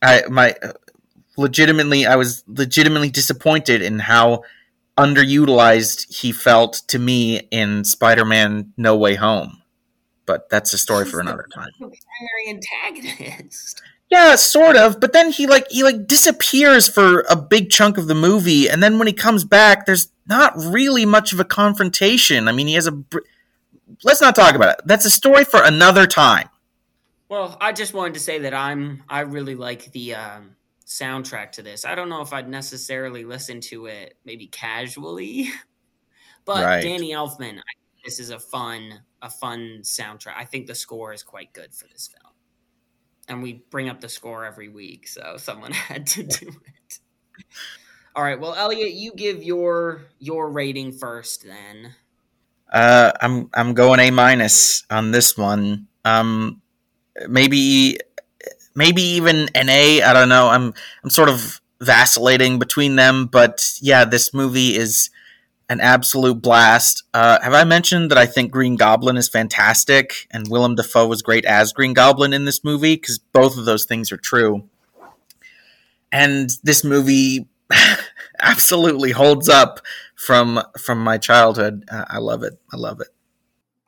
I 0.00 0.22
my 0.30 0.54
legitimately 1.36 2.06
I 2.06 2.16
was 2.16 2.44
legitimately 2.46 3.10
disappointed 3.10 3.82
in 3.82 3.98
how 3.98 4.44
underutilized 4.96 6.12
he 6.14 6.30
felt 6.30 6.82
to 6.88 6.98
me 6.98 7.40
in 7.50 7.84
Spider-Man 7.84 8.72
No 8.76 8.96
Way 8.96 9.16
Home. 9.16 9.62
But 10.26 10.48
that's 10.50 10.72
a 10.72 10.78
story 10.78 11.04
He's 11.04 11.12
for 11.12 11.20
another 11.20 11.46
time. 11.52 11.70
Primary 11.78 12.48
antagonist. 12.48 13.82
Yeah, 14.10 14.34
sort 14.34 14.76
of. 14.76 14.98
But 14.98 15.12
then 15.12 15.30
he 15.30 15.46
like 15.46 15.68
he 15.70 15.84
like 15.84 16.06
disappears 16.06 16.88
for 16.88 17.20
a 17.30 17.36
big 17.36 17.70
chunk 17.70 17.96
of 17.96 18.08
the 18.08 18.14
movie, 18.14 18.68
and 18.68 18.82
then 18.82 18.98
when 18.98 19.06
he 19.06 19.12
comes 19.12 19.44
back, 19.44 19.86
there's 19.86 20.08
not 20.26 20.52
really 20.56 21.06
much 21.06 21.32
of 21.32 21.38
a 21.38 21.44
confrontation. 21.44 22.48
I 22.48 22.52
mean, 22.52 22.66
he 22.66 22.74
has 22.74 22.88
a. 22.88 23.04
Let's 24.02 24.20
not 24.20 24.34
talk 24.34 24.54
about 24.56 24.78
it. 24.78 24.84
That's 24.84 25.04
a 25.04 25.10
story 25.10 25.44
for 25.44 25.62
another 25.62 26.06
time. 26.06 26.48
Well, 27.28 27.56
I 27.60 27.72
just 27.72 27.94
wanted 27.94 28.14
to 28.14 28.20
say 28.20 28.40
that 28.40 28.52
I'm 28.52 29.04
I 29.08 29.20
really 29.20 29.54
like 29.54 29.92
the 29.92 30.16
um, 30.16 30.56
soundtrack 30.86 31.52
to 31.52 31.62
this. 31.62 31.84
I 31.84 31.94
don't 31.94 32.08
know 32.08 32.22
if 32.22 32.32
I'd 32.32 32.48
necessarily 32.48 33.24
listen 33.24 33.60
to 33.62 33.86
it 33.86 34.16
maybe 34.24 34.48
casually, 34.48 35.50
but 36.44 36.64
right. 36.64 36.82
Danny 36.82 37.12
Elfman, 37.12 37.60
this 38.04 38.18
is 38.18 38.30
a 38.30 38.40
fun 38.40 39.02
a 39.22 39.30
fun 39.30 39.80
soundtrack. 39.82 40.34
I 40.36 40.46
think 40.46 40.66
the 40.66 40.74
score 40.74 41.12
is 41.12 41.22
quite 41.22 41.52
good 41.52 41.72
for 41.72 41.86
this 41.86 42.08
film 42.08 42.19
and 43.30 43.42
we 43.42 43.62
bring 43.70 43.88
up 43.88 44.00
the 44.00 44.08
score 44.08 44.44
every 44.44 44.68
week, 44.68 45.08
so 45.08 45.36
someone 45.38 45.72
had 45.88 46.06
to 46.08 46.24
do 46.24 46.48
it. 46.48 46.98
All 48.14 48.24
right, 48.24 48.38
well, 48.38 48.54
Elliot, 48.54 48.92
you 48.92 49.12
give 49.14 49.42
your 49.42 50.02
your 50.18 50.50
rating 50.50 50.92
first, 50.92 51.46
then. 51.46 51.94
Uh, 52.70 53.12
I'm 53.22 53.48
I'm 53.54 53.72
going 53.72 54.00
A 54.00 54.10
minus 54.10 54.84
on 54.90 55.12
this 55.12 55.38
one. 55.38 55.86
Um, 56.04 56.60
maybe 57.28 57.98
maybe 58.74 59.02
even 59.02 59.48
an 59.54 59.68
A. 59.68 60.02
I 60.02 60.12
don't 60.12 60.28
know. 60.28 60.48
I'm 60.48 60.74
I'm 61.04 61.10
sort 61.10 61.28
of 61.28 61.60
vacillating 61.80 62.58
between 62.58 62.96
them, 62.96 63.26
but 63.26 63.78
yeah, 63.80 64.04
this 64.04 64.34
movie 64.34 64.76
is 64.76 65.08
an 65.70 65.80
absolute 65.80 66.42
blast. 66.42 67.04
Uh, 67.14 67.40
have 67.40 67.54
I 67.54 67.62
mentioned 67.62 68.10
that 68.10 68.18
I 68.18 68.26
think 68.26 68.50
Green 68.50 68.74
Goblin 68.74 69.16
is 69.16 69.28
fantastic 69.28 70.26
and 70.32 70.48
Willem 70.48 70.74
Dafoe 70.74 71.06
was 71.06 71.22
great 71.22 71.44
as 71.44 71.72
Green 71.72 71.94
Goblin 71.94 72.32
in 72.32 72.44
this 72.44 72.64
movie? 72.64 72.96
Because 72.96 73.20
both 73.20 73.56
of 73.56 73.66
those 73.66 73.84
things 73.84 74.10
are 74.10 74.16
true. 74.16 74.68
And 76.10 76.50
this 76.64 76.82
movie 76.82 77.48
absolutely 78.40 79.12
holds 79.12 79.48
up 79.48 79.80
from 80.16 80.60
from 80.76 80.98
my 80.98 81.18
childhood. 81.18 81.84
Uh, 81.88 82.04
I 82.08 82.18
love 82.18 82.42
it. 82.42 82.60
I 82.72 82.76
love 82.76 83.00
it. 83.00 83.08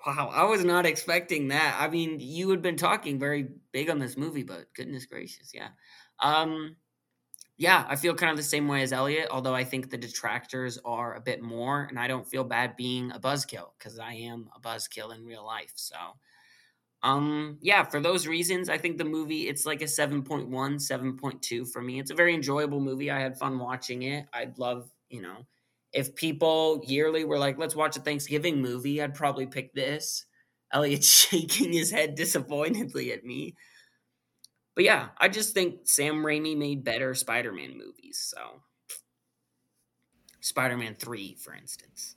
Wow, 0.06 0.30
I 0.32 0.44
was 0.44 0.64
not 0.64 0.86
expecting 0.86 1.48
that. 1.48 1.76
I 1.78 1.88
mean, 1.88 2.18
you 2.20 2.50
had 2.50 2.62
been 2.62 2.76
talking 2.76 3.18
very 3.18 3.48
big 3.72 3.90
on 3.90 3.98
this 3.98 4.16
movie, 4.16 4.42
but 4.44 4.72
goodness 4.74 5.06
gracious, 5.06 5.50
yeah. 5.52 5.68
Um, 6.20 6.76
yeah, 7.62 7.86
I 7.88 7.94
feel 7.94 8.16
kind 8.16 8.32
of 8.32 8.36
the 8.36 8.42
same 8.42 8.66
way 8.66 8.82
as 8.82 8.92
Elliot, 8.92 9.28
although 9.30 9.54
I 9.54 9.62
think 9.62 9.88
the 9.88 9.96
detractors 9.96 10.78
are 10.84 11.14
a 11.14 11.20
bit 11.20 11.40
more, 11.42 11.84
and 11.84 11.96
I 11.96 12.08
don't 12.08 12.26
feel 12.26 12.42
bad 12.42 12.74
being 12.76 13.12
a 13.12 13.20
buzzkill 13.20 13.68
because 13.78 14.00
I 14.00 14.14
am 14.14 14.50
a 14.56 14.58
buzzkill 14.58 15.14
in 15.14 15.24
real 15.24 15.46
life. 15.46 15.70
So, 15.76 15.94
um, 17.04 17.58
yeah, 17.60 17.84
for 17.84 18.00
those 18.00 18.26
reasons, 18.26 18.68
I 18.68 18.78
think 18.78 18.98
the 18.98 19.04
movie 19.04 19.48
it's 19.48 19.64
like 19.64 19.80
a 19.80 19.86
7.1, 19.86 20.80
7.2 20.80 21.64
for 21.64 21.80
me. 21.80 22.00
It's 22.00 22.10
a 22.10 22.16
very 22.16 22.34
enjoyable 22.34 22.80
movie. 22.80 23.12
I 23.12 23.20
had 23.20 23.38
fun 23.38 23.60
watching 23.60 24.02
it. 24.02 24.26
I'd 24.32 24.58
love, 24.58 24.90
you 25.08 25.22
know, 25.22 25.46
if 25.92 26.16
people 26.16 26.82
yearly 26.86 27.24
were 27.24 27.38
like, 27.38 27.58
let's 27.58 27.76
watch 27.76 27.96
a 27.96 28.00
Thanksgiving 28.00 28.60
movie, 28.60 29.00
I'd 29.00 29.14
probably 29.14 29.46
pick 29.46 29.72
this. 29.72 30.26
Elliot's 30.72 31.08
shaking 31.28 31.72
his 31.72 31.92
head 31.92 32.16
disappointedly 32.16 33.12
at 33.12 33.24
me. 33.24 33.54
But 34.74 34.84
yeah, 34.84 35.08
I 35.18 35.28
just 35.28 35.54
think 35.54 35.80
Sam 35.84 36.22
Raimi 36.22 36.56
made 36.56 36.84
better 36.84 37.14
Spider 37.14 37.52
Man 37.52 37.76
movies. 37.76 38.18
So, 38.18 38.62
Spider 40.40 40.76
Man 40.76 40.94
3, 40.94 41.36
for 41.38 41.54
instance. 41.54 42.16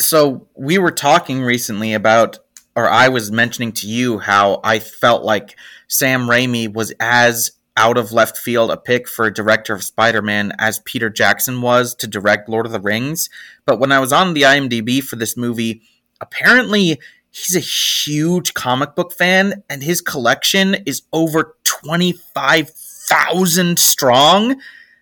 so, 0.00 0.48
we 0.56 0.78
were 0.78 0.92
talking 0.92 1.42
recently 1.42 1.92
about, 1.92 2.38
or 2.74 2.88
I 2.88 3.08
was 3.08 3.30
mentioning 3.30 3.72
to 3.72 3.86
you 3.86 4.18
how 4.18 4.60
I 4.64 4.78
felt 4.78 5.24
like 5.24 5.56
Sam 5.88 6.22
Raimi 6.22 6.72
was 6.72 6.92
as 6.98 7.52
out 7.76 7.98
of 7.98 8.12
left 8.12 8.38
field 8.38 8.70
a 8.70 8.76
pick 8.76 9.08
for 9.08 9.26
a 9.26 9.34
director 9.34 9.74
of 9.74 9.84
Spider 9.84 10.22
Man 10.22 10.52
as 10.58 10.78
Peter 10.80 11.10
Jackson 11.10 11.60
was 11.60 11.94
to 11.96 12.06
direct 12.06 12.48
Lord 12.48 12.66
of 12.66 12.72
the 12.72 12.80
Rings. 12.80 13.28
But 13.66 13.78
when 13.78 13.92
I 13.92 13.98
was 13.98 14.12
on 14.12 14.34
the 14.34 14.42
IMDb 14.42 15.02
for 15.02 15.16
this 15.16 15.36
movie, 15.36 15.82
apparently 16.20 17.00
he's 17.34 17.56
a 17.56 17.60
huge 17.60 18.54
comic 18.54 18.94
book 18.94 19.12
fan 19.12 19.62
and 19.68 19.82
his 19.82 20.00
collection 20.00 20.76
is 20.86 21.02
over 21.12 21.56
25,000 21.64 23.78
strong. 23.78 24.58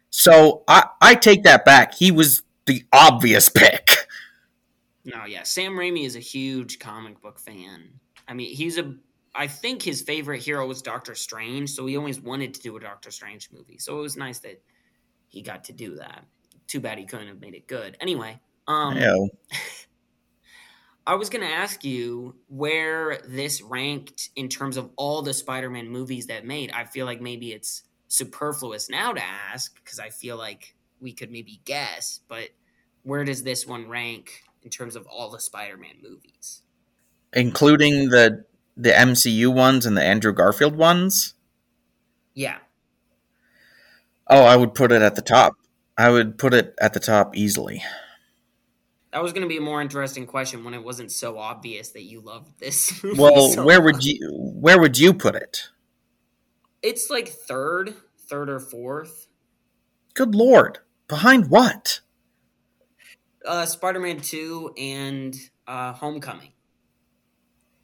So 0.09 0.65
I, 0.67 0.87
I 1.01 1.15
take 1.15 1.45
that 1.45 1.65
back. 1.67 1.95
He 1.95 2.11
was 2.11 2.43
the 2.67 2.85
obvious 2.93 3.49
pick. 3.51 3.91
No, 5.05 5.25
yeah. 5.27 5.43
Sam 5.43 5.73
Raimi 5.73 6.07
is 6.07 6.15
a 6.17 6.21
huge 6.21 6.79
comic 6.79 7.21
book 7.21 7.39
fan. 7.39 7.91
I 8.27 8.33
mean, 8.35 8.55
he's 8.55 8.79
a. 8.79 8.95
I 9.35 9.47
think 9.47 9.83
his 9.83 10.03
favorite 10.03 10.43
hero 10.43 10.67
was 10.67 10.83
Doctor 10.83 11.15
Strange, 11.15 11.71
so 11.71 11.87
he 11.87 11.97
always 11.97 12.21
wanted 12.21 12.53
to 12.55 12.61
do 12.61 12.77
a 12.77 12.81
Doctor 12.81 13.11
Strange 13.11 13.49
movie. 13.51 13.79
So 13.79 13.99
it 13.99 14.03
was 14.03 14.15
nice 14.17 14.41
that 14.41 14.63
he 15.29 15.41
got 15.43 15.65
to 15.65 15.73
do 15.73 15.97
that. 15.97 16.25
Too 16.67 16.81
bad 16.81 16.99
he 16.99 17.07
couldn't 17.07 17.29
have 17.29 17.41
made 17.41 17.55
it 17.55 17.67
good. 17.67 17.97
Anyway, 18.01 18.39
um, 18.69 18.97
I 21.07 21.17
was 21.17 21.31
going 21.31 21.45
to 21.45 21.53
ask 21.53 21.85
you 21.85 22.37
where 22.49 23.19
this 23.27 23.61
ranked 23.61 24.31
in 24.37 24.49
terms 24.49 24.77
of 24.77 24.91
all 24.97 25.23
the 25.23 25.35
Spider-Man 25.35 25.89
movies 25.89 26.27
that 26.27 26.47
made. 26.47 26.71
I 26.71 26.85
feel 26.85 27.07
like 27.07 27.21
maybe 27.21 27.53
it's 27.53 27.83
superfluous 28.09 28.89
now 28.89 29.13
to 29.13 29.23
ask 29.23 29.75
because 29.83 29.99
I 29.99 30.11
feel 30.11 30.37
like 30.37 30.75
we 31.01 31.13
could 31.13 31.31
maybe 31.31 31.61
guess, 31.65 32.21
but 32.29 32.51
where 33.03 33.25
does 33.25 33.43
this 33.43 33.67
one 33.67 33.89
rank 33.89 34.45
in 34.63 34.71
terms 34.71 34.95
of 34.95 35.07
all 35.07 35.31
the 35.31 35.41
Spider-Man 35.41 35.97
movies? 36.03 36.63
Including 37.33 38.11
the 38.11 38.45
the 38.77 38.91
MCU 38.91 39.53
ones 39.53 39.85
and 39.85 39.97
the 39.97 40.03
Andrew 40.03 40.33
Garfield 40.33 40.77
ones? 40.77 41.35
Yeah. 42.35 42.59
Oh, 44.29 44.45
I 44.45 44.57
would 44.57 44.75
put 44.75 44.93
it 44.93 45.03
at 45.03 45.15
the 45.15 45.23
top. 45.23 45.55
I 45.99 46.11
would 46.11 46.39
put 46.39 46.55
it 46.55 46.75
at 46.81 46.95
the 46.95 47.01
top 47.01 47.37
easily. 47.37 47.83
That 49.13 49.23
was 49.23 49.33
going 49.33 49.43
to 49.43 49.49
be 49.49 49.59
a 49.59 49.63
more 49.63 49.83
interesting 49.83 50.27
question 50.27 50.65
when 50.65 50.73
it 50.73 50.83
wasn't 50.83 51.13
so 51.13 51.39
obvious 51.39 51.91
that 51.91 52.05
you 52.05 52.21
loved 52.21 52.59
this. 52.59 53.03
well, 53.17 53.51
so 53.51 53.65
where 53.65 53.83
much. 53.83 53.97
would 53.97 54.05
you 54.05 54.19
where 54.55 54.81
would 54.81 54.99
you 54.99 55.13
put 55.13 55.35
it? 55.35 55.69
It's 56.83 57.11
like 57.11 57.29
third, 57.29 57.95
third 58.29 58.49
or 58.49 58.59
fourth. 58.59 59.29
Good 60.15 60.35
lord! 60.35 60.79
Behind 61.09 61.51
what? 61.51 62.01
Uh, 63.47 63.67
Spider-Man 63.67 64.21
Two 64.21 64.73
and 64.79 65.37
uh, 65.67 65.93
Homecoming. 65.93 66.53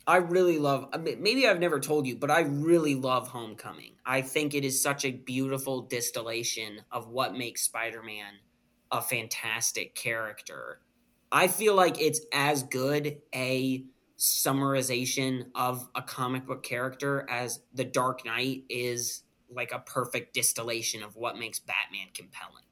I 0.07 0.17
really 0.17 0.59
love. 0.59 0.89
Maybe 0.99 1.47
I've 1.47 1.61
never 1.61 1.79
told 1.79 2.07
you, 2.07 2.17
but 2.17 2.31
I 2.31 2.41
really 2.41 2.95
love 2.95 3.29
Homecoming. 3.29 3.97
I 4.07 4.23
think 4.23 4.55
it 4.55 4.65
is 4.65 4.83
such 4.83 5.05
a 5.05 5.11
beautiful 5.11 5.83
distillation 5.83 6.81
of 6.91 7.11
what 7.11 7.37
makes 7.37 7.63
Spider-Man 7.63 8.33
a 8.91 9.03
fantastic 9.03 9.95
character 9.95 10.81
I 11.31 11.49
feel 11.49 11.75
like 11.75 12.01
it's 12.01 12.21
as 12.33 12.63
good 12.63 13.19
a 13.35 13.85
summarization 14.19 15.47
of 15.55 15.89
a 15.95 16.03
comic 16.03 16.47
book 16.47 16.63
character 16.63 17.27
as 17.29 17.61
The 17.75 17.85
Dark 17.85 18.25
Knight 18.25 18.65
is 18.69 19.23
like 19.51 19.73
a 19.73 19.79
perfect 19.79 20.35
distillation 20.35 21.03
of 21.03 21.17
what 21.17 21.39
makes 21.39 21.59
Batman 21.59 22.09
compelling. 22.15 22.65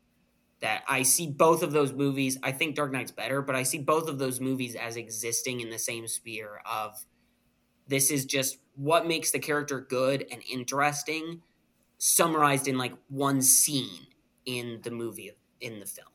That 0.60 0.82
I 0.88 1.02
see 1.02 1.26
both 1.26 1.62
of 1.62 1.72
those 1.72 1.92
movies. 1.92 2.38
I 2.42 2.50
think 2.50 2.76
Dark 2.76 2.90
Knight's 2.90 3.10
better, 3.10 3.42
but 3.42 3.54
I 3.54 3.62
see 3.62 3.78
both 3.78 4.08
of 4.08 4.18
those 4.18 4.40
movies 4.40 4.74
as 4.74 4.96
existing 4.96 5.60
in 5.60 5.68
the 5.70 5.78
same 5.78 6.08
sphere 6.08 6.62
of 6.64 6.94
this 7.86 8.10
is 8.10 8.24
just 8.24 8.58
what 8.74 9.06
makes 9.06 9.30
the 9.30 9.38
character 9.38 9.80
good 9.80 10.26
and 10.32 10.42
interesting, 10.50 11.42
summarized 11.98 12.68
in 12.68 12.78
like 12.78 12.94
one 13.08 13.42
scene 13.42 14.06
in 14.44 14.80
the 14.82 14.90
movie 14.90 15.30
in 15.60 15.78
the 15.78 15.86
film. 15.86 16.08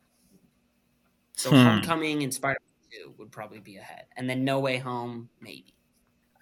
So 1.34 1.50
hmm. 1.50 1.56
Homecoming 1.56 2.22
and 2.22 2.32
Spider 2.32 2.58
Man 2.60 3.04
Two 3.04 3.14
would 3.18 3.30
probably 3.30 3.60
be 3.60 3.76
ahead, 3.76 4.04
and 4.16 4.28
then 4.28 4.44
No 4.44 4.60
Way 4.60 4.78
Home 4.78 5.28
maybe. 5.40 5.74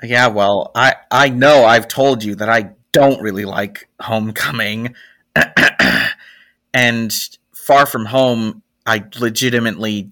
Yeah, 0.03 0.29
well, 0.29 0.71
I 0.75 0.95
I 1.11 1.29
know 1.29 1.65
I've 1.65 1.89
told 1.89 2.25
you 2.25 2.35
that 2.37 2.49
I 2.49 2.73
don't 2.93 3.21
really 3.23 3.45
like 3.45 3.89
Homecoming. 4.01 4.95
and 6.75 7.13
Far 7.53 7.87
From 7.87 8.07
Home, 8.07 8.63
I 8.87 9.05
legitimately 9.19 10.11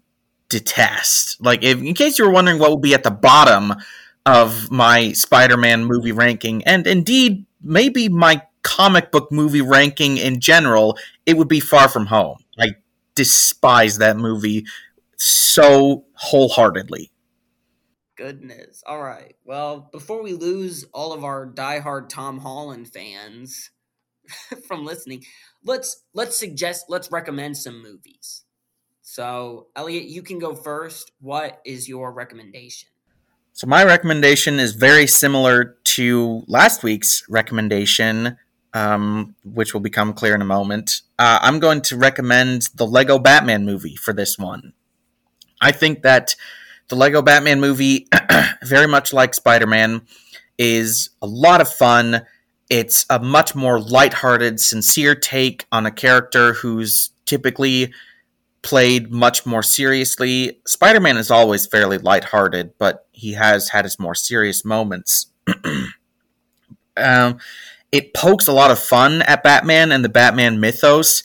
detest. 0.49 1.41
Like, 1.41 1.63
if, 1.63 1.79
in 1.79 1.95
case 1.95 2.19
you 2.19 2.27
were 2.27 2.33
wondering 2.33 2.59
what 2.59 2.71
would 2.71 2.83
be 2.83 2.95
at 2.95 3.03
the 3.03 3.11
bottom 3.11 3.75
of 4.25 4.71
my 4.71 5.13
Spider-Man 5.13 5.85
movie 5.85 6.13
ranking, 6.13 6.63
and 6.65 6.87
indeed 6.87 7.47
maybe 7.63 8.09
my 8.09 8.43
comic 8.63 9.11
book 9.11 9.33
movie 9.33 9.61
ranking 9.61 10.19
in 10.19 10.41
general, 10.41 10.99
it 11.27 11.37
would 11.37 11.49
be 11.49 11.61
Far 11.61 11.89
From 11.89 12.07
Home. 12.07 12.39
Despise 13.19 13.99
that 13.99 14.17
movie 14.17 14.65
so 15.17 16.05
wholeheartedly. 16.15 17.11
Goodness. 18.17 18.85
All 18.87 19.03
right. 19.03 19.35
Well, 19.45 19.89
before 19.91 20.23
we 20.23 20.35
lose 20.35 20.85
all 20.95 21.13
of 21.13 21.25
our 21.25 21.45
diehard 21.45 22.09
Tom 22.09 22.39
Holland 22.39 22.87
fans 22.87 23.73
from 24.69 24.85
listening, 24.85 25.25
let's 25.65 26.05
let's 26.15 26.39
suggest 26.39 26.85
let's 26.89 27.11
recommend 27.11 27.57
some 27.57 27.83
movies. 27.83 28.45
So, 29.03 29.67
Elliot, 29.75 30.05
you 30.05 30.23
can 30.23 30.39
go 30.39 30.55
first. 30.55 31.11
What 31.21 31.61
is 31.65 31.89
your 31.89 32.13
recommendation? 32.13 32.91
So 33.53 33.67
my 33.67 33.83
recommendation 33.83 34.61
is 34.61 34.77
very 34.77 35.09
similar 35.09 35.77
to 35.97 36.45
last 36.47 36.85
week's 36.85 37.29
recommendation, 37.29 38.37
um, 38.75 39.35
which 39.45 39.73
will 39.73 39.81
become 39.81 40.13
clear 40.13 40.35
in 40.35 40.43
a 40.43 40.47
moment. 40.47 41.03
Uh, 41.19 41.39
I'm 41.43 41.59
going 41.59 41.81
to 41.83 41.97
recommend 41.97 42.69
the 42.75 42.87
Lego 42.87 43.19
Batman 43.19 43.65
movie 43.65 43.97
for 43.97 44.13
this 44.13 44.39
one. 44.39 44.73
I 45.61 45.73
think 45.73 46.03
that 46.03 46.37
the 46.89 46.97
Lego 46.97 47.23
Batman 47.23 47.61
movie, 47.61 48.09
very 48.65 48.87
much 48.87 49.13
like 49.13 49.35
Spider 49.35 49.67
Man, 49.67 50.03
is 50.57 51.11
a 51.23 51.27
lot 51.27 51.61
of 51.61 51.73
fun. 51.73 52.23
It's 52.71 53.07
a 53.09 53.19
much 53.19 53.55
more 53.55 53.81
lighthearted, 53.81 54.61
sincere 54.61 55.15
take 55.15 55.67
on 55.73 55.87
a 55.87 55.91
character 55.91 56.55
who's 56.55 57.11
typically 57.25 57.93
played 58.63 59.11
much 59.11 59.47
more 59.47 59.63
seriously. 59.63 60.61
Spider 60.67 61.01
Man 61.01 61.17
is 61.17 61.31
always 61.31 61.67
fairly 61.67 61.99
lighthearted, 61.99 62.73
but 62.79 63.07
he 63.13 63.33
has 63.33 63.71
had 63.71 63.85
his 63.85 63.99
more 63.99 64.15
serious 64.15 64.65
moments. 64.65 65.27
um, 66.97 67.39
it 67.93 68.15
pokes 68.15 68.47
a 68.47 68.53
lot 68.53 68.71
of 68.71 68.79
fun 68.79 69.23
at 69.23 69.43
Batman 69.43 69.93
and 69.93 70.05
the 70.05 70.09
Batman 70.09 70.61
mythos, 70.61 71.23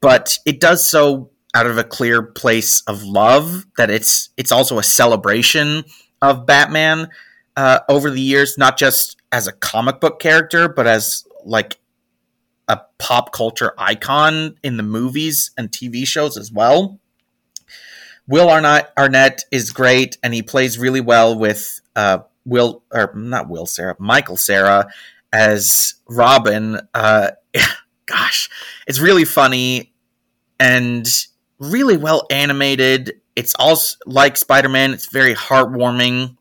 but 0.00 0.38
it 0.46 0.60
does 0.60 0.88
so 0.88 1.30
out 1.54 1.66
of 1.66 1.78
a 1.78 1.84
clear 1.84 2.22
place 2.22 2.82
of 2.82 3.02
love 3.02 3.66
that 3.76 3.90
it's 3.90 4.30
it's 4.36 4.52
also 4.52 4.78
a 4.78 4.82
celebration 4.82 5.84
of 6.22 6.46
Batman 6.46 7.08
uh, 7.56 7.80
over 7.88 8.10
the 8.10 8.20
years, 8.20 8.56
not 8.56 8.78
just 8.78 9.16
as 9.32 9.46
a 9.46 9.52
comic 9.52 10.00
book 10.00 10.20
character, 10.20 10.68
but 10.68 10.86
as 10.86 11.26
like 11.44 11.78
a 12.68 12.80
pop 12.98 13.32
culture 13.32 13.72
icon 13.78 14.56
in 14.62 14.76
the 14.76 14.82
movies 14.82 15.50
and 15.56 15.70
TV 15.70 16.06
shows 16.06 16.36
as 16.36 16.52
well. 16.52 16.98
Will 18.26 18.50
Arnett, 18.50 18.92
Arnett 18.96 19.44
is 19.50 19.70
great, 19.70 20.18
and 20.22 20.34
he 20.34 20.42
plays 20.42 20.78
really 20.78 21.00
well 21.00 21.38
with 21.38 21.80
uh, 21.96 22.18
Will 22.44 22.82
or 22.92 23.12
not 23.14 23.48
Will 23.48 23.64
Cera, 23.66 23.96
Michael 23.98 24.36
Cera 24.36 24.88
as 25.32 25.94
Robin. 26.08 26.80
Uh, 26.94 27.30
gosh, 28.06 28.48
it's 28.86 29.00
really 29.00 29.24
funny 29.24 29.92
and 30.58 31.06
really 31.58 31.96
well 31.96 32.26
animated. 32.30 33.20
It's 33.36 33.54
also 33.56 33.96
like 34.06 34.36
Spider 34.36 34.68
Man. 34.68 34.92
It's 34.92 35.10
very 35.10 35.34
heartwarming. 35.34 36.36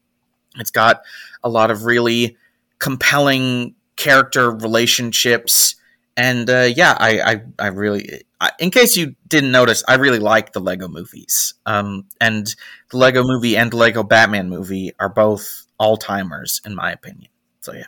It's 0.58 0.72
got 0.72 1.02
a 1.44 1.50
lot 1.50 1.70
of 1.72 1.86
really 1.86 2.38
compelling 2.80 3.76
character 3.96 4.52
relationships 4.52 5.76
and 6.18 6.50
uh, 6.50 6.68
yeah, 6.76 6.98
I, 7.00 7.22
I, 7.22 7.42
I 7.60 7.68
really, 7.68 8.24
I, 8.42 8.52
in 8.60 8.72
case 8.72 8.98
you 8.98 9.16
didn't 9.28 9.52
notice, 9.52 9.84
I 9.88 9.96
really 9.96 10.18
like 10.18 10.52
the 10.52 10.60
Lego 10.60 10.88
movies. 10.88 11.54
Um, 11.68 12.06
and 12.20 12.54
the 12.90 12.98
Lego 12.98 13.24
movie 13.24 13.56
and 13.56 13.72
the 13.72 13.78
Lego 13.78 14.02
Batman 14.02 14.50
movie 14.50 14.94
are 15.00 15.10
both 15.10 15.68
all 15.78 15.96
timers 15.96 16.60
in 16.66 16.74
my 16.74 16.92
opinion. 16.92 17.30
So 17.62 17.74
yeah. 17.74 17.86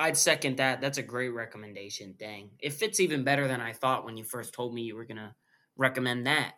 I'd 0.00 0.16
second 0.16 0.56
that. 0.56 0.80
That's 0.80 0.98
a 0.98 1.02
great 1.02 1.28
recommendation. 1.28 2.14
Dang, 2.18 2.50
it 2.58 2.72
fits 2.72 3.00
even 3.00 3.22
better 3.24 3.46
than 3.46 3.60
I 3.60 3.72
thought 3.72 4.04
when 4.04 4.16
you 4.16 4.24
first 4.24 4.52
told 4.52 4.74
me 4.74 4.82
you 4.82 4.96
were 4.96 5.04
gonna 5.04 5.34
recommend 5.76 6.26
that. 6.26 6.54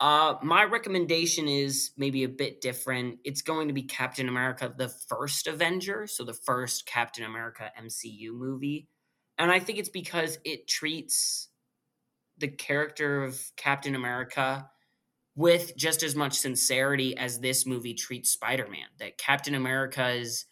Uh, 0.00 0.34
my 0.42 0.64
recommendation 0.64 1.48
is 1.48 1.92
maybe 1.96 2.24
a 2.24 2.28
bit 2.28 2.60
different. 2.60 3.18
It's 3.24 3.42
going 3.42 3.68
to 3.68 3.74
be 3.74 3.82
Captain 3.82 4.28
America: 4.28 4.72
The 4.76 4.88
First 4.88 5.46
Avenger, 5.46 6.06
so 6.06 6.24
the 6.24 6.34
first 6.34 6.86
Captain 6.86 7.24
America 7.24 7.70
MCU 7.80 8.32
movie 8.32 8.88
and 9.38 9.50
I 9.50 9.58
think 9.58 9.78
it's 9.78 9.88
because 9.88 10.38
it 10.44 10.68
treats 10.68 11.48
the 12.38 12.48
character 12.48 13.24
of 13.24 13.40
Captain 13.56 13.94
America 13.94 14.68
with 15.36 15.76
just 15.76 16.02
as 16.02 16.14
much 16.14 16.34
sincerity 16.34 17.16
as 17.16 17.40
this 17.40 17.66
movie 17.66 17.94
treats 17.94 18.30
Spider-Man. 18.30 18.86
That 18.98 19.18
Captain 19.18 19.54
America 19.54 20.10
is 20.10 20.46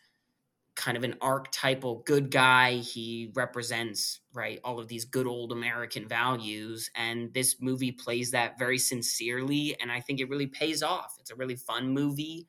kind 0.75 0.97
of 0.97 1.05
an 1.05 1.17
archetypal 1.21 2.03
good 2.07 2.31
guy. 2.31 2.77
He 2.77 3.31
represents, 3.35 4.21
right, 4.33 4.59
all 4.65 4.79
of 4.81 4.89
these 4.89 5.05
good 5.05 5.27
old 5.27 5.53
American 5.53 6.09
values. 6.09 6.91
And 6.95 7.33
this 7.35 7.57
movie 7.61 7.93
plays 7.93 8.31
that 8.31 8.59
very 8.59 8.79
sincerely. 8.79 9.77
And 9.81 9.93
I 9.93 10.01
think 10.01 10.21
it 10.21 10.31
really 10.31 10.47
pays 10.47 10.83
off. 10.83 11.17
It's 11.21 11.31
a 11.31 11.37
really 11.37 11.57
fun 11.57 11.91
movie. 11.91 12.49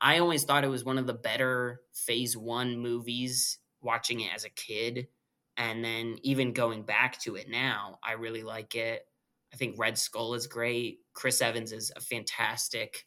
I 0.00 0.18
always 0.18 0.44
thought 0.44 0.64
it 0.64 0.68
was 0.68 0.84
one 0.84 0.98
of 0.98 1.06
the 1.06 1.14
better 1.14 1.80
phase 1.94 2.36
one 2.36 2.78
movies 2.78 3.58
watching 3.80 4.20
it 4.20 4.32
as 4.34 4.44
a 4.44 4.50
kid. 4.50 5.08
And 5.56 5.84
then 5.84 6.16
even 6.22 6.52
going 6.52 6.82
back 6.82 7.20
to 7.20 7.36
it 7.36 7.48
now, 7.48 7.98
I 8.02 8.12
really 8.12 8.42
like 8.42 8.74
it. 8.74 9.06
I 9.52 9.56
think 9.56 9.78
Red 9.78 9.98
Skull 9.98 10.34
is 10.34 10.46
great. 10.46 11.00
Chris 11.12 11.42
Evans 11.42 11.72
is 11.72 11.92
a 11.94 12.00
fantastic 12.00 13.06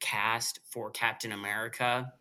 cast 0.00 0.60
for 0.70 0.90
Captain 0.90 1.32
America. 1.32 2.12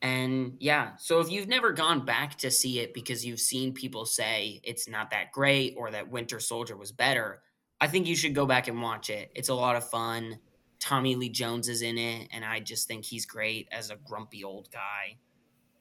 And 0.00 0.54
yeah, 0.60 0.96
so 0.96 1.20
if 1.20 1.30
you've 1.30 1.48
never 1.48 1.72
gone 1.72 2.04
back 2.04 2.36
to 2.38 2.50
see 2.50 2.78
it 2.78 2.94
because 2.94 3.26
you've 3.26 3.40
seen 3.40 3.72
people 3.74 4.06
say 4.06 4.60
it's 4.62 4.88
not 4.88 5.10
that 5.10 5.32
great 5.32 5.74
or 5.76 5.90
that 5.90 6.08
Winter 6.08 6.38
Soldier 6.38 6.76
was 6.76 6.92
better, 6.92 7.42
I 7.80 7.88
think 7.88 8.06
you 8.06 8.14
should 8.14 8.34
go 8.34 8.46
back 8.46 8.68
and 8.68 8.80
watch 8.80 9.10
it. 9.10 9.30
It's 9.34 9.48
a 9.48 9.54
lot 9.54 9.76
of 9.76 9.88
fun. 9.88 10.38
Tommy 10.78 11.16
Lee 11.16 11.28
Jones 11.28 11.68
is 11.68 11.82
in 11.82 11.98
it, 11.98 12.28
and 12.32 12.44
I 12.44 12.60
just 12.60 12.86
think 12.86 13.04
he's 13.04 13.26
great 13.26 13.68
as 13.72 13.90
a 13.90 13.96
grumpy 13.96 14.44
old 14.44 14.68
guy, 14.70 15.18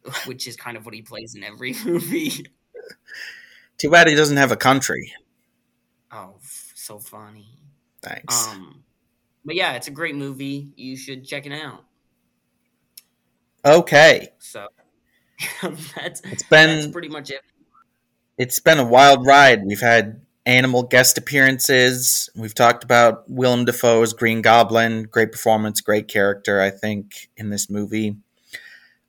which 0.25 0.47
is 0.47 0.55
kind 0.55 0.77
of 0.77 0.85
what 0.85 0.95
he 0.95 1.03
plays 1.03 1.35
in 1.35 1.43
every 1.43 1.75
movie. 1.85 2.45
Too 3.77 3.91
bad 3.91 4.07
he 4.07 4.15
doesn't 4.15 4.37
have 4.37 4.51
a 4.51 4.57
country. 4.57 5.13
Oh, 6.11 6.37
so 6.41 6.97
funny. 6.97 7.47
Thanks. 8.01 8.47
Um, 8.47 8.83
but 9.45 9.55
yeah, 9.55 9.73
it's 9.73 9.87
a 9.87 9.91
great 9.91 10.15
movie. 10.15 10.71
You 10.75 10.97
should 10.97 11.25
check 11.25 11.45
it 11.45 11.51
out. 11.51 11.83
Okay. 13.67 14.29
So 14.39 14.67
that's 15.61 16.21
it's 16.21 16.43
been 16.43 16.79
that's 16.79 16.87
pretty 16.87 17.09
much 17.09 17.29
it. 17.29 17.41
It's 18.37 18.59
been 18.59 18.79
a 18.79 18.85
wild 18.85 19.25
ride. 19.25 19.65
We've 19.65 19.81
had 19.81 20.21
animal 20.45 20.83
guest 20.83 21.17
appearances. 21.17 22.29
We've 22.33 22.53
talked 22.55 22.85
about 22.85 23.29
Willem 23.29 23.65
Dafoe's 23.65 24.13
Green 24.13 24.41
Goblin. 24.41 25.03
Great 25.03 25.33
performance, 25.33 25.81
great 25.81 26.07
character, 26.07 26.61
I 26.61 26.69
think, 26.69 27.29
in 27.35 27.49
this 27.49 27.69
movie. 27.69 28.15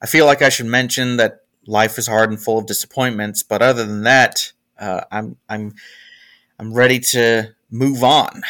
I 0.02 0.06
feel 0.06 0.26
like 0.26 0.42
I 0.42 0.48
should 0.48 0.66
mention 0.66 1.18
that 1.18 1.42
life 1.66 1.96
is 1.96 2.08
hard 2.08 2.30
and 2.30 2.42
full 2.42 2.58
of 2.58 2.66
disappointments. 2.66 3.44
But 3.44 3.62
other 3.62 3.84
than 3.84 4.02
that, 4.02 4.52
uh, 4.78 5.02
I'm 5.12 5.36
I'm 5.48 5.74
I'm 6.58 6.74
ready 6.74 6.98
to 7.12 7.54
move 7.70 8.02
on. 8.02 8.42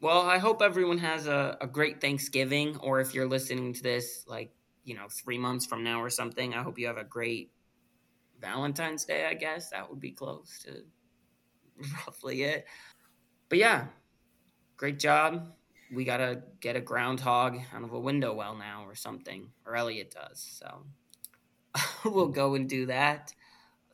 Well, 0.00 0.22
I 0.22 0.38
hope 0.38 0.60
everyone 0.60 0.98
has 0.98 1.26
a, 1.26 1.56
a 1.60 1.66
great 1.66 2.00
Thanksgiving, 2.00 2.76
or 2.78 3.00
if 3.00 3.14
you're 3.14 3.28
listening 3.28 3.72
to 3.74 3.82
this 3.82 4.24
like 4.26 4.52
you 4.84 4.94
know 4.94 5.06
three 5.10 5.38
months 5.38 5.66
from 5.66 5.82
now 5.82 6.02
or 6.02 6.10
something, 6.10 6.54
I 6.54 6.62
hope 6.62 6.78
you 6.78 6.86
have 6.86 6.98
a 6.98 7.04
great 7.04 7.50
Valentine's 8.40 9.04
Day. 9.04 9.26
I 9.26 9.34
guess 9.34 9.70
that 9.70 9.88
would 9.88 10.00
be 10.00 10.12
close 10.12 10.58
to 10.64 10.82
roughly 12.06 12.42
it. 12.42 12.66
But 13.48 13.58
yeah, 13.58 13.86
great 14.76 14.98
job. 14.98 15.52
We 15.92 16.04
gotta 16.04 16.42
get 16.60 16.76
a 16.76 16.80
groundhog 16.80 17.58
out 17.74 17.84
of 17.84 17.92
a 17.92 18.00
window 18.00 18.34
well 18.34 18.56
now 18.56 18.84
or 18.84 18.94
something, 18.94 19.50
or 19.66 19.76
Elliot 19.76 20.14
does. 20.14 20.58
So. 20.60 20.84
we'll 22.04 22.28
go 22.28 22.54
and 22.54 22.68
do 22.68 22.86
that. 22.86 23.32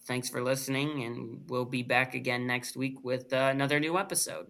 Thanks 0.05 0.29
for 0.29 0.43
listening, 0.43 1.05
and 1.05 1.45
we'll 1.49 1.65
be 1.65 1.83
back 1.83 2.15
again 2.15 2.47
next 2.47 2.77
week 2.77 3.05
with 3.05 3.33
uh, 3.33 3.51
another 3.53 3.79
new 3.79 3.99
episode. 3.99 4.49